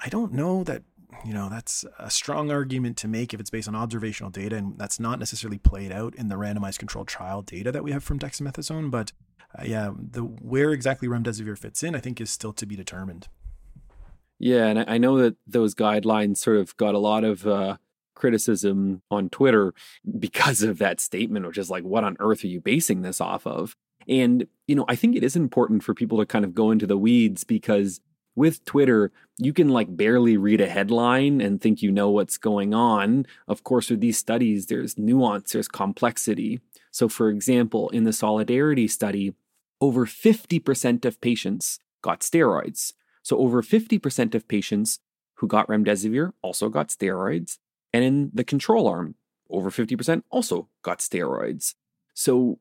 I 0.02 0.08
don't 0.08 0.32
know 0.32 0.64
that, 0.64 0.82
you 1.24 1.34
know, 1.34 1.48
that's 1.50 1.84
a 1.98 2.10
strong 2.10 2.50
argument 2.50 2.96
to 2.98 3.08
make 3.08 3.34
if 3.34 3.40
it's 3.40 3.50
based 3.50 3.68
on 3.68 3.74
observational 3.74 4.30
data. 4.30 4.56
And 4.56 4.78
that's 4.78 4.98
not 4.98 5.18
necessarily 5.18 5.58
played 5.58 5.92
out 5.92 6.14
in 6.14 6.28
the 6.28 6.36
randomized 6.36 6.78
controlled 6.78 7.08
trial 7.08 7.42
data 7.42 7.70
that 7.70 7.84
we 7.84 7.92
have 7.92 8.04
from 8.04 8.18
dexamethasone. 8.18 8.90
But 8.90 9.12
uh, 9.58 9.64
yeah, 9.64 9.92
the 9.96 10.20
where 10.20 10.70
exactly 10.70 11.08
remdesivir 11.08 11.58
fits 11.58 11.82
in, 11.82 11.94
I 11.94 12.00
think, 12.00 12.20
is 12.20 12.30
still 12.30 12.52
to 12.54 12.66
be 12.66 12.76
determined. 12.76 13.28
Yeah, 14.38 14.66
and 14.66 14.84
I 14.88 14.96
know 14.98 15.18
that 15.18 15.36
those 15.46 15.74
guidelines 15.74 16.38
sort 16.38 16.56
of 16.56 16.76
got 16.76 16.94
a 16.94 16.98
lot 16.98 17.24
of 17.24 17.46
uh, 17.46 17.76
criticism 18.14 19.02
on 19.10 19.28
Twitter 19.28 19.74
because 20.18 20.62
of 20.62 20.78
that 20.78 21.00
statement, 21.00 21.46
which 21.46 21.58
is 21.58 21.70
like, 21.70 21.84
what 21.84 22.04
on 22.04 22.16
earth 22.20 22.44
are 22.44 22.48
you 22.48 22.60
basing 22.60 23.02
this 23.02 23.20
off 23.20 23.46
of? 23.46 23.76
And, 24.08 24.46
you 24.66 24.74
know, 24.74 24.86
I 24.88 24.96
think 24.96 25.14
it 25.14 25.22
is 25.22 25.36
important 25.36 25.84
for 25.84 25.94
people 25.94 26.18
to 26.18 26.26
kind 26.26 26.44
of 26.44 26.54
go 26.54 26.70
into 26.70 26.86
the 26.86 26.98
weeds 26.98 27.44
because 27.44 28.00
with 28.36 28.64
Twitter, 28.64 29.12
you 29.38 29.52
can 29.52 29.68
like 29.68 29.96
barely 29.96 30.36
read 30.36 30.60
a 30.60 30.68
headline 30.68 31.40
and 31.40 31.60
think 31.60 31.82
you 31.82 31.90
know 31.90 32.10
what's 32.10 32.38
going 32.38 32.74
on. 32.74 33.26
Of 33.48 33.64
course, 33.64 33.90
with 33.90 34.00
these 34.00 34.18
studies, 34.18 34.66
there's 34.66 34.98
nuance, 34.98 35.52
there's 35.52 35.68
complexity. 35.68 36.60
So, 36.90 37.08
for 37.08 37.28
example, 37.28 37.88
in 37.90 38.04
the 38.04 38.12
Solidarity 38.12 38.88
study, 38.88 39.34
over 39.80 40.06
50% 40.06 41.04
of 41.04 41.20
patients 41.20 41.78
got 42.02 42.20
steroids. 42.20 42.92
So, 43.22 43.38
over 43.38 43.62
50% 43.62 44.34
of 44.34 44.48
patients 44.48 45.00
who 45.34 45.46
got 45.46 45.68
remdesivir 45.68 46.32
also 46.42 46.68
got 46.68 46.88
steroids. 46.88 47.58
And 47.92 48.04
in 48.04 48.30
the 48.32 48.44
control 48.44 48.86
arm, 48.86 49.16
over 49.48 49.70
50% 49.70 50.22
also 50.30 50.68
got 50.82 50.98
steroids. 50.98 51.74
So, 52.14 52.58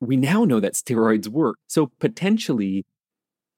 we 0.00 0.16
now 0.16 0.44
know 0.44 0.60
that 0.60 0.74
steroids 0.74 1.28
work. 1.28 1.58
So, 1.66 1.90
potentially, 1.98 2.84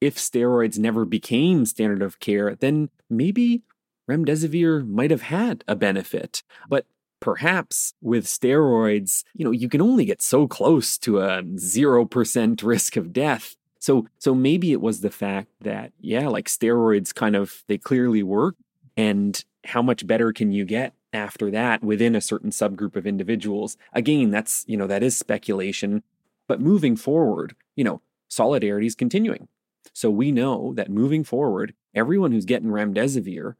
if 0.01 0.17
steroids 0.17 0.79
never 0.79 1.05
became 1.05 1.67
standard 1.67 2.03
of 2.03 2.21
care, 2.21 2.55
then 2.55 2.91
maybe 3.09 3.63
remdesivir 4.09 4.87
might 4.87 5.11
have 5.11 5.23
had 5.23 5.65
a 5.67 5.77
benefit. 5.77 6.43
But 6.69 6.87
perhaps 7.21 7.95
with 8.01 8.27
steroids, 8.27 9.25
you 9.35 9.45
know, 9.45 9.51
you 9.51 9.69
can 9.69 9.81
only 9.81 10.05
get 10.05 10.23
so 10.23 10.47
close 10.47 10.99
to 10.99 11.21
a 11.21 11.43
0% 11.43 12.63
risk 12.63 12.97
of 12.97 13.13
death. 13.13 13.57
So 13.79 14.07
so 14.19 14.35
maybe 14.35 14.73
it 14.73 14.81
was 14.81 15.01
the 15.01 15.11
fact 15.11 15.49
that 15.61 15.93
yeah, 16.01 16.29
like 16.29 16.47
steroids 16.47 17.15
kind 17.15 17.37
of 17.37 17.63
they 17.69 17.79
clearly 17.79 18.23
work 18.23 18.57
and 18.97 19.45
how 19.65 19.83
much 19.83 20.07
better 20.07 20.33
can 20.33 20.53
you 20.53 20.65
get 20.65 20.95
after 21.13 21.51
that 21.51 21.83
within 21.83 22.15
a 22.15 22.21
certain 22.21 22.51
subgroup 22.51 22.97
of 22.97 23.07
individuals? 23.07 23.77
Again, 23.93 24.31
that's, 24.31 24.65
you 24.67 24.77
know, 24.77 24.87
that 24.87 25.03
is 25.03 25.17
speculation, 25.17 26.03
but 26.47 26.61
moving 26.61 26.97
forward, 26.97 27.57
you 27.75 27.85
know, 27.85 28.01
solidarity 28.29 28.87
is 28.87 28.95
continuing. 28.95 29.49
So 29.97 30.11
we 30.11 30.31
know 30.31 30.75
that 30.75 30.91
moving 30.91 31.25
forward, 31.25 31.73
everyone 31.95 32.31
who's 32.31 32.45
getting 32.45 32.69
remdesivir 32.69 33.55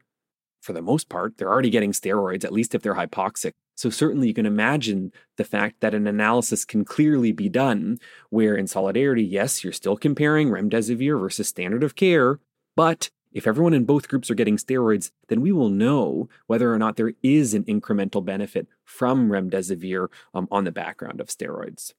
for 0.61 0.71
the 0.71 0.83
most 0.83 1.09
part, 1.09 1.35
they're 1.35 1.51
already 1.51 1.71
getting 1.71 1.93
steroids, 1.93 2.45
at 2.45 2.53
least 2.53 2.75
if 2.75 2.83
they're 2.83 2.93
hypoxic. 2.93 3.53
So, 3.73 3.89
certainly, 3.89 4.27
you 4.27 4.35
can 4.35 4.45
imagine 4.45 5.11
the 5.37 5.43
fact 5.43 5.77
that 5.79 5.95
an 5.95 6.05
analysis 6.05 6.63
can 6.63 6.85
clearly 6.85 7.31
be 7.31 7.49
done 7.49 7.97
where, 8.29 8.55
in 8.55 8.67
solidarity, 8.67 9.23
yes, 9.23 9.63
you're 9.63 9.73
still 9.73 9.97
comparing 9.97 10.49
remdesivir 10.49 11.19
versus 11.19 11.47
standard 11.47 11.83
of 11.83 11.95
care, 11.95 12.39
but 12.75 13.09
if 13.33 13.47
everyone 13.47 13.73
in 13.73 13.85
both 13.85 14.07
groups 14.07 14.29
are 14.29 14.35
getting 14.35 14.57
steroids, 14.57 15.09
then 15.29 15.41
we 15.41 15.51
will 15.51 15.69
know 15.69 16.29
whether 16.45 16.71
or 16.71 16.77
not 16.77 16.97
there 16.97 17.13
is 17.23 17.55
an 17.55 17.63
incremental 17.63 18.23
benefit 18.23 18.67
from 18.83 19.29
remdesivir 19.29 20.09
um, 20.35 20.47
on 20.51 20.65
the 20.65 20.71
background 20.71 21.19
of 21.19 21.29
steroids. 21.29 21.93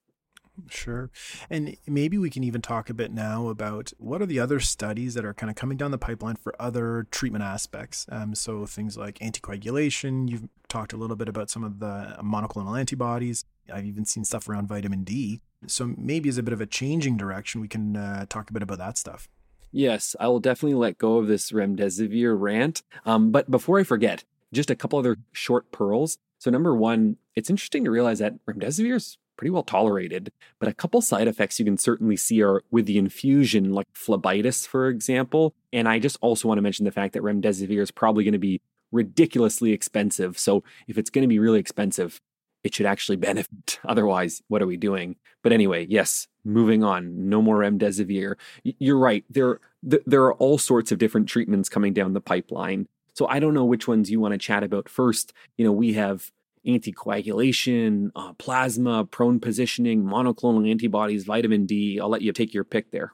Sure. 0.69 1.11
And 1.49 1.77
maybe 1.87 2.19
we 2.19 2.31
can 2.31 2.45
even 2.45 2.61
talk 2.61 2.91
a 2.91 2.95
bit 2.95 3.13
now 3.13 3.49
about 3.49 3.93
what 3.99 4.21
are 4.21 4.27
the 4.27 4.41
other 4.41 4.61
studies 4.61 5.15
that 5.15 5.25
are 5.25 5.35
kind 5.35 5.51
of 5.51 5.57
coming 5.57 5.77
down 5.77 5.91
the 5.91 5.99
pipeline 5.99 6.37
for 6.37 6.55
other 6.61 7.07
treatment 7.11 7.45
aspects. 7.45 8.07
Um, 8.11 8.35
so 8.35 8.67
things 8.67 8.97
like 8.97 9.19
anticoagulation. 9.21 10.29
You've 10.29 10.49
talked 10.69 10.93
a 10.93 10.97
little 10.97 11.17
bit 11.17 11.29
about 11.29 11.51
some 11.51 11.65
of 11.65 11.79
the 11.81 12.17
monoclonal 12.23 12.79
antibodies. 12.79 13.45
I've 13.73 13.87
even 13.87 14.05
seen 14.05 14.25
stuff 14.25 14.49
around 14.49 14.69
vitamin 14.69 15.05
D. 15.05 15.41
So 15.67 15.95
maybe 15.97 16.29
as 16.29 16.39
a 16.39 16.43
bit 16.43 16.53
of 16.53 16.61
a 16.61 16.67
changing 16.67 17.17
direction, 17.17 17.61
we 17.61 17.69
can 17.69 17.97
uh, 17.97 18.27
talk 18.29 18.51
a 18.51 18.53
bit 18.53 18.63
about 18.63 18.79
that 18.79 18.99
stuff. 18.99 19.29
Yes, 19.71 20.17
I 20.19 20.29
will 20.29 20.41
definitely 20.41 20.79
let 20.79 20.99
go 20.99 21.19
of 21.19 21.27
this 21.27 21.53
remdesivir 21.53 22.39
rant. 22.39 22.83
Um, 23.05 23.31
but 23.31 23.51
before 23.51 23.79
I 23.79 23.85
forget, 23.85 24.25
just 24.53 24.71
a 24.71 24.75
couple 24.75 24.99
other 24.99 25.19
short 25.33 25.71
pearls. 25.73 26.19
So, 26.39 26.51
number 26.51 26.75
one, 26.75 27.17
it's 27.35 27.51
interesting 27.51 27.85
to 27.85 27.91
realize 27.91 28.21
that 28.21 28.35
remdesivir 28.47 28.97
is 28.97 29.19
pretty 29.39 29.51
well 29.51 29.63
tolerated, 29.63 30.31
but 30.59 30.69
a 30.69 30.75
couple 30.75 31.01
side 31.01 31.29
effects 31.29 31.59
you 31.59 31.65
can 31.65 31.79
certainly 31.79 32.17
see 32.17 32.43
are 32.43 32.63
with 32.71 32.85
the 32.85 32.99
infusion, 32.99 33.73
like 33.73 33.87
phlebitis, 33.95 34.67
for 34.67 34.89
example. 34.89 35.55
And 35.73 35.89
I 35.89 35.99
just 35.99 36.19
also 36.21 36.49
want 36.49 36.59
to 36.59 36.63
mention 36.63 36.85
the 36.85 36.91
fact 36.91 37.15
that 37.15 37.23
remdesivir 37.23 37.81
is 37.81 37.91
probably 37.91 38.25
going 38.25 38.33
to 38.33 38.39
be 38.39 38.61
ridiculously 38.93 39.73
expensive. 39.73 40.39
So, 40.39 40.63
if 40.87 40.99
it's 40.99 41.09
going 41.09 41.23
to 41.23 41.29
be 41.29 41.39
really 41.39 41.61
expensive, 41.61 42.21
it 42.65 42.75
should 42.75 42.87
actually 42.87 43.17
benefit. 43.31 43.81
Otherwise, 43.87 44.43
what 44.49 44.61
are 44.61 44.67
we 44.67 44.77
doing? 44.77 45.17
But 45.43 45.53
anyway, 45.53 45.87
yes, 45.89 46.27
moving 46.45 46.83
on. 46.83 47.29
No 47.29 47.41
more 47.41 47.59
remdesivir. 47.59 48.35
You're 48.65 48.99
right. 48.99 49.25
There, 49.31 49.61
there 49.83 50.25
are 50.25 50.35
all 50.35 50.59
sorts 50.59 50.91
of 50.91 50.99
different 50.99 51.29
treatments 51.29 51.69
coming 51.69 51.93
down 51.93 52.13
the 52.13 52.21
pipeline. 52.21 52.89
So 53.15 53.27
I 53.29 53.39
don't 53.39 53.55
know 53.55 53.65
which 53.65 53.89
ones 53.89 54.11
you 54.11 54.21
want 54.21 54.33
to 54.33 54.39
chat 54.39 54.63
about 54.63 54.89
first. 54.89 55.33
You 55.57 55.65
know, 55.65 55.73
we 55.73 55.95
have 55.95 56.31
anticoagulation, 56.67 58.11
uh, 58.15 58.33
plasma, 58.35 59.05
prone 59.05 59.41
positioning, 59.41 60.03
monoclonal 60.03 60.69
antibodies, 60.71 61.25
vitamin 61.25 61.67
D. 61.67 61.99
I'll 62.01 62.09
let 62.09 62.23
you 62.23 62.33
take 62.33 62.55
your 62.55 62.65
pick 62.65 62.91
there. 62.91 63.13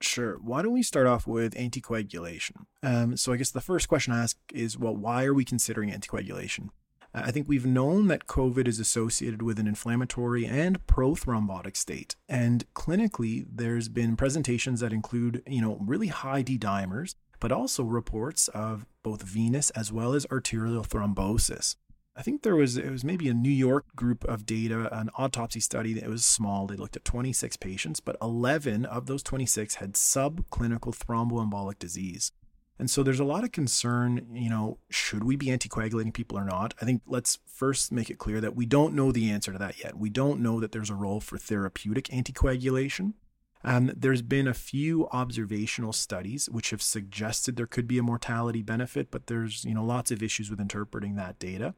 Sure. 0.00 0.38
Why 0.42 0.62
don't 0.62 0.72
we 0.72 0.82
start 0.82 1.06
off 1.06 1.26
with 1.26 1.54
anticoagulation? 1.54 2.66
Um, 2.82 3.16
so 3.16 3.32
I 3.32 3.36
guess 3.36 3.50
the 3.50 3.60
first 3.60 3.88
question 3.88 4.12
I 4.12 4.22
ask 4.22 4.36
is, 4.52 4.78
well, 4.78 4.94
why 4.94 5.24
are 5.24 5.34
we 5.34 5.44
considering 5.44 5.90
anticoagulation? 5.90 6.68
I 7.16 7.30
think 7.30 7.48
we've 7.48 7.64
known 7.64 8.08
that 8.08 8.26
COVID 8.26 8.66
is 8.66 8.80
associated 8.80 9.40
with 9.40 9.60
an 9.60 9.68
inflammatory 9.68 10.46
and 10.46 10.84
prothrombotic 10.88 11.76
state. 11.76 12.16
And 12.28 12.64
clinically, 12.74 13.46
there's 13.48 13.88
been 13.88 14.16
presentations 14.16 14.80
that 14.80 14.92
include, 14.92 15.42
you 15.46 15.62
know, 15.62 15.78
really 15.80 16.08
high 16.08 16.42
D 16.42 16.58
dimers, 16.58 17.14
but 17.38 17.52
also 17.52 17.84
reports 17.84 18.48
of 18.48 18.84
both 19.04 19.22
venous 19.22 19.70
as 19.70 19.92
well 19.92 20.12
as 20.12 20.26
arterial 20.26 20.82
thrombosis. 20.82 21.76
I 22.16 22.22
think 22.22 22.42
there 22.42 22.54
was 22.54 22.76
it 22.76 22.90
was 22.90 23.04
maybe 23.04 23.28
a 23.28 23.34
New 23.34 23.50
York 23.50 23.86
group 23.96 24.24
of 24.24 24.46
data, 24.46 24.88
an 24.96 25.10
autopsy 25.18 25.60
study 25.60 25.94
that 25.94 26.08
was 26.08 26.24
small. 26.24 26.66
They 26.66 26.76
looked 26.76 26.96
at 26.96 27.04
26 27.04 27.56
patients, 27.56 28.00
but 28.00 28.16
11 28.22 28.84
of 28.84 29.06
those 29.06 29.22
26 29.22 29.76
had 29.76 29.94
subclinical 29.94 30.96
thromboembolic 30.96 31.78
disease. 31.78 32.30
And 32.78 32.90
so 32.90 33.02
there's 33.02 33.20
a 33.20 33.24
lot 33.24 33.44
of 33.44 33.52
concern, 33.52 34.28
you 34.32 34.50
know, 34.50 34.78
should 34.90 35.22
we 35.22 35.36
be 35.36 35.46
anticoagulating 35.46 36.12
people 36.12 36.36
or 36.38 36.44
not? 36.44 36.74
I 36.80 36.84
think 36.84 37.02
let's 37.06 37.38
first 37.46 37.92
make 37.92 38.10
it 38.10 38.18
clear 38.18 38.40
that 38.40 38.56
we 38.56 38.66
don't 38.66 38.94
know 38.94 39.12
the 39.12 39.30
answer 39.30 39.52
to 39.52 39.58
that 39.58 39.82
yet. 39.82 39.96
We 39.96 40.10
don't 40.10 40.40
know 40.40 40.60
that 40.60 40.72
there's 40.72 40.90
a 40.90 40.94
role 40.94 41.20
for 41.20 41.38
therapeutic 41.38 42.06
anticoagulation. 42.06 43.14
Um, 43.62 43.92
there's 43.96 44.22
been 44.22 44.46
a 44.46 44.54
few 44.54 45.08
observational 45.08 45.92
studies 45.92 46.50
which 46.50 46.70
have 46.70 46.82
suggested 46.82 47.56
there 47.56 47.66
could 47.66 47.86
be 47.86 47.98
a 47.98 48.02
mortality 48.02 48.60
benefit, 48.60 49.10
but 49.10 49.28
there's, 49.28 49.64
you 49.64 49.74
know, 49.74 49.84
lots 49.84 50.10
of 50.10 50.22
issues 50.22 50.50
with 50.50 50.60
interpreting 50.60 51.14
that 51.14 51.38
data. 51.38 51.74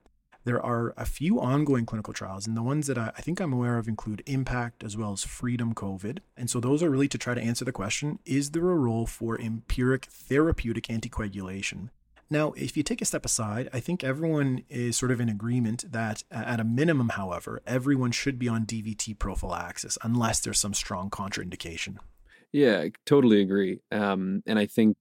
There 0.46 0.64
are 0.64 0.94
a 0.96 1.04
few 1.04 1.40
ongoing 1.40 1.86
clinical 1.86 2.14
trials, 2.14 2.46
and 2.46 2.56
the 2.56 2.62
ones 2.62 2.86
that 2.86 2.96
I, 2.96 3.10
I 3.18 3.20
think 3.20 3.40
I'm 3.40 3.52
aware 3.52 3.78
of 3.78 3.88
include 3.88 4.22
Impact 4.26 4.84
as 4.84 4.96
well 4.96 5.10
as 5.10 5.24
Freedom 5.24 5.74
COVID. 5.74 6.20
And 6.36 6.48
so 6.48 6.60
those 6.60 6.84
are 6.84 6.88
really 6.88 7.08
to 7.08 7.18
try 7.18 7.34
to 7.34 7.40
answer 7.42 7.64
the 7.64 7.72
question 7.72 8.20
is 8.24 8.52
there 8.52 8.70
a 8.70 8.76
role 8.76 9.06
for 9.06 9.36
empiric 9.40 10.04
therapeutic 10.04 10.84
anticoagulation? 10.84 11.88
Now, 12.30 12.52
if 12.52 12.76
you 12.76 12.84
take 12.84 13.02
a 13.02 13.04
step 13.04 13.24
aside, 13.24 13.68
I 13.72 13.80
think 13.80 14.04
everyone 14.04 14.62
is 14.70 14.96
sort 14.96 15.10
of 15.10 15.20
in 15.20 15.28
agreement 15.28 15.90
that, 15.90 16.22
at 16.30 16.60
a 16.60 16.64
minimum, 16.64 17.08
however, 17.08 17.60
everyone 17.66 18.12
should 18.12 18.38
be 18.38 18.48
on 18.48 18.66
DVT 18.66 19.18
prophylaxis 19.18 19.98
unless 20.04 20.38
there's 20.38 20.60
some 20.60 20.74
strong 20.74 21.10
contraindication. 21.10 21.96
Yeah, 22.52 22.78
I 22.82 22.92
totally 23.04 23.42
agree. 23.42 23.80
Um, 23.90 24.44
and 24.46 24.60
I 24.60 24.66
think 24.66 24.96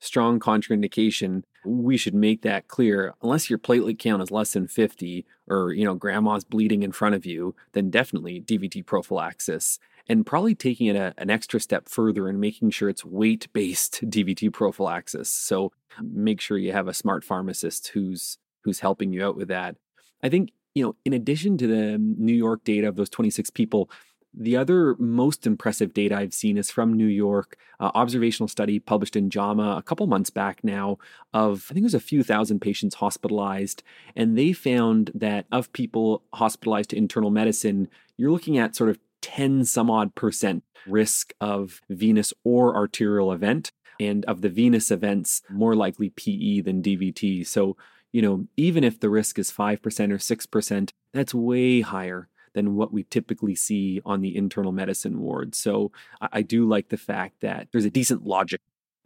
strong 0.00 0.40
contraindication, 0.40 1.44
we 1.68 1.96
should 1.96 2.14
make 2.14 2.42
that 2.42 2.68
clear. 2.68 3.14
Unless 3.22 3.50
your 3.50 3.58
platelet 3.58 3.98
count 3.98 4.22
is 4.22 4.30
less 4.30 4.52
than 4.52 4.66
50 4.66 5.26
or, 5.48 5.72
you 5.72 5.84
know, 5.84 5.94
grandma's 5.94 6.44
bleeding 6.44 6.82
in 6.82 6.92
front 6.92 7.14
of 7.14 7.26
you, 7.26 7.54
then 7.72 7.90
definitely 7.90 8.40
DVT 8.40 8.84
prophylaxis. 8.86 9.78
And 10.08 10.24
probably 10.24 10.54
taking 10.54 10.86
it 10.86 10.96
a, 10.96 11.12
an 11.18 11.28
extra 11.28 11.60
step 11.60 11.88
further 11.88 12.28
and 12.28 12.40
making 12.40 12.70
sure 12.70 12.88
it's 12.88 13.04
weight 13.04 13.48
based 13.52 14.00
DVT 14.04 14.52
prophylaxis. 14.52 15.32
So 15.32 15.72
make 16.00 16.40
sure 16.40 16.56
you 16.58 16.72
have 16.72 16.88
a 16.88 16.94
smart 16.94 17.24
pharmacist 17.24 17.88
who's 17.88 18.38
who's 18.62 18.80
helping 18.80 19.12
you 19.12 19.24
out 19.24 19.36
with 19.36 19.48
that. 19.48 19.76
I 20.22 20.28
think, 20.28 20.50
you 20.74 20.84
know, 20.84 20.96
in 21.04 21.12
addition 21.12 21.56
to 21.58 21.66
the 21.66 21.98
New 21.98 22.34
York 22.34 22.64
data 22.64 22.88
of 22.88 22.96
those 22.96 23.10
26 23.10 23.50
people, 23.50 23.90
the 24.34 24.56
other 24.56 24.94
most 24.98 25.46
impressive 25.46 25.94
data 25.94 26.16
I've 26.16 26.34
seen 26.34 26.56
is 26.58 26.70
from 26.70 26.92
New 26.92 27.06
York, 27.06 27.56
uh, 27.80 27.90
observational 27.94 28.48
study 28.48 28.78
published 28.78 29.16
in 29.16 29.30
JAMA 29.30 29.76
a 29.76 29.82
couple 29.82 30.06
months 30.06 30.30
back 30.30 30.62
now 30.62 30.98
of, 31.32 31.66
I 31.70 31.74
think 31.74 31.84
it 31.84 31.86
was 31.86 31.94
a 31.94 32.00
few 32.00 32.22
thousand 32.22 32.60
patients 32.60 32.96
hospitalized. 32.96 33.82
And 34.14 34.36
they 34.36 34.52
found 34.52 35.10
that 35.14 35.46
of 35.50 35.72
people 35.72 36.22
hospitalized 36.34 36.90
to 36.90 36.96
internal 36.96 37.30
medicine, 37.30 37.88
you're 38.16 38.30
looking 38.30 38.58
at 38.58 38.76
sort 38.76 38.90
of 38.90 38.98
10 39.22 39.64
some 39.64 39.90
odd 39.90 40.14
percent 40.14 40.62
risk 40.86 41.32
of 41.40 41.80
venous 41.88 42.32
or 42.44 42.76
arterial 42.76 43.32
event. 43.32 43.72
And 44.00 44.24
of 44.26 44.42
the 44.42 44.48
venous 44.48 44.92
events, 44.92 45.42
more 45.50 45.74
likely 45.74 46.10
PE 46.10 46.60
than 46.60 46.82
DVT. 46.82 47.44
So, 47.44 47.76
you 48.12 48.22
know, 48.22 48.46
even 48.56 48.84
if 48.84 49.00
the 49.00 49.10
risk 49.10 49.40
is 49.40 49.50
5% 49.50 49.80
or 50.12 50.18
6%, 50.18 50.92
that's 51.12 51.34
way 51.34 51.80
higher 51.80 52.28
than 52.54 52.74
what 52.74 52.92
we 52.92 53.04
typically 53.04 53.54
see 53.54 54.00
on 54.04 54.20
the 54.20 54.36
internal 54.36 54.72
medicine 54.72 55.20
ward. 55.20 55.54
So 55.54 55.92
I, 56.20 56.28
I 56.32 56.42
do 56.42 56.66
like 56.66 56.88
the 56.88 56.96
fact 56.96 57.40
that 57.40 57.68
there's 57.72 57.84
a 57.84 57.90
decent 57.90 58.24
logic 58.24 58.60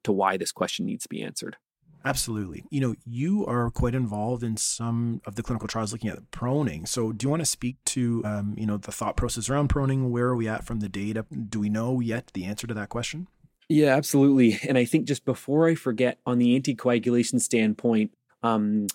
to 0.05 0.13
why 0.13 0.37
this 0.37 0.53
question 0.53 0.87
needs 0.87 1.05
to 1.05 1.09
be 1.09 1.23
answered. 1.23 1.57
Absolutely. 2.05 2.65
You 2.71 2.81
know, 2.81 2.95
you 3.07 3.47
are 3.47 3.71
quite 3.71 3.95
involved 3.95 4.43
in 4.43 4.57
some 4.57 5.21
of 5.25 5.37
the 5.37 5.43
clinical 5.43 5.69
trials 5.69 5.93
looking 5.93 6.11
at 6.11 6.31
proning. 6.33 6.87
So, 6.89 7.13
do 7.13 7.25
you 7.25 7.31
want 7.31 7.43
to 7.43 7.47
speak 7.47 7.77
to, 7.87 8.23
um, 8.25 8.55
you 8.59 8.67
know, 8.67 8.77
the 8.77 8.91
thought 8.91 9.17
process 9.17 9.49
around 9.49 9.69
proning? 9.69 10.11
Where 10.11 10.27
are 10.27 10.37
we 10.37 10.49
at 10.49 10.65
from 10.65 10.81
the 10.81 10.89
data? 10.89 11.25
Do 11.49 11.61
we 11.61 11.69
know 11.69 12.01
yet 12.01 12.33
the 12.35 12.45
answer 12.45 12.67
to 12.67 12.75
that 12.75 12.89
question? 12.89 13.29
Yeah, 13.69 13.95
absolutely. 13.97 14.59
And 14.69 14.77
I 14.77 14.85
think 14.85 15.07
just 15.07 15.25
before 15.25 15.69
I 15.69 15.75
forget, 15.75 16.19
on 16.27 16.39
the 16.39 16.59
anticoagulation 16.59 17.41
standpoint, 17.41 18.13
um, 18.43 18.89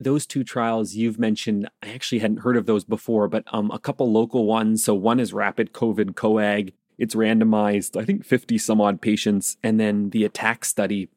those 0.00 0.26
two 0.26 0.44
trials 0.44 0.94
you've 0.94 1.18
mentioned, 1.18 1.68
I 1.82 1.90
actually 1.90 2.20
hadn't 2.20 2.40
heard 2.40 2.56
of 2.56 2.66
those 2.66 2.84
before, 2.84 3.28
but 3.28 3.44
um, 3.52 3.70
a 3.70 3.78
couple 3.78 4.10
local 4.10 4.46
ones. 4.46 4.84
So 4.84 4.94
one 4.94 5.18
is 5.20 5.32
Rapid 5.32 5.72
COVID 5.72 6.14
Coag. 6.14 6.72
It's 6.98 7.14
randomized, 7.14 8.00
I 8.00 8.04
think, 8.04 8.24
50 8.24 8.58
some 8.58 8.80
odd 8.80 9.00
patients. 9.00 9.56
And 9.62 9.78
then 9.78 10.10
the 10.10 10.28
ATTACC 10.28 10.64
study, 10.64 11.08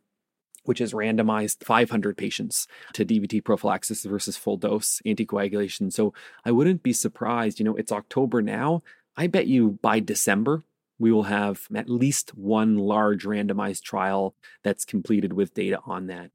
which 0.64 0.82
is 0.82 0.94
randomized 0.94 1.64
500 1.64 2.18
patients 2.18 2.68
to 2.94 3.06
DVT 3.06 3.44
prophylaxis 3.44 4.04
versus 4.04 4.38
full 4.38 4.58
dose 4.58 5.02
anticoagulation. 5.06 5.92
So 5.92 6.14
I 6.46 6.52
wouldn't 6.52 6.84
be 6.84 6.94
surprised, 6.94 7.60
you 7.60 7.66
know, 7.66 7.76
it's 7.76 7.92
October 7.92 8.42
now. 8.42 8.84
I 9.16 9.28
bet 9.28 9.48
you 9.48 9.80
by 9.82 10.00
December, 10.00 10.64
we 10.98 11.12
will 11.12 11.24
have 11.24 11.68
at 11.74 11.90
least 11.90 12.38
one 12.38 12.78
large 12.78 13.26
randomized 13.26 13.82
trial 13.82 14.36
that's 14.64 14.86
completed 14.86 15.34
with 15.34 15.56
data 15.56 15.80
on 15.86 16.06
that. 16.08 16.30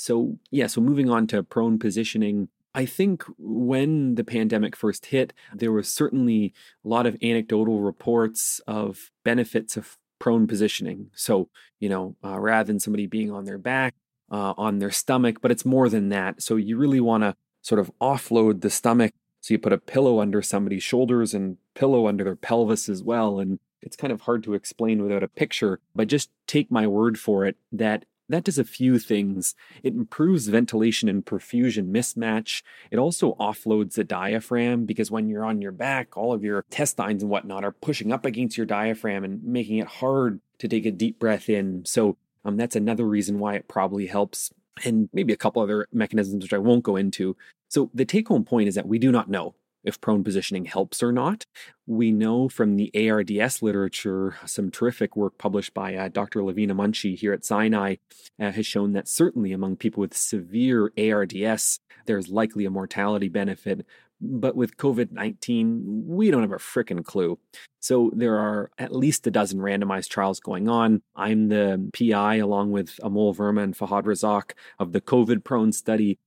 So, 0.00 0.38
yeah, 0.50 0.66
so 0.66 0.80
moving 0.80 1.10
on 1.10 1.26
to 1.26 1.42
prone 1.42 1.78
positioning, 1.78 2.48
I 2.74 2.86
think 2.86 3.22
when 3.36 4.14
the 4.14 4.24
pandemic 4.24 4.74
first 4.74 5.06
hit, 5.06 5.34
there 5.54 5.72
was 5.72 5.92
certainly 5.92 6.54
a 6.82 6.88
lot 6.88 7.04
of 7.04 7.18
anecdotal 7.22 7.80
reports 7.80 8.62
of 8.66 9.10
benefits 9.24 9.76
of 9.76 9.98
prone 10.18 10.46
positioning. 10.46 11.10
So, 11.14 11.50
you 11.80 11.90
know, 11.90 12.16
uh, 12.24 12.40
rather 12.40 12.66
than 12.66 12.80
somebody 12.80 13.06
being 13.06 13.30
on 13.30 13.44
their 13.44 13.58
back, 13.58 13.94
uh, 14.32 14.54
on 14.56 14.78
their 14.78 14.90
stomach, 14.90 15.42
but 15.42 15.50
it's 15.50 15.66
more 15.66 15.90
than 15.90 16.08
that. 16.08 16.40
So, 16.40 16.56
you 16.56 16.78
really 16.78 17.00
want 17.00 17.24
to 17.24 17.36
sort 17.60 17.78
of 17.78 17.92
offload 18.00 18.62
the 18.62 18.70
stomach. 18.70 19.12
So, 19.42 19.52
you 19.52 19.58
put 19.58 19.74
a 19.74 19.78
pillow 19.78 20.18
under 20.18 20.40
somebody's 20.40 20.82
shoulders 20.82 21.34
and 21.34 21.58
pillow 21.74 22.06
under 22.06 22.24
their 22.24 22.36
pelvis 22.36 22.88
as 22.88 23.02
well. 23.02 23.38
And 23.38 23.58
it's 23.82 23.96
kind 23.96 24.14
of 24.14 24.22
hard 24.22 24.44
to 24.44 24.54
explain 24.54 25.02
without 25.02 25.22
a 25.22 25.28
picture, 25.28 25.80
but 25.94 26.08
just 26.08 26.30
take 26.46 26.70
my 26.70 26.86
word 26.86 27.18
for 27.18 27.44
it 27.44 27.58
that 27.70 28.06
that 28.30 28.44
does 28.44 28.58
a 28.58 28.64
few 28.64 28.98
things. 28.98 29.54
It 29.82 29.94
improves 29.94 30.48
ventilation 30.48 31.08
and 31.08 31.24
perfusion 31.24 31.90
mismatch. 31.90 32.62
It 32.90 32.98
also 32.98 33.34
offloads 33.34 33.94
the 33.94 34.04
diaphragm 34.04 34.86
because 34.86 35.10
when 35.10 35.28
you're 35.28 35.44
on 35.44 35.60
your 35.60 35.72
back, 35.72 36.16
all 36.16 36.32
of 36.32 36.44
your 36.44 36.64
intestines 36.70 37.22
and 37.22 37.30
whatnot 37.30 37.64
are 37.64 37.72
pushing 37.72 38.12
up 38.12 38.24
against 38.24 38.56
your 38.56 38.66
diaphragm 38.66 39.24
and 39.24 39.42
making 39.42 39.78
it 39.78 39.88
hard 39.88 40.40
to 40.58 40.68
take 40.68 40.86
a 40.86 40.90
deep 40.90 41.18
breath 41.18 41.48
in. 41.48 41.84
So 41.84 42.16
um, 42.44 42.56
that's 42.56 42.76
another 42.76 43.04
reason 43.04 43.38
why 43.38 43.54
it 43.54 43.68
probably 43.68 44.06
helps. 44.06 44.52
And 44.84 45.08
maybe 45.12 45.32
a 45.32 45.36
couple 45.36 45.60
other 45.60 45.86
mechanisms 45.92 46.42
which 46.42 46.54
I 46.54 46.58
won't 46.58 46.84
go 46.84 46.96
into. 46.96 47.36
So 47.68 47.90
the 47.92 48.04
take 48.04 48.28
home 48.28 48.44
point 48.44 48.68
is 48.68 48.76
that 48.76 48.86
we 48.86 48.98
do 48.98 49.12
not 49.12 49.28
know 49.28 49.54
if 49.84 50.00
prone 50.00 50.24
positioning 50.24 50.64
helps 50.64 51.02
or 51.02 51.12
not. 51.12 51.44
We 51.86 52.12
know 52.12 52.48
from 52.48 52.76
the 52.76 52.90
ARDS 52.94 53.62
literature, 53.62 54.36
some 54.46 54.70
terrific 54.70 55.16
work 55.16 55.38
published 55.38 55.74
by 55.74 55.94
uh, 55.94 56.08
Dr. 56.08 56.40
Laveena 56.40 56.72
Munshi 56.72 57.16
here 57.16 57.32
at 57.32 57.44
Sinai 57.44 57.96
uh, 58.40 58.52
has 58.52 58.66
shown 58.66 58.92
that 58.92 59.08
certainly 59.08 59.52
among 59.52 59.76
people 59.76 60.00
with 60.00 60.16
severe 60.16 60.92
ARDS, 60.98 61.80
there's 62.06 62.28
likely 62.28 62.64
a 62.64 62.70
mortality 62.70 63.28
benefit. 63.28 63.86
But 64.20 64.54
with 64.54 64.76
COVID 64.76 65.12
19, 65.12 66.04
we 66.06 66.30
don't 66.30 66.42
have 66.42 66.52
a 66.52 66.56
frickin' 66.56 67.04
clue. 67.04 67.38
So 67.80 68.10
there 68.14 68.36
are 68.36 68.70
at 68.78 68.94
least 68.94 69.26
a 69.26 69.30
dozen 69.30 69.60
randomized 69.60 70.10
trials 70.10 70.40
going 70.40 70.68
on. 70.68 71.00
I'm 71.16 71.48
the 71.48 71.90
PI, 71.94 72.36
along 72.36 72.72
with 72.72 72.96
Amol 73.02 73.34
Verma 73.34 73.62
and 73.62 73.74
Fahad 73.74 74.04
Razak, 74.04 74.52
of 74.78 74.92
the 74.92 75.00
COVID 75.00 75.42
prone 75.42 75.72
study. 75.72 76.18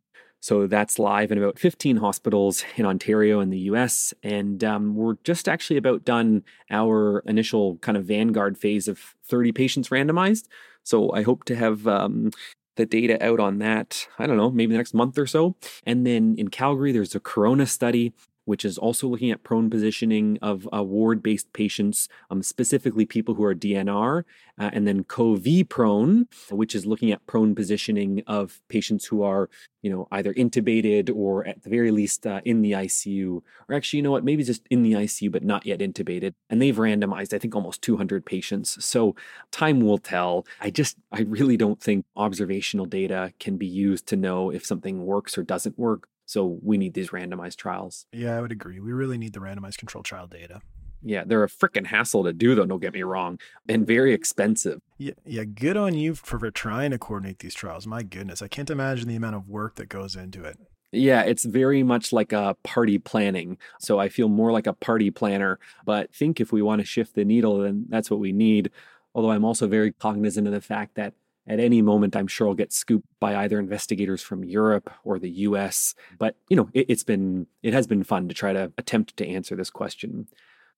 So 0.43 0.67
that's 0.67 0.99
live 0.99 1.31
in 1.31 1.37
about 1.37 1.57
15 1.57 1.95
hospitals 1.95 2.65
in 2.75 2.85
Ontario 2.85 3.39
and 3.39 3.49
the 3.49 3.59
US. 3.59 4.13
And 4.23 4.61
um, 4.61 4.93
we're 4.93 5.15
just 5.23 5.47
actually 5.47 5.77
about 5.77 6.03
done 6.03 6.43
our 6.69 7.19
initial 7.19 7.77
kind 7.77 7.95
of 7.97 8.03
vanguard 8.03 8.57
phase 8.57 8.89
of 8.89 8.99
30 9.23 9.53
patients 9.53 9.87
randomized. 9.87 10.49
So 10.83 11.13
I 11.13 11.21
hope 11.21 11.45
to 11.45 11.55
have 11.55 11.87
um, 11.87 12.31
the 12.75 12.85
data 12.85 13.25
out 13.25 13.39
on 13.39 13.59
that, 13.59 14.05
I 14.19 14.27
don't 14.27 14.35
know, 14.35 14.51
maybe 14.51 14.73
the 14.73 14.79
next 14.79 14.93
month 14.93 15.17
or 15.17 15.27
so. 15.27 15.55
And 15.85 16.05
then 16.05 16.35
in 16.37 16.49
Calgary, 16.49 16.91
there's 16.91 17.15
a 17.15 17.21
Corona 17.21 17.65
study 17.65 18.11
which 18.45 18.65
is 18.65 18.77
also 18.77 19.07
looking 19.07 19.31
at 19.31 19.43
prone 19.43 19.69
positioning 19.69 20.37
of 20.41 20.67
uh, 20.73 20.83
ward 20.83 21.23
based 21.23 21.51
patients, 21.53 22.09
um, 22.29 22.43
specifically 22.43 23.05
people 23.05 23.35
who 23.35 23.43
are 23.43 23.55
DNR, 23.55 24.23
uh, 24.59 24.69
and 24.73 24.87
then 24.87 25.03
CoV 25.03 25.67
prone, 25.67 26.27
which 26.51 26.75
is 26.75 26.85
looking 26.85 27.11
at 27.11 27.25
prone 27.25 27.55
positioning 27.55 28.23
of 28.27 28.61
patients 28.67 29.05
who 29.05 29.23
are, 29.23 29.49
you 29.81 29.89
know, 29.89 30.07
either 30.11 30.33
intubated 30.33 31.13
or 31.13 31.45
at 31.47 31.63
the 31.63 31.69
very 31.69 31.91
least 31.91 32.27
uh, 32.27 32.41
in 32.45 32.61
the 32.61 32.71
ICU, 32.71 33.41
or 33.67 33.75
actually, 33.75 33.97
you 33.97 34.03
know 34.03 34.11
what, 34.11 34.23
maybe 34.23 34.43
just 34.43 34.65
in 34.69 34.83
the 34.83 34.93
ICU 34.93 35.31
but 35.31 35.43
not 35.43 35.65
yet 35.65 35.79
intubated. 35.79 36.33
And 36.49 36.61
they've 36.61 36.75
randomized, 36.75 37.33
I 37.33 37.39
think, 37.39 37.55
almost 37.55 37.81
200 37.81 38.25
patients. 38.25 38.83
So 38.83 39.15
time 39.51 39.81
will 39.81 39.97
tell. 39.97 40.45
I 40.61 40.69
just, 40.69 40.97
I 41.11 41.21
really 41.21 41.57
don't 41.57 41.81
think 41.81 42.05
observational 42.15 42.85
data 42.85 43.33
can 43.39 43.57
be 43.57 43.67
used 43.67 44.07
to 44.07 44.15
know 44.15 44.49
if 44.49 44.65
something 44.65 45.05
works 45.05 45.37
or 45.37 45.43
doesn't 45.43 45.79
work. 45.79 46.07
So 46.25 46.59
we 46.61 46.77
need 46.77 46.93
these 46.93 47.09
randomized 47.09 47.57
trials. 47.57 48.05
Yeah, 48.11 48.37
I 48.37 48.41
would 48.41 48.51
agree. 48.51 48.79
We 48.79 48.93
really 48.93 49.17
need 49.17 49.33
the 49.33 49.39
randomized 49.39 49.77
control 49.77 50.03
trial 50.03 50.27
data. 50.27 50.61
Yeah, 51.05 51.23
they're 51.25 51.43
a 51.43 51.49
freaking 51.49 51.85
hassle 51.85 52.23
to 52.23 52.31
do, 52.31 52.55
though. 52.55 52.65
Don't 52.65 52.79
get 52.79 52.93
me 52.93 53.03
wrong, 53.03 53.37
and 53.67 53.85
very 53.85 54.13
expensive. 54.13 54.79
Yeah, 54.97 55.13
yeah. 55.25 55.43
Good 55.43 55.75
on 55.75 55.95
you 55.95 56.15
for, 56.15 56.39
for 56.39 56.49
trying 56.49 56.91
to 56.91 56.97
coordinate 56.97 57.39
these 57.39 57.53
trials. 57.53 57.85
My 57.85 58.03
goodness, 58.03 58.41
I 58.41 58.47
can't 58.47 58.69
imagine 58.69 59.09
the 59.09 59.17
amount 59.17 59.35
of 59.35 59.49
work 59.49 59.75
that 59.75 59.89
goes 59.89 60.15
into 60.15 60.45
it. 60.45 60.57
Yeah, 60.93 61.23
it's 61.23 61.43
very 61.43 61.83
much 61.83 62.13
like 62.13 62.31
a 62.31 62.55
party 62.63 62.99
planning. 62.99 63.57
So 63.79 63.99
I 63.99 64.09
feel 64.09 64.29
more 64.29 64.51
like 64.51 64.67
a 64.67 64.73
party 64.73 65.09
planner. 65.09 65.59
But 65.85 66.13
think 66.13 66.39
if 66.39 66.53
we 66.53 66.61
want 66.61 66.81
to 66.81 66.85
shift 66.85 67.15
the 67.15 67.25
needle, 67.25 67.57
then 67.57 67.85
that's 67.89 68.11
what 68.11 68.19
we 68.19 68.31
need. 68.31 68.69
Although 69.15 69.31
I'm 69.31 69.43
also 69.43 69.67
very 69.67 69.91
cognizant 69.91 70.47
of 70.47 70.53
the 70.53 70.61
fact 70.61 70.95
that 70.95 71.13
at 71.45 71.59
any 71.59 71.81
moment, 71.81 72.15
I'm 72.15 72.27
sure 72.27 72.47
I'll 72.47 72.53
get 72.53 72.71
scooped 72.71 73.07
by 73.19 73.35
either 73.35 73.59
investigators 73.59 74.21
from 74.21 74.43
Europe 74.43 74.89
or 75.03 75.19
the 75.19 75.29
US. 75.29 75.93
But, 76.17 76.37
you 76.49 76.55
know, 76.55 76.69
it, 76.73 76.85
it's 76.89 77.03
been, 77.03 77.47
it 77.61 77.73
has 77.73 77.87
been 77.87 78.03
fun 78.03 78.27
to 78.29 78.33
try 78.33 78.53
to 78.53 78.71
attempt 78.77 79.17
to 79.17 79.27
answer 79.27 79.55
this 79.55 79.69
question. 79.69 80.27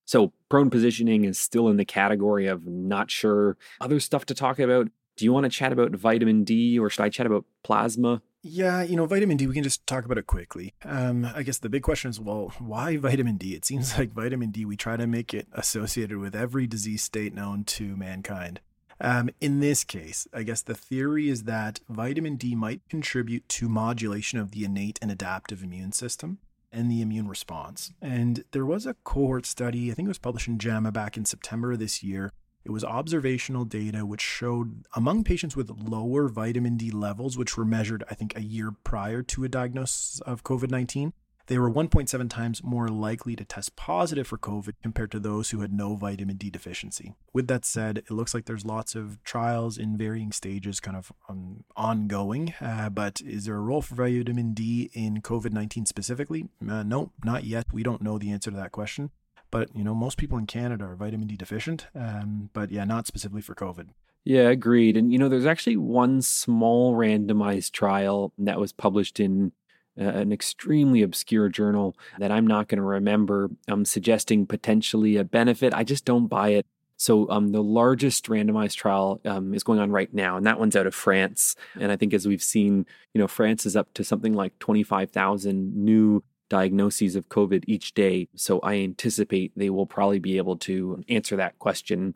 So, 0.05 0.33
prone 0.49 0.69
positioning 0.69 1.25
is 1.25 1.39
still 1.39 1.67
in 1.67 1.77
the 1.77 1.85
category 1.85 2.47
of 2.47 2.65
not 2.67 3.09
sure. 3.09 3.57
Other 3.81 3.99
stuff 3.99 4.25
to 4.27 4.35
talk 4.35 4.59
about. 4.59 4.89
Do 5.17 5.25
you 5.25 5.33
want 5.33 5.45
to 5.45 5.49
chat 5.49 5.71
about 5.71 5.91
vitamin 5.91 6.43
D 6.43 6.77
or 6.77 6.89
should 6.89 7.03
I 7.03 7.09
chat 7.09 7.25
about 7.25 7.45
plasma? 7.63 8.21
Yeah, 8.47 8.83
you 8.83 8.95
know, 8.95 9.07
vitamin 9.07 9.37
D, 9.37 9.47
we 9.47 9.55
can 9.55 9.63
just 9.63 9.87
talk 9.87 10.05
about 10.05 10.19
it 10.19 10.27
quickly. 10.27 10.75
Um, 10.83 11.27
I 11.33 11.41
guess 11.41 11.57
the 11.57 11.69
big 11.69 11.81
question 11.81 12.11
is, 12.11 12.19
well, 12.19 12.53
why 12.59 12.97
vitamin 12.97 13.37
D? 13.37 13.55
It 13.55 13.65
seems 13.65 13.97
like 13.97 14.11
vitamin 14.11 14.51
D, 14.51 14.65
we 14.65 14.77
try 14.77 14.97
to 14.97 15.07
make 15.07 15.33
it 15.33 15.47
associated 15.53 16.17
with 16.17 16.35
every 16.35 16.67
disease 16.67 17.01
state 17.01 17.33
known 17.33 17.63
to 17.63 17.95
mankind. 17.95 18.59
Um, 19.01 19.29
in 19.41 19.59
this 19.59 19.83
case, 19.83 20.27
I 20.33 20.43
guess 20.43 20.61
the 20.61 20.73
theory 20.73 21.29
is 21.29 21.43
that 21.43 21.81
vitamin 21.89 22.37
D 22.37 22.55
might 22.55 22.81
contribute 22.89 23.47
to 23.49 23.67
modulation 23.67 24.39
of 24.39 24.51
the 24.51 24.63
innate 24.63 24.99
and 25.01 25.11
adaptive 25.11 25.63
immune 25.63 25.91
system 25.91 26.39
and 26.71 26.89
the 26.89 27.01
immune 27.01 27.27
response. 27.27 27.91
And 28.01 28.43
there 28.51 28.65
was 28.65 28.85
a 28.85 28.95
cohort 29.03 29.45
study, 29.45 29.91
I 29.91 29.93
think 29.93 30.07
it 30.07 30.09
was 30.09 30.17
published 30.17 30.47
in 30.47 30.59
JAMA 30.59 30.91
back 30.91 31.17
in 31.17 31.25
September 31.25 31.73
of 31.73 31.79
this 31.79 32.03
year. 32.03 32.31
It 32.63 32.71
was 32.71 32.83
observational 32.83 33.63
data 33.63 34.05
which 34.05 34.21
showed 34.21 34.85
among 34.95 35.23
patients 35.23 35.55
with 35.55 35.69
lower 35.69 36.27
vitamin 36.27 36.77
D 36.77 36.89
levels, 36.89 37.37
which 37.37 37.55
were 37.55 37.65
measured, 37.65 38.03
I 38.09 38.15
think, 38.15 38.35
a 38.35 38.41
year 38.41 38.71
prior 38.83 39.21
to 39.21 39.43
a 39.43 39.49
diagnosis 39.49 40.19
of 40.21 40.43
COVID 40.43 40.71
19, 40.71 41.13
they 41.47 41.57
were 41.59 41.71
1.7 41.71 42.29
times 42.29 42.63
more 42.63 42.87
likely 42.87 43.35
to 43.35 43.45
test 43.45 43.75
positive 43.75 44.27
for 44.27 44.37
COVID 44.37 44.73
compared 44.81 45.11
to 45.11 45.19
those 45.19 45.51
who 45.51 45.61
had 45.61 45.71
no 45.71 45.95
vitamin 45.95 46.37
D 46.37 46.49
deficiency. 46.49 47.13
With 47.33 47.47
that 47.47 47.65
said, 47.65 47.99
it 47.99 48.11
looks 48.11 48.33
like 48.33 48.45
there's 48.45 48.65
lots 48.65 48.95
of 48.95 49.23
trials 49.23 49.77
in 49.77 49.97
varying 49.97 50.31
stages 50.31 50.79
kind 50.79 50.97
of 50.97 51.11
um, 51.29 51.63
ongoing. 51.75 52.53
Uh, 52.59 52.89
but 52.89 53.21
is 53.21 53.45
there 53.45 53.55
a 53.55 53.61
role 53.61 53.81
for 53.81 53.95
vitamin 53.95 54.53
D 54.53 54.89
in 54.93 55.21
COVID 55.21 55.51
19 55.51 55.85
specifically? 55.85 56.49
Uh, 56.67 56.83
no, 56.83 57.11
not 57.23 57.43
yet. 57.43 57.67
We 57.71 57.83
don't 57.83 58.01
know 58.01 58.17
the 58.17 58.31
answer 58.31 58.51
to 58.51 58.57
that 58.57 58.71
question. 58.71 59.11
But, 59.51 59.75
you 59.75 59.83
know, 59.83 59.93
most 59.93 60.17
people 60.17 60.37
in 60.37 60.47
Canada 60.47 60.85
are 60.85 60.95
vitamin 60.95 61.27
D 61.27 61.37
deficient. 61.37 61.87
Um, 61.95 62.49
but 62.53 62.71
yeah, 62.71 62.83
not 62.83 63.07
specifically 63.07 63.41
for 63.41 63.55
COVID. 63.55 63.89
Yeah, 64.23 64.49
agreed. 64.49 64.97
And, 64.97 65.13
you 65.13 65.19
know, 65.19 65.29
there's 65.29 65.45
actually 65.45 65.77
one 65.77 66.23
small 66.23 66.95
randomized 66.95 67.71
trial 67.71 68.33
that 68.39 68.59
was 68.59 68.73
published 68.73 69.19
in 69.19 69.51
an 69.97 70.31
extremely 70.31 71.01
obscure 71.01 71.49
journal 71.49 71.95
that 72.19 72.31
I'm 72.31 72.47
not 72.47 72.67
going 72.67 72.79
to 72.79 72.83
remember, 72.83 73.49
um, 73.67 73.85
suggesting 73.85 74.45
potentially 74.45 75.17
a 75.17 75.23
benefit. 75.23 75.73
I 75.73 75.83
just 75.83 76.05
don't 76.05 76.27
buy 76.27 76.49
it. 76.49 76.65
So 76.97 77.29
um, 77.29 77.49
the 77.49 77.63
largest 77.63 78.25
randomized 78.25 78.75
trial 78.75 79.19
um, 79.25 79.53
is 79.53 79.63
going 79.63 79.79
on 79.79 79.91
right 79.91 80.13
now, 80.13 80.37
and 80.37 80.45
that 80.45 80.59
one's 80.59 80.75
out 80.75 80.87
of 80.87 80.95
France. 80.95 81.55
And 81.79 81.91
I 81.91 81.97
think 81.97 82.13
as 82.13 82.27
we've 82.27 82.43
seen, 82.43 82.85
you 83.13 83.19
know, 83.19 83.27
France 83.27 83.65
is 83.65 83.75
up 83.75 83.93
to 83.95 84.03
something 84.03 84.33
like 84.33 84.57
25,000 84.59 85.75
new 85.75 86.23
diagnoses 86.47 87.15
of 87.15 87.27
COVID 87.29 87.63
each 87.67 87.93
day. 87.93 88.27
So 88.35 88.59
I 88.59 88.75
anticipate 88.75 89.51
they 89.55 89.69
will 89.69 89.85
probably 89.85 90.19
be 90.19 90.37
able 90.37 90.57
to 90.57 91.03
answer 91.09 91.35
that 91.35 91.59
question, 91.59 92.15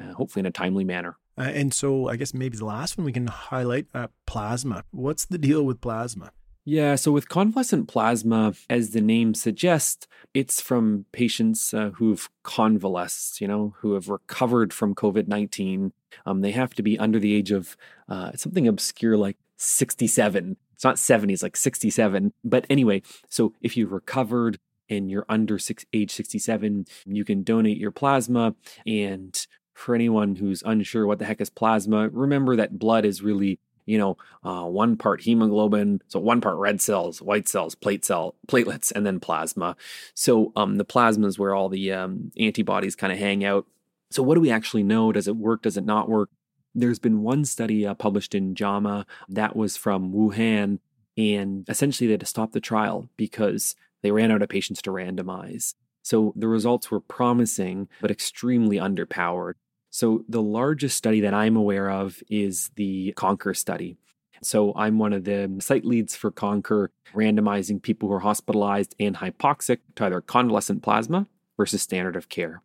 uh, 0.00 0.12
hopefully 0.14 0.40
in 0.40 0.46
a 0.46 0.50
timely 0.50 0.84
manner. 0.84 1.16
Uh, 1.38 1.50
and 1.52 1.74
so 1.74 2.08
I 2.08 2.16
guess 2.16 2.32
maybe 2.32 2.56
the 2.56 2.64
last 2.64 2.96
one 2.96 3.04
we 3.04 3.12
can 3.12 3.26
highlight 3.26 3.86
uh, 3.92 4.06
plasma. 4.24 4.84
What's 4.92 5.26
the 5.26 5.38
deal 5.38 5.62
with 5.62 5.80
plasma? 5.80 6.30
Yeah, 6.68 6.96
so 6.96 7.12
with 7.12 7.28
convalescent 7.28 7.86
plasma, 7.86 8.54
as 8.68 8.90
the 8.90 9.00
name 9.00 9.34
suggests, 9.34 10.08
it's 10.34 10.60
from 10.60 11.06
patients 11.12 11.72
uh, 11.72 11.90
who've 11.94 12.28
convalesced, 12.42 13.40
you 13.40 13.46
know, 13.46 13.76
who 13.78 13.92
have 13.92 14.08
recovered 14.08 14.72
from 14.72 14.92
COVID 14.92 15.28
19. 15.28 15.92
Um, 16.26 16.40
they 16.40 16.50
have 16.50 16.74
to 16.74 16.82
be 16.82 16.98
under 16.98 17.20
the 17.20 17.34
age 17.34 17.52
of 17.52 17.76
uh, 18.08 18.32
something 18.34 18.66
obscure 18.66 19.16
like 19.16 19.36
67. 19.58 20.56
It's 20.74 20.82
not 20.82 20.98
70, 20.98 21.34
it's 21.34 21.42
like 21.44 21.56
67. 21.56 22.32
But 22.42 22.66
anyway, 22.68 23.02
so 23.28 23.52
if 23.60 23.76
you've 23.76 23.92
recovered 23.92 24.58
and 24.88 25.08
you're 25.08 25.26
under 25.28 25.60
six, 25.60 25.86
age 25.92 26.10
67, 26.10 26.86
you 27.04 27.24
can 27.24 27.44
donate 27.44 27.78
your 27.78 27.92
plasma. 27.92 28.56
And 28.84 29.46
for 29.72 29.94
anyone 29.94 30.34
who's 30.34 30.64
unsure 30.66 31.06
what 31.06 31.20
the 31.20 31.26
heck 31.26 31.40
is 31.40 31.48
plasma, 31.48 32.08
remember 32.08 32.56
that 32.56 32.76
blood 32.76 33.04
is 33.04 33.22
really 33.22 33.60
you 33.86 33.96
know, 33.96 34.16
uh, 34.44 34.64
one 34.64 34.96
part 34.96 35.22
hemoglobin, 35.22 36.02
so 36.08 36.18
one 36.18 36.40
part 36.40 36.56
red 36.56 36.80
cells, 36.80 37.22
white 37.22 37.48
cells, 37.48 37.74
plate 37.74 38.04
cell, 38.04 38.34
platelets, 38.48 38.92
and 38.92 39.06
then 39.06 39.20
plasma. 39.20 39.76
So 40.14 40.52
um, 40.56 40.76
the 40.76 40.84
plasma 40.84 41.26
is 41.28 41.38
where 41.38 41.54
all 41.54 41.68
the 41.68 41.92
um, 41.92 42.32
antibodies 42.38 42.96
kind 42.96 43.12
of 43.12 43.18
hang 43.18 43.44
out. 43.44 43.66
So 44.10 44.22
what 44.22 44.34
do 44.34 44.40
we 44.40 44.50
actually 44.50 44.82
know? 44.82 45.12
Does 45.12 45.28
it 45.28 45.36
work? 45.36 45.62
Does 45.62 45.76
it 45.76 45.84
not 45.84 46.08
work? 46.08 46.30
There's 46.74 46.98
been 46.98 47.22
one 47.22 47.44
study 47.44 47.86
uh, 47.86 47.94
published 47.94 48.34
in 48.34 48.54
JAMA 48.54 49.06
that 49.28 49.56
was 49.56 49.76
from 49.76 50.12
Wuhan, 50.12 50.80
and 51.16 51.66
essentially 51.68 52.06
they 52.06 52.12
had 52.12 52.20
to 52.20 52.26
stop 52.26 52.52
the 52.52 52.60
trial 52.60 53.08
because 53.16 53.74
they 54.02 54.10
ran 54.10 54.30
out 54.30 54.42
of 54.42 54.48
patients 54.48 54.82
to 54.82 54.90
randomize. 54.90 55.74
So 56.02 56.32
the 56.36 56.48
results 56.48 56.90
were 56.90 57.00
promising, 57.00 57.88
but 58.00 58.10
extremely 58.10 58.76
underpowered. 58.76 59.54
So, 59.96 60.26
the 60.28 60.42
largest 60.42 60.94
study 60.94 61.22
that 61.22 61.32
I'm 61.32 61.56
aware 61.56 61.90
of 61.90 62.22
is 62.28 62.70
the 62.74 63.14
CONCOR 63.16 63.54
study. 63.56 63.96
So, 64.42 64.74
I'm 64.76 64.98
one 64.98 65.14
of 65.14 65.24
the 65.24 65.50
site 65.60 65.86
leads 65.86 66.14
for 66.14 66.30
CONCOR, 66.30 66.90
randomizing 67.14 67.80
people 67.80 68.10
who 68.10 68.14
are 68.16 68.20
hospitalized 68.20 68.94
and 69.00 69.16
hypoxic 69.16 69.78
to 69.94 70.04
either 70.04 70.20
convalescent 70.20 70.82
plasma 70.82 71.26
versus 71.56 71.80
standard 71.80 72.14
of 72.14 72.28
care. 72.28 72.60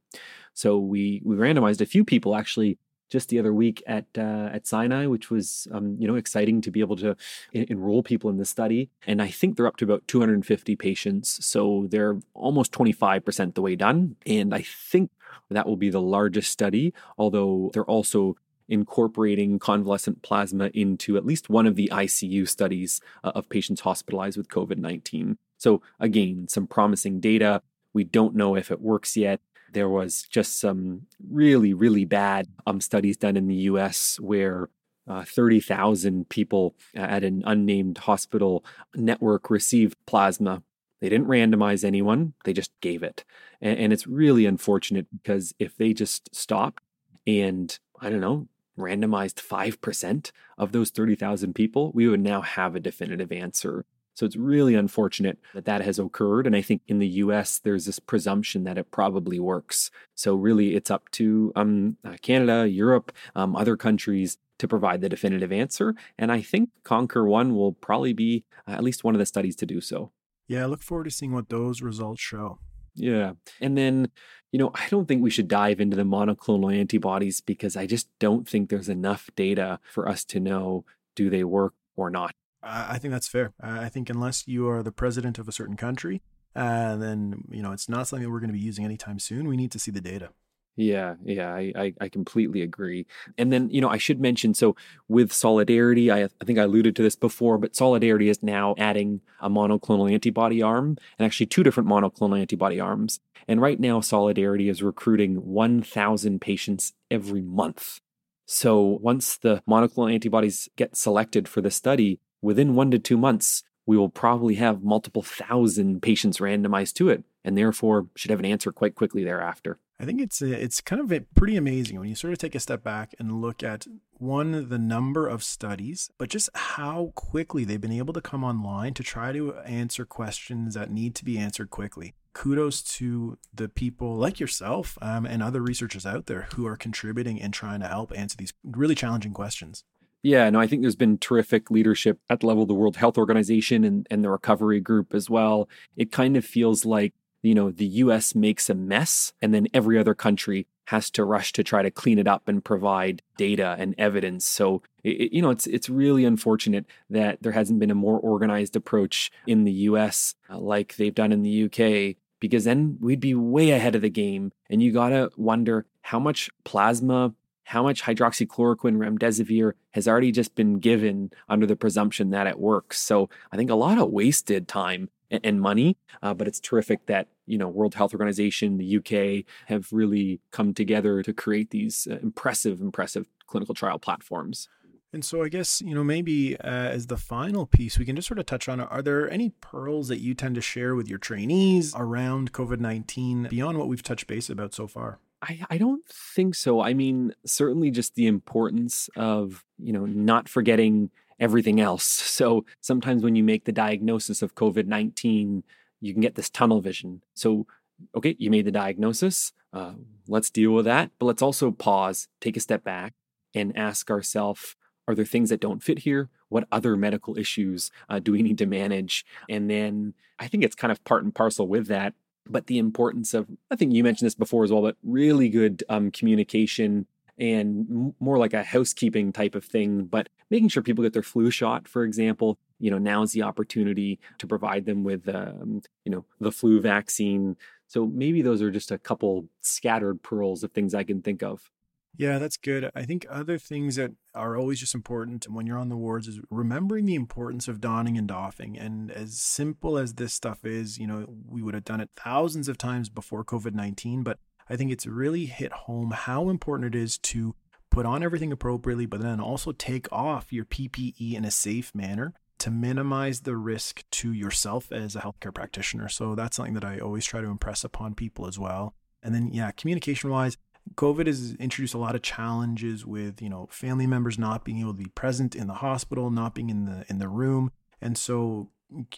So, 0.54 0.78
we, 0.78 1.22
we 1.24 1.38
randomized 1.38 1.80
a 1.80 1.86
few 1.86 2.04
people 2.04 2.36
actually 2.36 2.78
just 3.10 3.30
the 3.30 3.40
other 3.40 3.54
week 3.54 3.82
at 3.88 4.08
uh, 4.18 4.50
at 4.52 4.68
Sinai, 4.68 5.06
which 5.06 5.30
was 5.30 5.70
um, 5.72 5.96
you 6.00 6.10
know 6.10 6.16
exciting 6.16 6.60
to 6.62 6.72
be 6.72 6.82
able 6.82 6.98
to 6.98 7.16
en- 7.54 7.68
enroll 7.70 8.04
people 8.04 8.30
in 8.30 8.38
the 8.38 8.46
study. 8.46 8.90
And 9.08 9.22
I 9.22 9.30
think 9.30 9.56
they're 9.56 9.68
up 9.68 9.78
to 9.78 9.86
about 9.86 10.06
250 10.08 10.76
patients, 10.76 11.46
so 11.46 11.88
they're 11.90 12.20
almost 12.34 12.74
25% 12.74 13.54
the 13.54 13.62
way 13.62 13.78
done. 13.78 14.18
And 14.26 14.54
I 14.54 14.64
think 14.64 15.12
that 15.56 15.68
will 15.68 15.78
be 15.78 15.90
the 15.90 16.02
largest 16.02 16.52
study, 16.52 16.94
although 17.18 17.70
they're 17.74 17.84
also 17.86 18.36
incorporating 18.70 19.60
convalescent 19.60 20.22
plasma 20.22 20.72
into 20.74 21.18
at 21.18 21.26
least 21.26 21.50
one 21.50 21.68
of 21.68 21.76
the 21.76 21.90
ICU 21.92 22.48
studies 22.48 23.02
uh, 23.24 23.32
of 23.36 23.50
patients 23.50 23.82
hospitalized 23.82 24.38
with 24.38 24.48
COVID 24.48 24.78
19. 24.78 25.38
So, 25.58 25.82
again, 26.00 26.48
some 26.48 26.68
promising 26.68 27.20
data. 27.20 27.62
We 27.94 28.06
don't 28.06 28.36
know 28.36 28.56
if 28.56 28.72
it 28.72 28.82
works 28.82 29.18
yet. 29.18 29.42
There 29.74 29.90
was 29.90 30.24
just 30.24 30.60
some 30.60 31.08
really, 31.30 31.74
really 31.74 32.06
bad 32.06 32.48
um, 32.66 32.82
studies 32.82 33.18
done 33.18 33.38
in 33.38 33.48
the 33.48 33.56
US 33.56 34.20
where 34.20 34.70
uh, 35.08 35.24
30,000 35.24 36.30
people 36.30 36.76
at 36.96 37.24
an 37.24 37.44
unnamed 37.46 37.98
hospital 38.00 38.64
network 38.96 39.50
received 39.50 39.98
plasma 40.06 40.64
They 41.02 41.10
didn't 41.10 41.28
randomize 41.28 41.84
anyone, 41.84 42.34
they 42.46 42.54
just 42.54 42.72
gave 42.80 43.04
it. 43.04 43.26
And, 43.60 43.78
and 43.78 43.94
it's 43.94 44.08
really 44.08 44.46
unfortunate 44.46 45.08
because 45.12 45.54
if 45.60 45.76
they 45.76 45.94
just 45.94 46.34
stopped 46.34 46.84
and, 47.28 47.78
I 48.00 48.10
don't 48.10 48.22
know, 48.22 48.48
randomized 48.78 49.36
5% 49.36 50.32
of 50.58 50.72
those 50.72 50.90
30,000 50.92 51.54
people, 51.54 51.92
we 51.94 52.08
would 52.08 52.22
now 52.22 52.42
have 52.42 52.76
a 52.76 52.80
definitive 52.80 53.32
answer. 53.32 53.86
So 54.14 54.26
it's 54.26 54.36
really 54.36 54.76
unfortunate 54.76 55.40
that 55.54 55.66
that 55.66 55.82
has 55.82 55.98
occurred. 55.98 56.46
And 56.46 56.56
I 56.56 56.62
think 56.62 56.82
in 56.88 57.00
the 57.00 57.08
US, 57.08 57.60
there's 57.60 57.86
this 57.86 58.00
presumption 58.00 58.64
that 58.66 58.78
it 58.78 58.92
probably 58.92 59.40
works. 59.40 59.90
So 60.16 60.36
really, 60.36 60.76
it's 60.76 60.92
up 60.92 61.10
to 61.12 61.52
um, 61.56 61.98
uh, 62.04 62.18
Canada, 62.22 62.68
Europe, 62.70 63.12
um, 63.36 63.56
other 63.56 63.78
countries 63.78 64.38
to 64.60 64.68
provide 64.68 65.02
the 65.02 65.10
definitive 65.10 65.52
answer. 65.52 65.96
And 66.20 66.32
I 66.32 66.42
think 66.42 66.70
CONCOR 66.84 67.26
One 67.26 67.56
will 67.56 67.74
probably 67.74 68.14
be 68.14 68.44
uh, 68.68 68.72
at 68.72 68.84
least 68.84 69.04
one 69.04 69.16
of 69.16 69.20
the 69.20 69.26
studies 69.26 69.56
to 69.58 69.66
do 69.66 69.82
so. 69.82 70.12
Yeah, 70.52 70.64
I 70.64 70.66
look 70.66 70.84
forward 70.84 71.06
to 71.06 71.12
seeing 71.12 71.32
what 71.32 71.48
those 71.48 71.82
results 71.82 72.22
show. 72.22 72.60
Yeah. 72.94 73.32
And 73.62 73.78
then, 73.78 74.12
you 74.52 74.60
know, 74.60 74.72
I 74.76 74.90
don't 74.90 75.08
think 75.08 75.24
we 75.24 75.30
should 75.30 75.48
dive 75.48 75.80
into 75.80 75.96
the 75.96 76.04
monoclonal 76.04 76.78
antibodies 76.78 77.40
because 77.40 77.78
I 77.78 77.88
just 77.88 78.10
don't 78.20 78.46
think 78.46 78.70
there's 78.70 78.90
enough 78.90 79.30
data 79.38 79.80
for 79.94 80.10
us 80.10 80.26
to 80.26 80.42
know 80.42 80.84
do 81.16 81.30
they 81.30 81.46
work 81.46 81.74
or 81.96 82.10
not. 82.10 82.36
I 82.62 82.98
think 82.98 83.14
that's 83.14 83.30
fair. 83.30 83.54
I 83.62 83.88
think 83.88 84.10
unless 84.10 84.46
you 84.46 84.68
are 84.68 84.84
the 84.84 84.92
president 84.92 85.40
of 85.40 85.48
a 85.48 85.54
certain 85.54 85.78
country, 85.78 86.22
uh, 86.54 86.98
then 86.98 87.46
you 87.50 87.64
know 87.64 87.72
it's 87.72 87.88
not 87.88 88.10
something 88.10 88.26
that 88.26 88.30
we're 88.30 88.42
going 88.42 88.50
to 88.50 88.54
be 88.54 88.60
using 88.60 88.84
anytime 88.84 89.20
soon. 89.20 89.48
We 89.48 89.56
need 89.56 89.72
to 89.72 89.80
see 89.80 89.90
the 89.90 90.02
data. 90.02 90.32
Yeah, 90.78 91.16
yeah, 91.24 91.54
I, 91.54 91.74
I, 91.76 91.94
I, 92.00 92.10
completely 92.10 92.62
agree. 92.62 93.06
And 93.38 93.52
then, 93.52 93.70
you 93.70 93.82
know, 93.82 93.90
I 93.90 93.98
should 93.98 94.22
mention 94.22 94.54
so 94.54 94.76
with 95.10 95.34
Solidarity, 95.34 96.10
I, 96.10 96.24
I 96.24 96.46
think 96.46 96.58
I 96.58 96.64
alluded 96.64 96.96
to 96.96 97.04
this 97.04 97.18
before, 97.18 97.58
but 97.58 97.76
Solidarity 97.76 98.30
is 98.30 98.42
now 98.42 98.76
adding 98.78 99.20
a 99.42 99.50
monoclonal 99.50 100.12
antibody 100.12 100.62
arm 100.62 100.98
and 101.20 101.26
actually 101.26 101.48
two 101.48 101.64
different 101.64 101.90
monoclonal 101.90 102.40
antibody 102.40 102.80
arms. 102.80 103.20
And 103.50 103.62
right 103.62 103.80
now, 103.80 104.00
Solidarity 104.00 104.70
is 104.70 104.82
recruiting 104.82 105.36
1,000 105.36 106.40
patients 106.40 106.94
every 107.10 107.42
month. 107.42 108.00
So 108.46 108.82
once 109.02 109.38
the 109.38 109.62
monoclonal 109.70 110.14
antibodies 110.14 110.70
get 110.78 110.96
selected 110.96 111.50
for 111.50 111.60
the 111.60 111.72
study, 111.72 112.20
within 112.42 112.76
one 112.76 112.92
to 112.92 113.00
two 113.00 113.18
months, 113.18 113.64
we 113.86 113.98
will 113.98 114.10
probably 114.10 114.56
have 114.56 114.84
multiple 114.84 115.22
thousand 115.22 116.02
patients 116.02 116.38
randomized 116.38 116.94
to 116.94 117.10
it 117.10 117.24
and 117.44 117.58
therefore 117.58 118.08
should 118.16 118.32
have 118.32 118.40
an 118.40 118.46
answer 118.46 118.72
quite 118.72 118.96
quickly 118.96 119.24
thereafter. 119.24 119.80
I 120.02 120.06
think 120.06 120.20
it's 120.20 120.42
it's 120.42 120.82
kind 120.82 121.00
of 121.00 121.26
pretty 121.36 121.56
amazing 121.56 122.00
when 122.00 122.10
you 122.10 122.16
sort 122.16 122.34
of 122.34 122.40
take 122.40 122.56
a 122.56 122.60
step 122.60 122.84
back 122.84 123.14
and 123.20 123.40
look 123.40 123.62
at 123.62 123.86
one 124.18 124.68
the 124.70 124.80
number 124.80 125.28
of 125.28 125.44
studies, 125.44 126.10
but 126.18 126.30
just 126.30 126.50
how 126.56 127.12
quickly 127.14 127.64
they've 127.64 127.80
been 127.80 127.92
able 127.92 128.14
to 128.14 128.22
come 128.22 128.44
online 128.44 128.96
to 128.96 129.04
try 129.04 129.32
to 129.32 129.54
answer 129.60 130.04
questions 130.04 130.74
that 130.74 130.90
need 130.90 131.14
to 131.16 131.24
be 131.24 131.38
answered 131.38 131.70
quickly. 131.70 132.16
Kudos 132.34 132.82
to 132.82 133.38
the 133.54 133.70
people 133.70 134.16
like 134.16 134.40
yourself 134.40 134.98
um, 135.04 135.28
and 135.28 135.44
other 135.44 135.62
researchers 135.62 136.06
out 136.06 136.26
there 136.26 136.48
who 136.56 136.66
are 136.66 136.78
contributing 136.78 137.40
and 137.40 137.54
trying 137.54 137.82
to 137.82 137.88
help 137.88 138.12
answer 138.16 138.38
these 138.38 138.54
really 138.64 138.96
challenging 138.96 139.34
questions. 139.34 139.84
Yeah, 140.24 140.50
no, 140.50 140.60
I 140.60 140.66
think 140.66 140.82
there's 140.82 140.96
been 140.96 141.18
terrific 141.18 141.70
leadership 141.70 142.20
at 142.30 142.40
the 142.40 142.48
level 142.48 142.64
of 142.64 142.68
the 142.68 142.76
World 142.76 142.96
Health 142.96 143.18
Organization 143.18 143.84
and, 143.84 144.08
and 144.10 144.24
the 144.24 144.30
recovery 144.30 144.80
group 144.80 145.14
as 145.14 145.30
well. 145.30 145.68
It 145.96 146.12
kind 146.12 146.38
of 146.38 146.46
feels 146.46 146.86
like 146.86 147.14
you 147.42 147.56
know, 147.56 147.72
the 147.72 147.86
US 147.86 148.36
makes 148.36 148.70
a 148.70 148.76
mess 148.76 149.34
and 149.42 149.54
then 149.54 149.68
every 149.74 149.98
other 149.98 150.14
country 150.14 150.68
has 150.86 151.10
to 151.12 151.24
rush 151.24 151.54
to 151.54 151.64
try 151.64 151.82
to 151.82 151.92
clean 151.92 152.20
it 152.20 152.28
up 152.28 152.48
and 152.48 152.64
provide 152.64 153.22
data 153.38 153.76
and 153.80 153.96
evidence. 153.98 154.46
So, 154.46 154.82
it, 155.04 155.32
you 155.32 155.42
know, 155.42 155.50
it's 155.50 155.68
it's 155.68 155.90
really 155.90 156.26
unfortunate 156.26 156.86
that 157.10 157.42
there 157.42 157.54
hasn't 157.54 157.80
been 157.80 157.92
a 157.92 157.96
more 157.96 158.20
organized 158.20 158.76
approach 158.76 159.32
in 159.48 159.64
the 159.64 159.72
US 159.72 160.36
uh, 160.50 160.60
like 160.60 160.96
they've 160.96 161.16
done 161.16 161.32
in 161.32 161.44
the 161.44 161.66
UK 161.66 162.18
because 162.40 162.64
then 162.66 162.98
we'd 163.00 163.20
be 163.20 163.36
way 163.36 163.72
ahead 163.72 163.96
of 163.96 164.02
the 164.02 164.10
game 164.10 164.52
and 164.70 164.82
you 164.82 164.92
got 164.92 165.10
to 165.10 165.32
wonder 165.38 165.86
how 166.02 166.20
much 166.20 166.50
plasma 166.64 167.34
how 167.64 167.84
much 167.84 168.04
hydroxychloroquine 168.04 168.98
remdesivir 168.98 169.72
has 169.92 170.06
already 170.06 170.32
just 170.32 170.56
been 170.56 170.80
given 170.80 171.32
under 171.48 171.66
the 171.66 171.76
presumption 171.76 172.32
that 172.32 172.46
it 172.46 172.60
works. 172.60 173.00
So 173.00 173.30
I 173.50 173.56
think 173.56 173.70
a 173.70 173.76
lot 173.76 173.98
of 173.98 174.10
wasted 174.10 174.68
time 174.68 175.10
and 175.32 175.62
money. 175.62 175.98
Uh, 176.22 176.34
but 176.34 176.48
it's 176.48 176.60
terrific 176.60 177.06
that 177.08 177.28
you 177.46 177.58
know 177.58 177.68
World 177.68 177.96
Health 177.96 178.14
Organization, 178.14 178.78
the 178.78 178.98
UK 178.98 179.46
have 179.68 179.88
really 179.92 180.40
come 180.52 180.74
together 180.74 181.24
to 181.24 181.34
create 181.34 181.70
these 181.72 182.08
uh, 182.10 182.18
impressive, 182.22 182.82
impressive 182.82 183.28
clinical 183.48 183.74
trial 183.76 184.00
platforms. 184.00 184.68
And 185.14 185.26
so 185.26 185.44
I 185.44 185.50
guess, 185.50 185.82
you 185.82 185.94
know, 185.94 186.06
maybe 186.06 186.58
uh, 186.58 186.70
as 186.70 187.08
the 187.08 187.18
final 187.18 187.66
piece, 187.66 188.00
we 188.00 188.06
can 188.06 188.16
just 188.16 188.30
sort 188.30 188.40
of 188.40 188.46
touch 188.46 188.70
on 188.70 188.80
are 188.80 189.02
there 189.02 189.30
any 189.30 189.50
pearls 189.62 190.08
that 190.08 190.22
you 190.22 190.34
tend 190.34 190.56
to 190.56 190.62
share 190.62 190.96
with 190.96 191.10
your 191.10 191.20
trainees 191.20 191.94
around 191.98 192.54
COVID 192.54 192.80
19 192.80 193.48
beyond 193.50 193.78
what 193.78 193.90
we've 193.90 194.04
touched 194.04 194.28
base 194.28 194.50
about 194.50 194.74
so 194.74 194.88
far? 194.88 195.20
I, 195.42 195.60
I 195.70 195.78
don't 195.78 196.06
think 196.06 196.56
so. 196.56 196.82
I 196.82 196.94
mean, 196.94 197.34
certainly 197.46 197.92
just 197.92 198.16
the 198.16 198.28
importance 198.28 199.10
of, 199.16 199.66
you 199.78 199.92
know, 199.92 200.06
not 200.06 200.48
forgetting 200.48 201.10
everything 201.42 201.82
else. 201.82 202.06
So 202.32 202.66
sometimes 202.80 203.24
when 203.24 203.36
you 203.36 203.44
make 203.44 203.66
the 203.66 203.74
diagnosis 203.74 204.42
of 204.42 204.56
COVID 204.56 204.86
19, 204.86 205.64
you 206.00 206.14
can 206.14 206.22
get 206.22 206.36
this 206.36 206.50
tunnel 206.50 206.80
vision. 206.80 207.22
So, 207.34 207.68
okay, 208.16 208.36
you 208.40 208.50
made 208.50 208.66
the 208.66 208.72
diagnosis. 208.72 209.52
Uh, 209.74 209.94
let's 210.28 210.50
deal 210.50 210.72
with 210.72 210.86
that. 210.86 211.12
But 211.20 211.26
let's 211.26 211.42
also 211.42 211.72
pause, 211.72 212.28
take 212.40 212.56
a 212.56 212.62
step 212.62 212.84
back, 212.84 213.14
and 213.54 213.78
ask 213.78 214.10
ourselves 214.10 214.76
are 215.08 215.16
there 215.16 215.26
things 215.26 215.50
that 215.50 215.60
don't 215.60 215.84
fit 215.84 216.00
here? 216.00 216.30
What 216.50 216.68
other 216.72 216.96
medical 216.96 217.38
issues 217.38 217.92
uh, 218.08 218.20
do 218.20 218.32
we 218.32 218.44
need 218.44 218.58
to 218.60 218.66
manage? 218.66 219.26
And 219.50 219.70
then 219.70 220.14
I 220.40 220.48
think 220.48 220.64
it's 220.64 220.76
kind 220.76 220.92
of 220.92 221.04
part 221.04 221.24
and 221.24 221.34
parcel 221.34 221.68
with 221.68 221.88
that. 221.88 222.14
But 222.48 222.68
the 222.68 222.78
importance 222.78 223.34
of, 223.34 223.48
I 223.70 223.76
think 223.76 223.94
you 223.94 224.04
mentioned 224.04 224.28
this 224.28 224.36
before 224.36 224.64
as 224.64 224.72
well, 224.72 224.82
but 224.82 224.96
really 225.04 225.50
good 225.50 225.84
um, 225.90 226.12
communication 226.12 227.08
and 227.42 228.14
more 228.20 228.38
like 228.38 228.54
a 228.54 228.64
housekeeping 228.64 229.34
type 229.34 229.56
of 229.56 229.66
thing, 229.66 230.06
but 230.06 230.30
making 230.52 230.70
sure 230.70 230.84
people 230.84 231.04
get 231.04 231.12
their 231.12 231.24
flu 231.24 231.50
shot, 231.50 231.88
for 231.88 232.04
example. 232.04 232.60
You 232.78 232.92
know, 232.92 233.00
now 233.00 233.24
is 233.24 233.32
the 233.32 233.42
opportunity 233.42 234.20
to 234.38 234.46
provide 234.46 234.86
them 234.86 235.04
with, 235.04 235.28
um, 235.28 235.82
you 236.06 236.12
know, 236.12 236.26
the 236.40 236.52
flu 236.52 236.80
vaccine. 236.80 237.58
So 237.88 238.06
maybe 238.06 238.44
those 238.44 238.62
are 238.62 238.70
just 238.70 238.92
a 238.92 239.00
couple 239.00 239.48
scattered 239.62 240.22
pearls 240.22 240.64
of 240.64 240.72
things 240.72 240.94
I 240.94 241.04
can 241.04 241.24
think 241.24 241.42
of. 241.42 241.72
Yeah, 242.16 242.38
that's 242.38 242.58
good. 242.58 242.92
I 242.94 243.04
think 243.04 243.26
other 243.30 243.58
things 243.58 243.96
that 243.96 244.12
are 244.36 244.56
always 244.56 244.80
just 244.80 244.94
important 244.94 245.50
when 245.50 245.66
you're 245.66 245.78
on 245.78 245.90
the 245.90 245.98
wards 245.98 246.28
is 246.28 246.42
remembering 246.52 247.06
the 247.06 247.16
importance 247.16 247.68
of 247.68 247.82
donning 247.82 248.18
and 248.18 248.28
doffing. 248.28 248.78
And 248.78 249.10
as 249.10 249.40
simple 249.40 249.98
as 249.98 250.16
this 250.16 250.34
stuff 250.34 250.64
is, 250.64 251.00
you 251.00 251.08
know, 251.08 251.26
we 251.48 251.64
would 251.64 251.74
have 251.74 251.86
done 251.86 252.02
it 252.02 252.12
thousands 252.16 252.68
of 252.68 252.78
times 252.78 253.10
before 253.10 253.44
COVID 253.44 253.74
19, 253.74 254.22
but 254.22 254.38
I 254.72 254.78
think 254.78 254.92
it's 254.92 255.06
really 255.06 255.46
hit 255.48 255.74
home 255.74 256.12
how 256.12 256.50
important 256.50 256.96
it 256.96 256.98
is 256.98 257.18
to 257.18 257.56
put 257.90 258.06
on 258.06 258.24
everything 258.24 258.54
appropriately, 258.54 259.06
but 259.06 259.22
then 259.22 259.42
also 259.42 259.74
take 259.74 260.12
off 260.14 260.54
your 260.54 260.64
PPE 260.64 261.34
in 261.34 261.44
a 261.44 261.52
safe 261.52 261.94
manner 261.94 262.34
to 262.60 262.72
minimize 262.72 263.42
the 263.42 263.58
risk 263.58 264.04
to 264.12 264.32
yourself 264.32 264.92
as 264.92 265.16
a 265.16 265.20
healthcare 265.20 265.54
practitioner. 265.54 266.08
So 266.08 266.36
that's 266.36 266.56
something 266.56 266.76
that 266.76 266.86
I 266.86 267.00
always 267.00 267.26
try 267.26 267.42
to 267.42 267.48
impress 267.48 267.84
upon 267.84 268.16
people 268.16 268.48
as 268.48 268.58
well. 268.58 268.96
And 269.22 269.36
then, 269.36 269.50
yeah, 269.52 269.72
communication 269.72 270.30
wise, 270.30 270.58
COVID 270.96 271.28
has 271.28 271.54
introduced 271.56 271.94
a 271.94 271.98
lot 271.98 272.16
of 272.16 272.22
challenges 272.22 273.06
with, 273.06 273.42
you 273.42 273.50
know, 273.50 273.68
family 273.72 274.08
members 274.08 274.40
not 274.40 274.64
being 274.64 274.80
able 274.80 274.94
to 274.94 274.98
be 274.98 275.10
present 275.10 275.54
in 275.54 275.68
the 275.68 275.76
hospital, 275.76 276.32
not 276.32 276.56
being 276.56 276.70
in 276.70 276.86
the 276.86 277.06
in 277.10 277.20
the 277.20 277.28
room. 277.28 277.72
And 278.00 278.18
so 278.18 278.70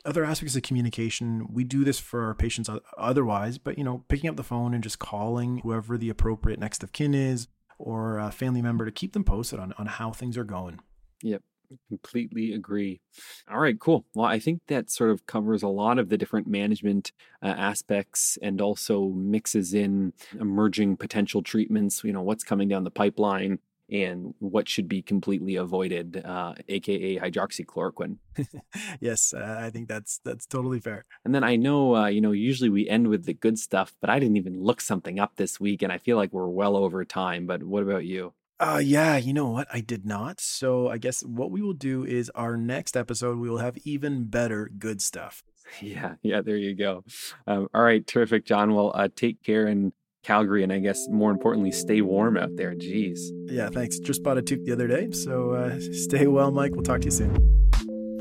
other 0.06 0.24
aspects 0.24 0.56
of 0.56 0.62
communication 0.62 1.48
we 1.52 1.64
do 1.64 1.84
this 1.84 2.00
for 2.00 2.26
our 2.26 2.36
patients 2.36 2.70
otherwise 2.98 3.58
but 3.58 3.78
you 3.78 3.84
know 3.84 4.04
picking 4.08 4.30
up 4.30 4.36
the 4.36 4.44
phone 4.44 4.74
and 4.74 4.84
just 4.84 5.00
calling 5.00 5.60
whoever 5.60 5.98
the 5.98 6.10
appropriate 6.10 6.60
next 6.60 6.84
of 6.84 6.92
kin 6.92 7.14
is 7.14 7.48
or 7.84 8.18
a 8.18 8.32
family 8.32 8.62
member 8.62 8.86
to 8.86 8.92
keep 8.92 9.14
them 9.14 9.24
posted 9.24 9.60
on, 9.60 9.74
on 9.78 9.86
how 9.86 10.12
things 10.12 10.38
are 10.38 10.44
going. 10.44 10.80
Yep. 11.22 11.42
Completely 11.90 12.54
agree. 12.54 13.02
All 13.50 13.60
right 13.60 13.80
cool. 13.80 14.06
Well 14.14 14.28
i 14.28 14.38
think 14.38 14.62
that 14.68 14.92
sort 14.92 15.10
of 15.10 15.26
covers 15.26 15.64
a 15.64 15.68
lot 15.68 15.98
of 15.98 16.10
the 16.10 16.18
different 16.18 16.46
management 16.46 17.12
uh, 17.42 17.48
aspects 17.48 18.38
and 18.42 18.62
also 18.62 19.10
mixes 19.10 19.74
in 19.74 20.14
emerging 20.40 20.98
potential 20.98 21.42
treatments 21.42 22.04
you 22.04 22.14
know 22.14 22.22
what's 22.22 22.44
coming 22.44 22.68
down 22.68 22.84
the 22.84 22.92
pipeline 22.92 23.58
and 23.92 24.34
what 24.40 24.70
should 24.70 24.88
be 24.88 25.02
completely 25.02 25.56
avoided, 25.56 26.24
uh, 26.26 26.54
aka 26.68 27.20
hydroxychloroquine. 27.20 28.18
yes, 29.00 29.34
uh, 29.34 29.58
I 29.60 29.70
think 29.70 29.88
that's 29.88 30.20
that's 30.24 30.46
totally 30.46 30.80
fair. 30.80 31.06
And 31.26 31.34
then 31.34 31.44
I 31.44 31.56
know, 31.56 31.96
uh, 31.96 32.08
you 32.08 32.22
know, 32.22 32.32
usually 32.32 32.70
we 32.70 32.88
end 32.88 33.08
with 33.08 33.26
the 33.26 33.34
good 33.34 33.60
stuff, 33.60 33.94
but 34.02 34.10
I 34.10 34.20
didn't 34.20 34.38
even 34.38 34.62
look 34.62 34.82
something 34.82 35.20
up 35.20 35.36
this 35.36 35.60
week, 35.60 35.82
and 35.82 35.92
I 35.92 35.98
feel 35.98 36.18
like 36.18 36.34
we're 36.34 36.48
well 36.48 36.76
over 36.76 37.04
time. 37.06 37.46
But 37.46 37.64
what 37.64 37.84
about 37.84 38.06
you? 38.06 38.34
Uh, 38.60 38.82
yeah, 38.82 39.18
you 39.18 39.34
know 39.34 39.50
what? 39.50 39.68
I 39.74 39.82
did 39.82 40.06
not. 40.06 40.40
So 40.40 40.88
I 40.88 40.98
guess 40.98 41.22
what 41.22 41.52
we 41.52 41.62
will 41.62 41.74
do 41.74 42.06
is 42.06 42.30
our 42.30 42.56
next 42.56 42.96
episode, 42.96 43.38
we 43.38 43.50
will 43.50 43.58
have 43.58 43.78
even 43.84 44.26
better 44.26 44.70
good 44.78 45.02
stuff. 45.02 45.44
Yeah, 45.82 46.16
yeah, 46.22 46.42
there 46.42 46.58
you 46.58 46.76
go. 46.76 47.06
Um, 47.48 47.68
all 47.74 47.82
right, 47.82 48.06
terrific, 48.06 48.46
John. 48.46 48.76
Well, 48.76 48.92
uh, 48.94 49.08
take 49.16 49.42
care 49.42 49.66
and 49.66 49.94
Calgary, 50.24 50.64
and 50.64 50.72
I 50.72 50.80
guess 50.80 51.08
more 51.10 51.32
importantly, 51.32 51.72
stay 51.72 52.02
warm 52.02 52.38
out 52.38 52.56
there. 52.56 52.74
Jeez. 52.74 53.20
Yeah, 53.46 53.70
thanks. 53.70 54.00
Just 54.00 54.24
bought 54.24 54.38
a 54.38 54.42
toque 54.42 54.64
the 54.64 54.72
other 54.72 54.88
day. 54.88 55.12
So 55.12 55.52
uh, 55.52 55.80
stay 55.92 56.28
well, 56.28 56.52
Mike. 56.52 56.72
We'll 56.74 56.84
talk 56.84 57.02
to 57.02 57.06
you 57.06 57.12
soon. 57.12 57.54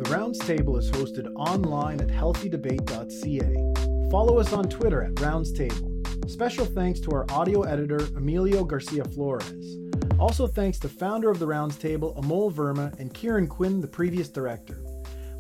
The 0.03 0.11
Rounds 0.11 0.39
Table 0.41 0.77
is 0.77 0.91
hosted 0.91 1.33
online 1.37 2.01
at 2.01 2.09
healthydebate.ca. 2.09 4.11
Follow 4.11 4.39
us 4.39 4.53
on 4.53 4.69
Twitter 4.69 5.05
at 5.05 5.21
Rounds 5.21 5.53
Table. 5.53 6.03
Special 6.27 6.65
thanks 6.65 6.99
to 7.01 7.13
our 7.13 7.25
audio 7.31 7.63
editor, 7.63 7.99
Emilio 8.17 8.65
Garcia 8.65 9.05
Flores. 9.05 9.79
Also 10.19 10.47
thanks 10.47 10.79
to 10.81 10.89
founder 10.89 11.31
of 11.31 11.39
the 11.39 11.47
Rounds 11.47 11.77
Table, 11.77 12.15
Amol 12.21 12.53
Verma, 12.53 12.99
and 12.99 13.15
Kieran 13.15 13.47
Quinn, 13.47 13.81
the 13.81 13.87
previous 13.87 14.29
director. 14.29 14.83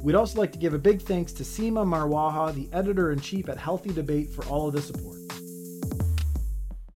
We'd 0.00 0.16
also 0.16 0.38
like 0.38 0.52
to 0.52 0.58
give 0.58 0.74
a 0.74 0.78
big 0.78 1.00
thanks 1.00 1.32
to 1.34 1.44
Seema 1.44 1.86
Marwaha, 1.86 2.54
the 2.54 2.68
editor 2.72 3.12
in 3.12 3.20
chief 3.20 3.48
at 3.48 3.58
Healthy 3.58 3.92
Debate, 3.92 4.30
for 4.30 4.44
all 4.46 4.68
of 4.68 4.74
the 4.74 4.82
support. 4.82 5.18